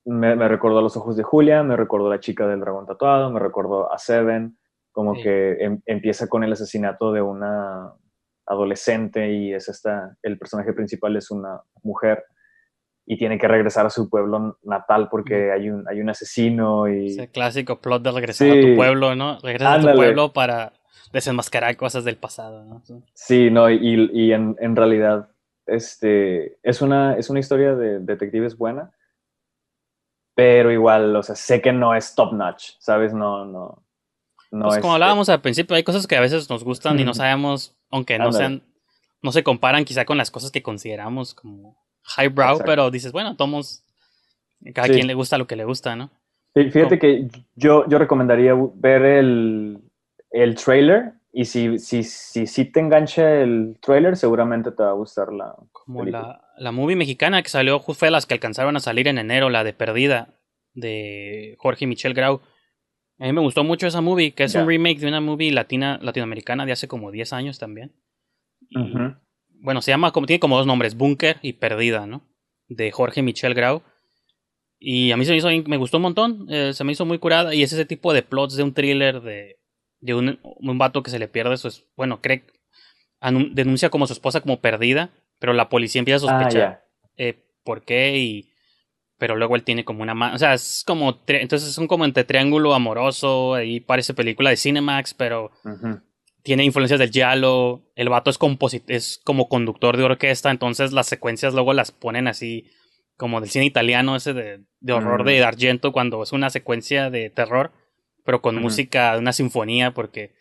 [0.07, 2.87] me, me recordó a los ojos de Julia, me recordó a la chica del dragón
[2.87, 4.57] tatuado, me recordó a Seven,
[4.93, 5.23] como Sí.
[5.25, 7.93] que em- empieza con el asesinato de una
[8.47, 12.25] adolescente y es esta, el personaje principal es una mujer
[13.07, 17.09] y tiene que regresar a su pueblo natal porque hay un, hay un asesino y...
[17.09, 18.61] Ese clásico plot de regresar a Sí.
[18.63, 19.39] tu pueblo, ¿no?
[19.41, 19.97] Regresas a tu Ándale.
[19.97, 20.73] pueblo para
[21.13, 22.83] desenmascarar cosas del pasado, ¿no?
[22.85, 22.95] Sí.
[23.15, 25.29] Sí, no, y, y en, en realidad
[25.67, 28.91] este, es, una, es una historia de detectives buena,
[30.35, 33.13] pero igual, o sea, sé que no es top notch, ¿sabes?
[33.15, 33.84] No, no.
[34.51, 37.05] No pues es- como hablábamos al principio, hay cosas que a veces nos gustan y
[37.05, 38.63] no sabemos, aunque no sean,
[39.23, 41.77] no se comparan quizá con las cosas que consideramos como
[42.19, 42.65] highbrow, Exacto.
[42.71, 43.83] pero dices, bueno, tomos,
[44.75, 44.95] cada Sí.
[44.95, 46.11] quien le gusta lo que le gusta, ¿no?
[46.55, 49.79] Fí- Fíjate que yo, yo recomendaría ver el,
[50.31, 54.95] el trailer y si, si, si, si te engancha el trailer, seguramente te va a
[54.95, 55.55] gustar la...
[55.73, 59.19] Como la, la movie mexicana que salió, fue de las que alcanzaron a salir en
[59.19, 60.35] enero, la de Perdida,
[60.75, 62.41] de Jorge y Michelle Grau.
[63.25, 65.99] A mí me gustó mucho esa movie, que es un remake de una movie latina,
[66.03, 67.93] latinoamericana de hace como 10 años también.
[68.69, 68.77] Y.
[69.61, 72.23] Bueno, se llama, como tiene como dos nombres, Bunker y Perdida, ¿no?
[72.69, 73.83] De Jorge Michel Grau.
[74.79, 77.19] Y a mí se me hizo, me gustó un montón, eh, se me hizo muy
[77.19, 77.55] curada.
[77.55, 79.57] Y es ese tipo de plots de un thriller de,
[80.01, 82.45] de un, un vato que se le pierde su, es- bueno, cree,
[83.53, 86.85] denuncia como su esposa como perdida, pero la policía empieza a Ah, sospechar
[87.17, 88.51] eh, por qué y
[89.19, 92.05] pero luego él tiene como una ma- o sea es como entonces es un como
[92.05, 95.51] entre triángulo amoroso ahí parece película de Cinemax pero
[96.43, 98.39] tiene influencias del giallo el vato es
[98.89, 102.71] es como conductor de orquesta entonces las secuencias luego las ponen así
[103.17, 105.27] como del cine italiano ese de, de horror Mm.
[105.27, 107.73] de Argento cuando es una secuencia de terror
[108.25, 108.65] pero con Ujú.
[108.65, 110.35] música de una sinfonía porque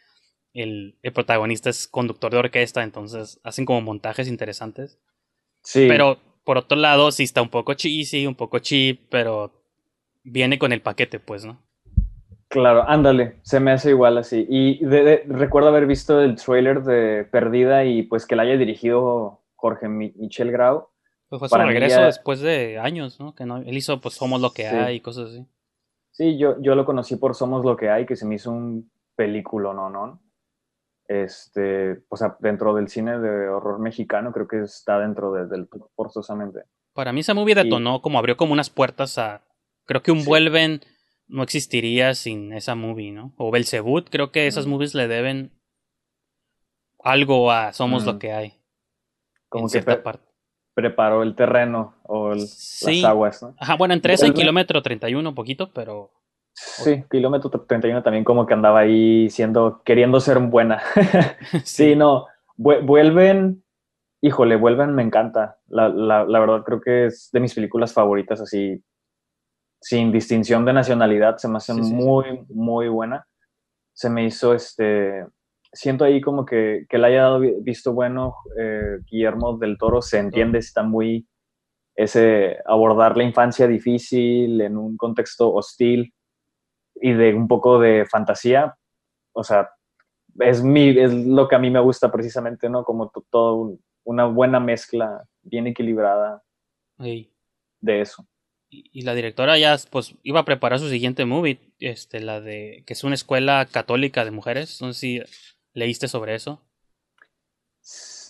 [0.54, 5.00] el, el protagonista es conductor de orquesta entonces hacen como montajes interesantes
[5.64, 5.86] Sí.
[5.88, 9.52] pero por otro lado, sí está un poco cheesy, un poco cheap, pero
[10.24, 11.58] viene con el paquete, pues, ¿no?
[12.50, 14.46] Claro, ándale, se me hace igual así.
[14.48, 18.58] Y de- de- recuerdo haber visto el trailer de Perdida y pues que la haya
[18.58, 20.90] dirigido Jorge Mi- Michel Grau.
[21.30, 23.34] Pues fue su Para regreso ya- después de años, ¿no?
[23.34, 24.76] Que no, él hizo, pues, Somos lo que Sí.
[24.76, 25.48] hay y cosas así.
[26.12, 28.92] Sí, yo, yo lo conocí por Somos lo que hay, que se me hizo un
[29.16, 29.90] película, ¿no?
[29.90, 30.20] ¿no?
[31.22, 35.68] Este, o sea, dentro del cine de horror mexicano, creo que está dentro de- del
[35.96, 36.62] forzosamente.
[36.94, 39.44] Para mí esa movie detonó, como abrió como unas puertas a...
[39.86, 40.28] Creo que un Sí.
[40.28, 40.82] Vuelven
[41.28, 43.34] no existiría sin esa movie, ¿no?
[43.38, 44.70] O Belzebut, creo que esas Mm.
[44.70, 45.52] movies le deben
[47.04, 48.20] algo a Somos lo Mm.
[48.20, 48.54] que hay.
[49.50, 50.28] Como en que cierta pre- parte.
[50.74, 53.02] preparó el terreno o el- Sí.
[53.02, 53.56] las aguas, ¿no?
[53.60, 56.12] Ajá, bueno, entre ese y kilómetro 31, poquito, pero...
[56.56, 60.82] Sí, kilómetro 31 también como que andaba ahí siendo, queriendo ser buena.
[61.64, 62.28] Sí, no,
[62.58, 63.64] vu- vuelven,
[64.22, 65.58] híjole, vuelven, me encanta.
[65.68, 68.84] La, la, la verdad creo que es de mis películas favoritas, así,
[69.82, 71.94] sin distinción de nacionalidad, se me hace Sí, sí, sí.
[71.96, 73.26] muy, muy buena.
[73.94, 75.26] Se me hizo, este,
[75.72, 80.20] siento ahí como que, que le haya dado visto bueno eh, Guillermo del Toro, se
[80.20, 81.28] entiende, está muy,
[81.96, 86.14] ese, abordar la infancia difícil en un contexto hostil
[87.06, 88.78] y de un poco de fantasía,
[89.34, 89.70] o sea,
[90.40, 92.86] es, mi, es lo que a mí me gusta precisamente, ¿no?
[92.86, 96.42] Como to- todo un- una buena mezcla bien equilibrada
[97.82, 98.26] de eso.
[98.70, 102.84] Y, y la directora ya pues iba a preparar su siguiente movie, este, la de
[102.88, 104.82] que es una escuela católica de mujeres.
[104.82, 105.22] No sé si
[105.74, 106.62] leíste sobre eso.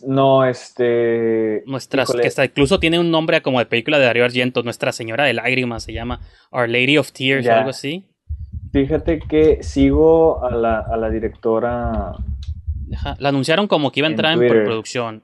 [0.05, 1.63] No, este...
[1.67, 5.25] Nuestras, híjole, que incluso tiene un nombre como de película de Darío Argento, Nuestra Señora
[5.25, 6.19] de Lágrimas se llama
[6.51, 8.03] Our Lady of Tears o algo así.
[8.73, 12.15] Fíjate que sigo a la, a la directora...
[12.93, 14.65] Ajá, La anunciaron como que iba a En entrar en Twitter.
[14.65, 15.23] producción.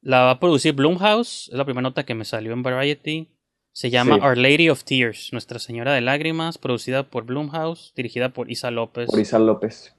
[0.00, 3.28] La va a producir Blumhouse, es la primera nota que me salió en Variety.
[3.72, 4.20] Se llama Sí.
[4.22, 9.08] Our Lady of Tears, Nuestra Señora de Lágrimas, producida por Blumhouse, dirigida por Isa López.
[9.10, 9.94] Por Isa López.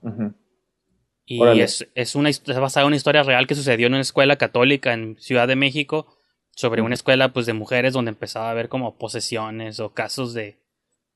[1.26, 1.64] Y Órale.
[1.64, 4.94] es, es una es basada en una historia real que sucedió en una escuela católica
[4.94, 6.08] en Ciudad de México,
[6.52, 10.60] sobre una escuela pues de mujeres donde empezaba a haber como posesiones o casos de,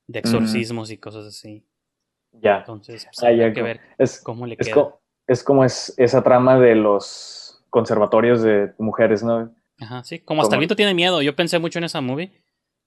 [0.07, 1.65] de exorcismos y cosas así.
[2.33, 2.59] Ya.
[2.59, 4.75] Entonces, pues, Ah, habrá ya, que ver es, cómo le es, queda.
[4.75, 9.53] co- es como es esa trama de los conservatorios de mujeres, ¿no?
[9.79, 11.21] Ajá, sí, como hasta como- el viento tiene miedo.
[11.21, 12.31] Yo pensé mucho en esa movie,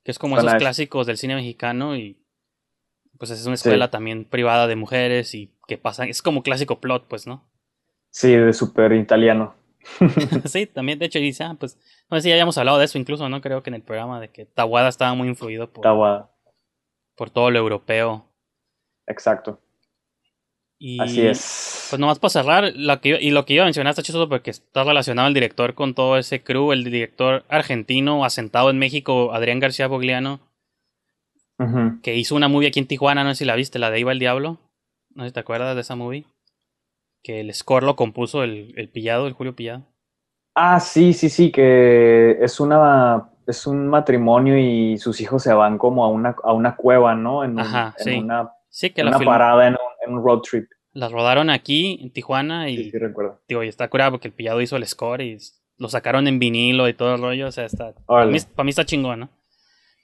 [0.05, 2.19] que es como esos es- clásicos del cine mexicano y
[3.19, 3.69] pues es una Sí.
[3.69, 7.49] escuela también privada de mujeres y que pasan, es como clásico plot, pues, ¿no?
[8.11, 9.55] Sí, de súper italiano.
[10.45, 11.79] sí, también, de hecho, dice, ah, pues,
[12.11, 13.41] no sé si ya habíamos hablado de eso incluso, ¿no?
[13.41, 16.31] Creo que en el programa de que Tawada estaba muy influido por, Estaba,
[17.17, 18.27] por todo lo europeo.
[19.07, 19.61] exacto.
[20.79, 21.87] Y, Así es.
[21.89, 24.51] Pues nomás para cerrar, lo que, y lo que iba a mencionar está chistoso porque
[24.51, 29.59] está relacionado el director con todo ese crew, el director argentino asentado en México, Adrián
[29.59, 30.41] García Bogliano,
[32.03, 34.13] que hizo una movie aquí en Tijuana, no sé si la viste, la de Iba
[34.13, 34.59] el Diablo.
[35.15, 36.27] No sé si te acuerdas de esa movie.
[37.23, 39.87] Que el score lo compuso el, el Pillado, el Julio Pillado.
[40.55, 45.79] Ah, sí, sí, sí, que es una es un matrimonio y sus hijos se van
[45.79, 47.45] como a una, a una cueva, ¿no?
[47.45, 48.15] En, un- Ajá, en sí.
[48.19, 50.69] una, Sí, que parada en un, en un road trip.
[50.93, 53.41] la rodaron aquí en Tijuana y Sí, sí, recuerdo.
[53.49, 55.39] digo, y está curada porque el Pillado hizo el score y
[55.79, 57.49] lo sacaron en vinilo y todo el rollo.
[57.49, 57.95] O sea, está.
[58.07, 59.29] Para mí, para mí está chingón, ¿no?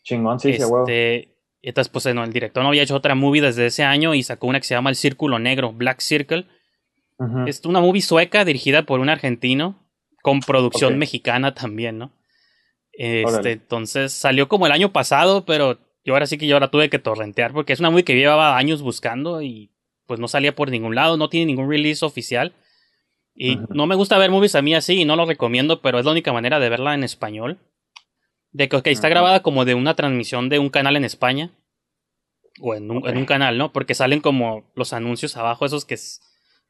[0.03, 0.87] Chingón, sí, sí, a huevo.
[0.89, 4.23] Este, entonces, pues no, el director no había hecho otra movie desde ese año y
[4.23, 6.47] sacó una que se llama El Círculo Negro, Black Circle.
[7.47, 9.77] Es una movie sueca dirigida por un argentino
[10.23, 12.11] con producción mexicana también, ¿no?
[12.93, 13.53] Este, Órale.
[13.53, 16.99] entonces salió como el año pasado, pero yo ahora sí que yo ahora tuve que
[16.99, 19.71] torrentear porque es una movie que llevaba años buscando y
[20.07, 22.55] pues no salía por ningún lado, no tiene ningún release oficial.
[23.35, 26.05] Y no me gusta ver movies a mí así y no lo recomiendo, pero es
[26.05, 27.59] la única manera de verla en español.
[28.51, 31.51] De que está grabada como de una transmisión de un canal en España.
[32.61, 33.73] O en un, en un canal, ¿no?
[33.73, 36.21] Porque salen como los anuncios abajo, esos que es.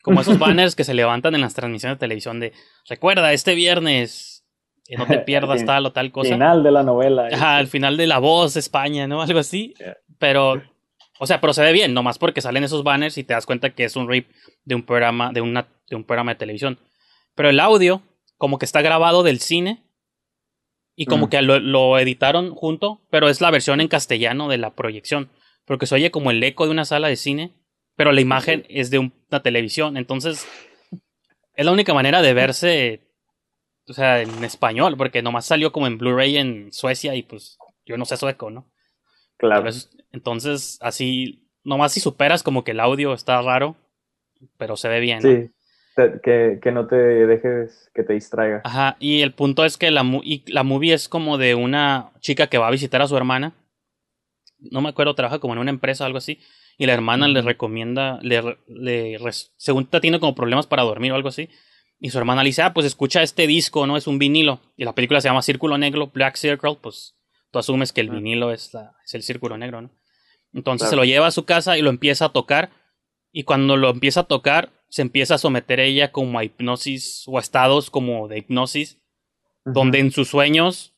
[0.02, 2.52] Como esos banners que se levantan en las transmisiones de televisión de.
[2.88, 4.31] Recuerda, este viernes.
[4.92, 6.34] Que no te pierdas tal o tal cosa.
[6.34, 7.28] Final de la novela.
[7.32, 9.22] Ajá, al final de La Voz España, ¿no?
[9.22, 9.72] Algo así.
[9.78, 9.96] Yeah.
[10.18, 10.62] Pero,
[11.18, 13.96] o sea, procede bien, nomás porque salen esos banners y te das cuenta que es
[13.96, 14.28] un rip
[14.64, 16.78] de un programa, de una, de un programa de televisión.
[17.34, 18.02] Pero el audio,
[18.36, 19.82] como que está grabado del cine.
[20.94, 21.30] Y como Mm.
[21.30, 25.30] que lo, lo editaron junto, pero es la versión en castellano de la proyección.
[25.64, 27.54] Porque se oye como el eco de una sala de cine,
[27.96, 29.96] pero la imagen es de un- una televisión.
[29.96, 30.46] Entonces,
[31.54, 33.00] es la única manera de verse,
[33.92, 37.96] o sea, en español, porque nomás salió como en Blu-ray en Suecia y pues yo
[37.96, 38.66] no sé sueco, ¿no?
[39.36, 39.68] Claro.
[40.12, 43.76] Entonces, así, nomás si superas como que el audio está raro,
[44.56, 45.20] pero se ve bien.
[45.20, 45.50] Sí.
[46.24, 48.62] Que, que no te dejes que te distraiga.
[48.64, 52.12] Ajá, y el punto es que la, mu- y la movie es como de una
[52.20, 53.52] chica que va a visitar a su hermana.
[54.58, 56.38] No me acuerdo, trabaja como en una empresa o algo así.
[56.78, 59.18] Y la hermana le recomienda, le, le
[59.58, 61.50] según está tiene como problemas para dormir o algo así.
[62.04, 63.96] Y su hermana le dice, ah, pues escucha este disco, ¿no?
[63.96, 64.58] Es un vinilo.
[64.76, 67.14] Y la película se llama Círculo Negro, Black Circle, pues
[67.52, 69.90] tú asumes que el vinilo es, la, es el círculo negro, ¿no?
[70.52, 70.90] Entonces Claro.
[70.90, 72.70] se lo lleva a su casa y lo empieza a tocar.
[73.30, 77.38] Y cuando lo empieza a tocar, se empieza a someter ella como a hipnosis o
[77.38, 78.98] a estados como de hipnosis,
[79.64, 80.94] donde en sus sueños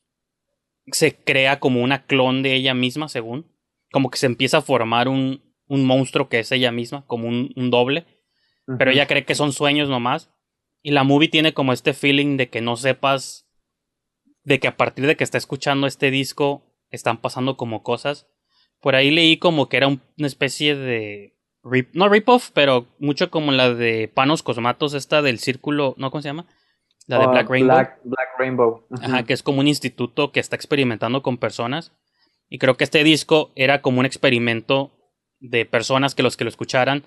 [0.87, 3.45] se crea como una clon de ella misma, según.
[3.91, 7.53] Como que se empieza a formar un, un monstruo que es ella misma, como un,
[7.55, 8.05] un doble.
[8.79, 10.31] Pero ella cree que son sueños nomás.
[10.85, 13.47] Y la movie tiene como este feeling de que no sepas,
[14.43, 18.27] de que a partir de que está escuchando este disco, están pasando como cosas.
[18.81, 21.33] Por ahí leí como que era un- una especie de...
[21.63, 26.11] rip- no rip-off, pero mucho como la de Panos Cosmatos, esta del círculo, ¿no?
[26.11, 26.45] ¿Cómo se llama?
[27.07, 27.75] La de Ah, Black Rainbow.
[27.75, 28.87] Black, Black Rainbow.
[29.01, 31.93] Ajá, que es como un instituto que está experimentando con personas.
[32.47, 34.95] Y creo que este disco era como un experimento
[35.39, 37.03] de personas que los que lo escucharan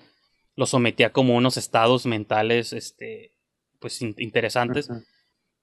[0.55, 3.38] lo sometía como unos estados mentales, este,
[3.79, 4.89] pues in- interesantes.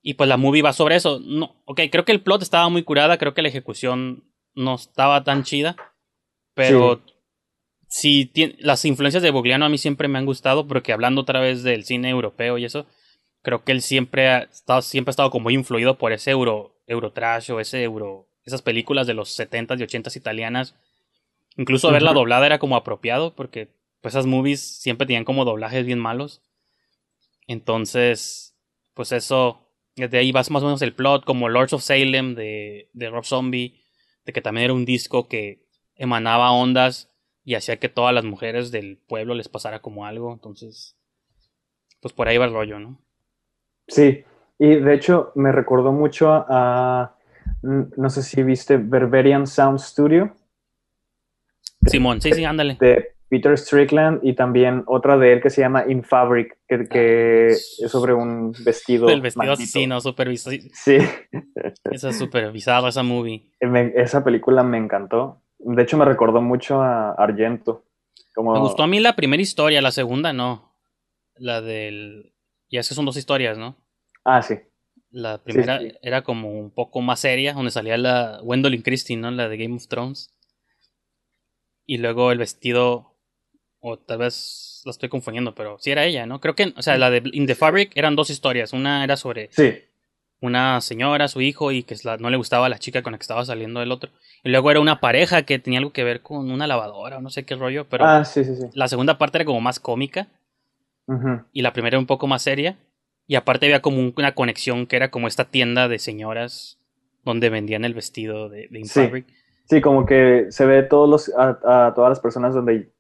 [0.02, 1.20] Y pues la movie va sobre eso.
[1.20, 4.24] No, ok, creo que el plot estaba muy curada, creo que la ejecución
[4.55, 5.76] no estaba tan chida.
[6.55, 7.02] Pero
[7.88, 11.40] sí, tien- las influencias de Bogliano a mí siempre me han gustado, porque hablando otra
[11.40, 12.86] vez del cine europeo y eso,
[13.43, 16.76] creo que él siempre ha estado, siempre ha estado como muy influido por ese euro,
[16.86, 20.74] Eurotrash o ese Euro, esas películas de los 70s y 80s italianas.
[21.56, 22.20] Incluso verla Ujú.
[22.20, 23.68] doblada era como apropiado porque
[24.01, 26.43] pues esas movies siempre tenían como doblajes bien malos.
[27.47, 28.56] Entonces,
[28.94, 32.90] pues eso, de ahí vas más o menos el plot, como Lords of Salem de,
[32.93, 33.81] de Rob Zombie,
[34.24, 35.64] de que también era un disco que
[35.94, 37.12] emanaba ondas
[37.44, 40.32] y hacía que todas las mujeres del pueblo les pasara como algo.
[40.32, 40.97] Entonces,
[42.01, 43.01] pues por ahí va el rollo, ¿no?
[43.89, 44.24] Sí,
[44.59, 47.16] y de hecho me recordó mucho a,
[47.62, 50.35] no sé si viste Berberian Sound Studio
[51.86, 52.77] Simón, sí, sí, ándale.
[52.81, 57.46] de Peter Strickland y también otra de él que se llama In Fabric, que, que
[57.48, 59.08] es sobre un vestido.
[59.08, 59.62] El vestido maldito.
[59.62, 60.56] asesino, súper bizarro.
[60.72, 60.98] Sí,
[61.90, 63.50] Esa es súper bizarro, esa movie.
[63.60, 65.42] me- esa película me encantó.
[65.58, 67.84] De hecho me recordó mucho a Argento.
[68.34, 70.76] Como, Me gustó a mí la primera historia, la segunda no.
[71.36, 72.32] La del...
[72.70, 73.76] Ya es que son dos historias, ¿no?
[74.24, 74.54] Ah, sí.
[75.10, 75.92] La primera sí.
[76.02, 79.30] era como un poco más seria, donde salía la Gwendolyn Christie, ¿no?
[79.30, 80.30] La de Game of Thrones.
[81.86, 83.15] Y luego el vestido,
[83.88, 86.40] o tal vez la estoy confundiendo, pero sí era ella, ¿no?
[86.40, 88.72] Creo que, o sea, la de In the Fabric eran dos historias.
[88.72, 89.74] Una era sobre Sí,
[90.40, 93.22] una señora, su hijo, y que no le gustaba a la chica con la que
[93.22, 94.10] estaba saliendo el otro.
[94.44, 97.30] Y luego era una pareja que tenía algo que ver con una lavadora, o no
[97.30, 98.66] sé qué rollo, pero ah, sí, sí, sí.
[98.74, 100.28] la segunda parte era como más cómica
[101.52, 102.76] y la primera un poco más seria.
[103.28, 106.78] Y aparte había como un- una conexión que era como esta tienda de señoras
[107.24, 109.00] donde vendían el vestido de, de In Sí.
[109.00, 109.26] Fabric.
[109.68, 112.92] Sí, como que se ve todos los, a, a todas las personas donde,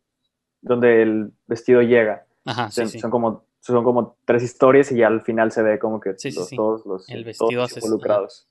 [0.60, 2.26] donde el vestido llega.
[2.44, 2.98] Ajá, sí, Son, sí.
[3.00, 6.30] son como, son como tres historias y ya al final se ve como que Sí,
[6.32, 8.48] los- todos los, El vestido involucrados.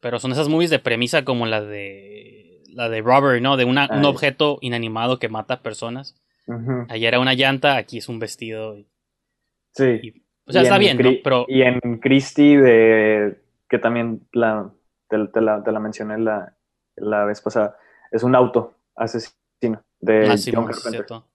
[0.00, 3.56] Pero son esas movies de premisa como la de la de Robert, ¿no?
[3.56, 6.14] De una- un objeto inanimado que mata personas.
[6.46, 6.86] Ujú.
[6.88, 8.76] Allá era una llanta, aquí es un vestido.
[8.78, 8.86] y-
[9.74, 10.00] Sí.
[10.02, 11.10] y- o sea, Y está en bien, ¿no?
[11.24, 14.70] Pero Y en Christie, de, que también la,
[15.08, 16.56] te, te la, te la mencioné la,
[16.96, 17.76] la vez pasada,
[18.12, 20.90] es un auto asesino de ah, John sí, Carpenter.
[20.90, 21.26] cierto.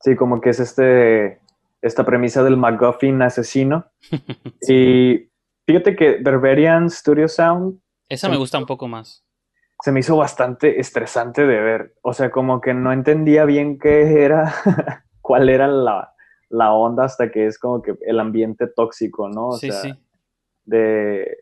[0.00, 1.40] Sí, como que es este
[1.82, 3.86] esta premisa del MacGuffin asesino.
[4.68, 5.30] Y
[5.66, 9.24] fíjate que Berberian Studio Sound Esa me gusta un poco más.
[9.82, 11.94] se me hizo bastante estresante de ver.
[12.02, 14.52] O sea, como que no entendía bien qué era,
[15.22, 16.12] cuál era la,
[16.50, 19.48] la onda hasta que es como que el ambiente tóxico, ¿no?
[19.48, 19.94] O sí, sea, sí.
[20.64, 21.38] de,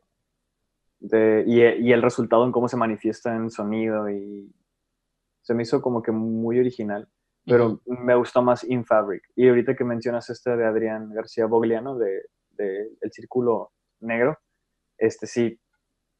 [1.00, 4.52] de y, y el resultado en cómo se manifiesta en sonido y
[5.48, 7.08] se me hizo como que muy original,
[7.46, 9.22] pero me gustó más In Fabric.
[9.34, 14.38] Y ahorita que mencionas este de Adrián García Bogliano de, de El Círculo Negro,
[14.98, 15.58] este sí,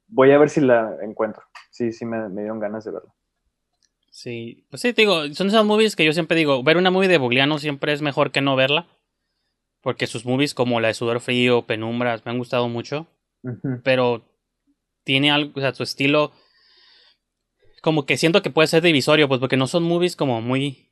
[0.06, 1.42] voy a ver si la encuentro.
[1.70, 3.14] Sí, sí me, me dieron ganas de verla.
[4.08, 7.08] Sí, pues sí, te digo, son esas movies que yo siempre digo, ver una movie
[7.08, 8.88] de Bogliano siempre es mejor que no verla,
[9.82, 13.06] porque sus movies como la de Sudor Frío, Penumbras, me han gustado mucho,
[13.84, 14.24] pero
[15.04, 16.32] tiene algo, o sea, su estilo,
[17.82, 20.90] como que siento que puede ser divisorio, pues porque no son movies como muy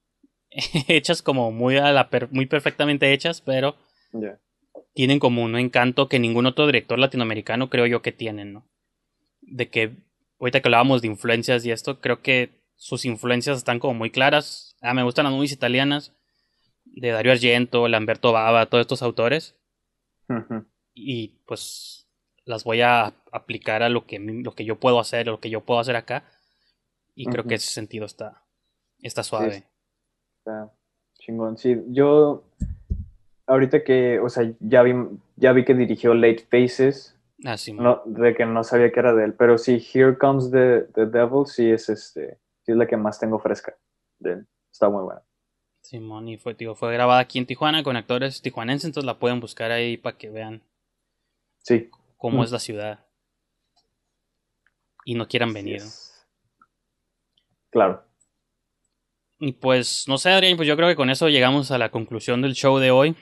[0.88, 3.76] hechas, como muy, a la per- muy perfectamente hechas, pero
[4.94, 8.66] tienen como un encanto que ningún otro director latinoamericano creo yo que tienen, ¿no?
[9.40, 9.96] De que,
[10.40, 14.76] ahorita que hablábamos de influencias y esto, creo que sus influencias están como muy claras.
[14.80, 16.12] Ah, me gustan las movies italianas
[16.84, 19.56] de Dario Argento, Lamberto Bava, todos estos autores.
[20.94, 22.08] Y pues
[22.44, 25.64] las voy a aplicar a lo que, lo que yo puedo hacer, lo que yo
[25.64, 26.24] puedo hacer acá.
[27.16, 28.42] Y creo que ese sentido está,
[29.02, 29.66] está suave.
[30.38, 30.70] Está
[31.14, 31.56] chingón.
[31.58, 32.44] Sí, yo
[33.46, 34.92] ahorita que, o sea, ya vi,
[35.36, 37.14] ya vi que dirigió Late Faces,
[37.44, 40.50] Ah, sí, no, de que no sabía que era de él, pero sí, Here Comes
[40.50, 43.76] the, the Devil, sí es este, sí es la que más tengo fresca
[44.18, 44.46] de él.
[44.72, 45.22] Está muy buena.
[45.82, 49.40] Simón, y fue, digo, fue grabada aquí en Tijuana con actores tijuanenses, entonces la pueden
[49.40, 50.62] buscar ahí para que vean
[51.58, 51.90] Sí.
[52.16, 52.44] cómo Mm.
[52.44, 53.04] es la ciudad.
[55.04, 55.82] Y no quieran venir.
[55.82, 55.88] ¿no?
[57.76, 58.02] Claro.
[59.38, 62.40] Y pues, no sé, Adrián, pues yo creo que con eso llegamos a la conclusión
[62.40, 63.14] del show de hoy.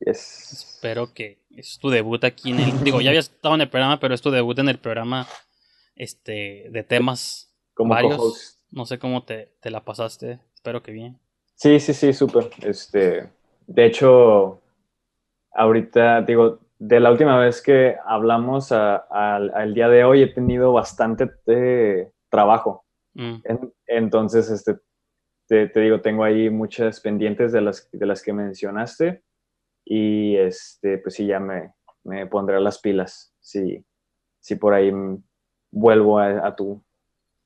[0.00, 0.74] Yes.
[0.74, 2.72] Espero que es tu debut aquí en el.
[2.82, 5.28] Digo, ya había estado en el programa, pero es tu debut en el programa
[5.94, 8.58] este, de temas Como varios.
[8.72, 10.40] No sé cómo te, te la pasaste.
[10.52, 11.20] Espero que bien.
[11.54, 12.50] Sí, sí, sí, súper.
[12.62, 13.30] Este,
[13.68, 14.60] de hecho,
[15.52, 20.26] ahorita, digo, de la última vez que hablamos a- al- al día de hoy he
[20.26, 22.84] tenido bastante eh, trabajo.
[23.14, 24.78] Mm, En- entonces, este,
[25.48, 29.22] te, te digo, tengo ahí muchas pendientes de las, de las que mencionaste
[29.84, 31.74] y este, pues sí, ya me,
[32.04, 33.34] me pondré las pilas.
[33.40, 33.84] Sí,
[34.40, 34.92] sí por ahí
[35.70, 36.82] vuelvo a, a tu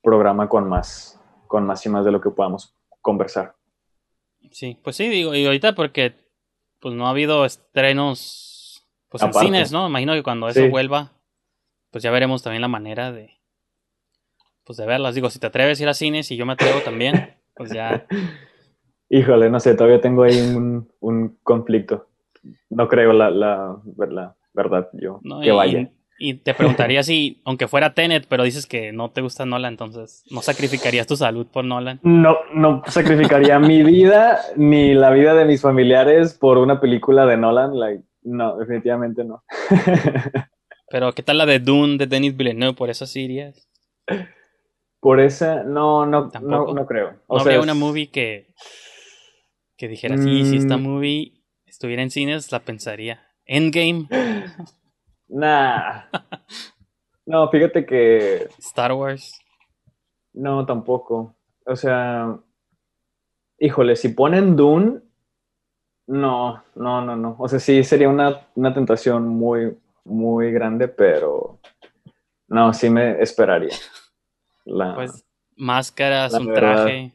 [0.01, 3.55] programa con más, con más y más de lo que podamos conversar.
[4.51, 6.15] Sí, pues sí, digo, y ahorita porque
[6.79, 9.87] pues no ha habido estrenos pues en cines, ¿no?
[9.87, 10.69] Imagino que cuando eso Sí.
[10.69, 11.11] vuelva,
[11.91, 13.36] pues ya veremos también la manera de,
[14.67, 15.15] pues de verlas.
[15.15, 18.05] Digo, si te atreves a ir a cines y yo me atrevo también, pues ya,
[19.09, 22.07] Híjole, no sé, todavía tengo ahí un, un conflicto.
[22.69, 23.77] No creo la, la,
[24.09, 25.39] la verdad yo ¿no?
[25.39, 25.89] que y, vaya.
[26.19, 30.23] y te preguntaría si, aunque fuera Tenet, pero dices que no te gusta Nolan, entonces
[30.29, 31.99] no sacrificarías tu salud por Nolan.
[32.03, 37.37] No, no sacrificaría mi vida ni la vida de mis familiares por una película de
[37.37, 37.79] Nolan.
[37.79, 39.43] Like, no, definitivamente no.
[40.89, 42.75] Pero ¿qué tal la de Dune de Denis Villeneuve?
[42.75, 43.69] Por eso sí irías.
[44.99, 47.11] Por esa, no, no, no, no creo.
[47.11, 48.47] ¿No O sea, habría una movie que,
[49.77, 50.81] que dijera, sí, si esta Mm.
[50.83, 51.33] movie
[51.65, 53.21] estuviera en cines, la pensaría.
[53.45, 54.07] Endgame,
[55.29, 56.03] Nah.
[57.25, 59.37] No, fíjate que Star Wars.
[60.33, 61.35] no, tampoco.
[61.65, 62.37] O sea,
[63.59, 65.01] híjole, si ponen Dune,
[66.07, 67.35] no, no, no, no.
[67.37, 71.59] O sea, sí sería una, una tentación muy, muy grande, pero
[72.47, 73.75] no, sí me esperaría.
[74.67, 74.95] La...
[74.95, 75.25] Pues
[75.55, 76.75] máscaras, La un verdad.
[76.85, 77.13] traje.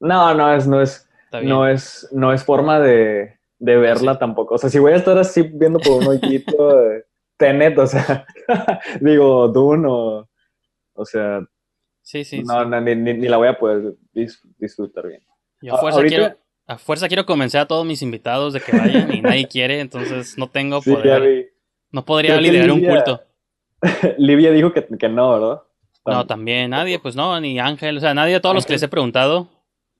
[0.00, 1.08] No, no es, no es,
[1.42, 4.18] no es, no es forma de, de verla Sí.
[4.20, 4.54] tampoco.
[4.54, 7.04] O sea, si voy a estar así viendo por un hoyito, eh,
[7.36, 8.26] Tenet, o sea,
[9.00, 10.28] digo, Dune o,
[10.94, 11.40] o sea,
[12.02, 12.68] Sí, sí, no, sí.
[12.70, 15.22] no, ni, ni- ni la voy a poder dis- disfrutar bien.
[15.60, 18.60] Yo a a- fuerza, ahorita- quiero, a fuerza quiero convencer a todos mis invitados de
[18.60, 21.22] que vayan y nadie quiere, entonces no tengo Sí, poder.
[21.22, 21.46] vi.
[21.90, 23.22] No podría Creo liderar un culto.
[24.18, 25.62] Livia dijo que, que no, ¿verdad?
[26.10, 28.82] No, también nadie, pues no, ni Ángel, o sea, nadie de todos los que les
[28.82, 29.48] he preguntado,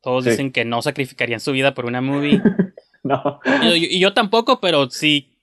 [0.02, 0.30] todos Sí.
[0.30, 2.40] dicen que no sacrificarían su vida por una movie.
[3.04, 3.40] No.
[3.62, 5.38] Y, y- y yo tampoco, pero sí,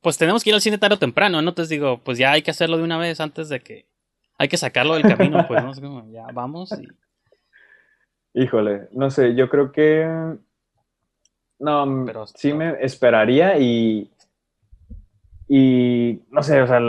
[0.00, 1.50] pues tenemos que ir al cine tarde o temprano, ¿no?
[1.50, 3.86] Entonces digo, pues ya hay que hacerlo de una vez antes de que,
[4.38, 5.70] hay que sacarlo del camino, pues, ¿no?
[5.72, 6.88] Es como, ya vamos y
[8.42, 10.06] Híjole, no sé, yo creo que
[11.58, 14.10] no, Pero- sí me esperaría y
[15.48, 16.80] y no sé, o sea,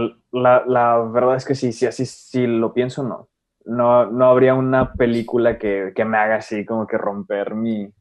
[0.42, 3.30] la, la verdad es que sí, sí, así sí lo pienso, no.
[3.66, 7.92] No, no habría una película que, que me haga así como que romper mi,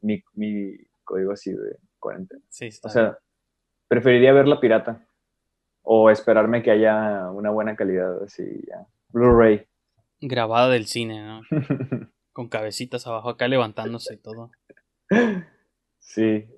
[0.00, 2.42] mi, mi código así de cuarentena.
[2.48, 3.18] sí, está O sea,
[3.88, 5.06] preferiría ver la pirata
[5.82, 8.86] o esperarme que haya una buena calidad así ya.
[9.08, 9.66] Blu-ray.
[10.20, 11.42] grabada del cine, ¿no?
[12.32, 14.50] Con cabecitas abajo acá levantándose y todo.
[15.98, 16.48] Sí.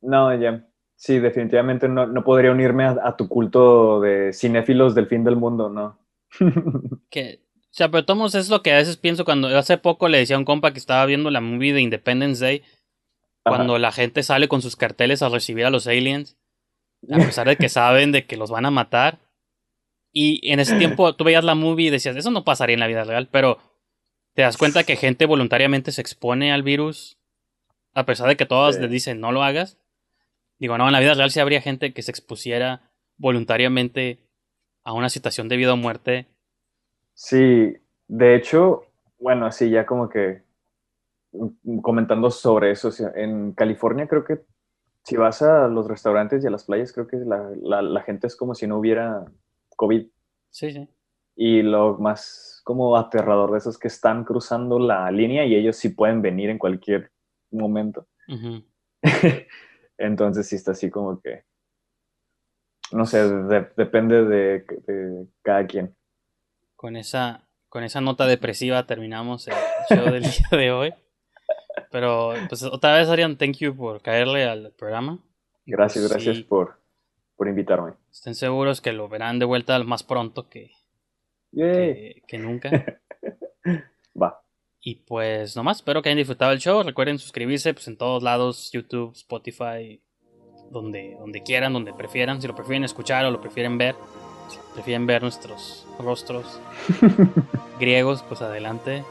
[0.00, 0.66] No, ya.
[0.96, 5.36] Sí, definitivamente no, no podría unirme a, a tu culto de cinéfilos del fin del
[5.36, 5.98] mundo, ¿no?
[7.10, 10.18] Que, o sea, pero tomos es lo que a veces pienso cuando hace poco le
[10.18, 12.62] decía a un compa que estaba viendo la movie de Independence Day,
[13.44, 13.56] Ajá.
[13.56, 16.36] cuando la gente sale con sus carteles a recibir a los aliens,
[17.10, 19.18] a pesar de que saben de que los van a matar.
[20.12, 22.86] Y en ese tiempo tú veías la movie y decías, eso no pasaría en la
[22.86, 23.58] vida real, pero
[24.34, 27.18] te das cuenta que gente voluntariamente se expone al virus,
[27.92, 28.80] a pesar de que todos Sí.
[28.80, 29.78] les dicen no lo hagas.
[30.58, 34.20] Digo, no, en la vida real sí habría gente que se expusiera voluntariamente
[34.84, 36.26] a una situación de vida o muerte.
[37.14, 37.74] Sí,
[38.08, 38.84] de hecho,
[39.18, 40.42] bueno, sí, ya como que
[41.32, 44.40] mm, comentando sobre eso, en California creo que
[45.02, 48.26] si vas a los restaurantes y a las playas, creo que la, la- la gente
[48.26, 49.24] es como si no hubiera
[49.76, 50.06] COVID.
[50.50, 50.88] Sí, sí.
[51.36, 55.76] Y lo más como aterrador de eso es que están cruzando la línea y ellos
[55.76, 57.12] sí pueden venir en cualquier
[57.50, 58.06] momento.
[58.28, 58.64] Ujú.
[59.98, 61.44] Entonces sí está así como que,
[62.92, 65.96] no sé, de- depende de, de cada quien.
[66.76, 69.54] Con esa, con esa nota depresiva terminamos el
[69.90, 70.94] show del día de hoy.
[71.90, 75.18] Pero, pues, otra vez, Arian, thank you por caerle al programa.
[75.64, 76.10] Gracias, Sí.
[76.10, 76.78] gracias por,
[77.36, 77.94] por invitarme.
[78.10, 80.70] Estén seguros que lo verán de vuelta más pronto que,
[81.52, 82.70] que nunca.
[84.20, 84.42] Va.
[84.86, 86.80] Y pues, nomás, espero que hayan disfrutado el show.
[86.80, 90.00] Recuerden suscribirse pues, en todos lados, YouTube, Spotify,
[90.70, 92.40] donde, donde quieran, donde prefieran.
[92.40, 93.96] Si lo prefieren escuchar o lo prefieren ver,
[94.48, 96.60] si prefieren ver nuestros rostros
[97.80, 99.02] griegos, pues adelante.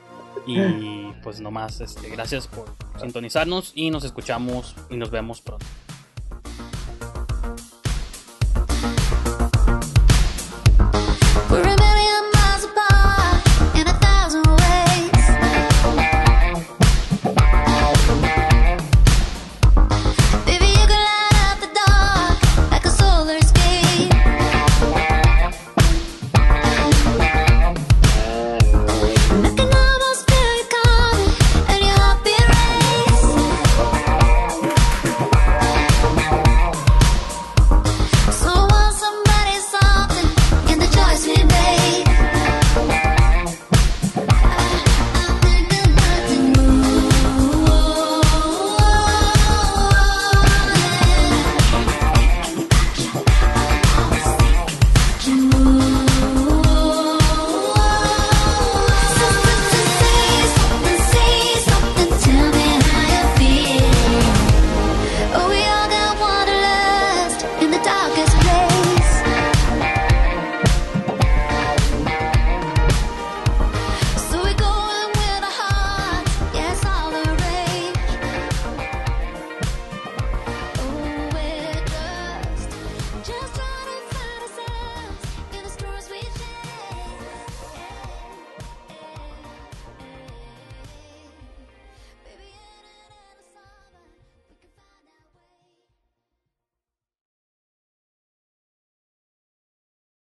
[0.47, 5.65] Y pues nomás, este, gracias por sintonizarnos y nos escuchamos y nos vemos pronto.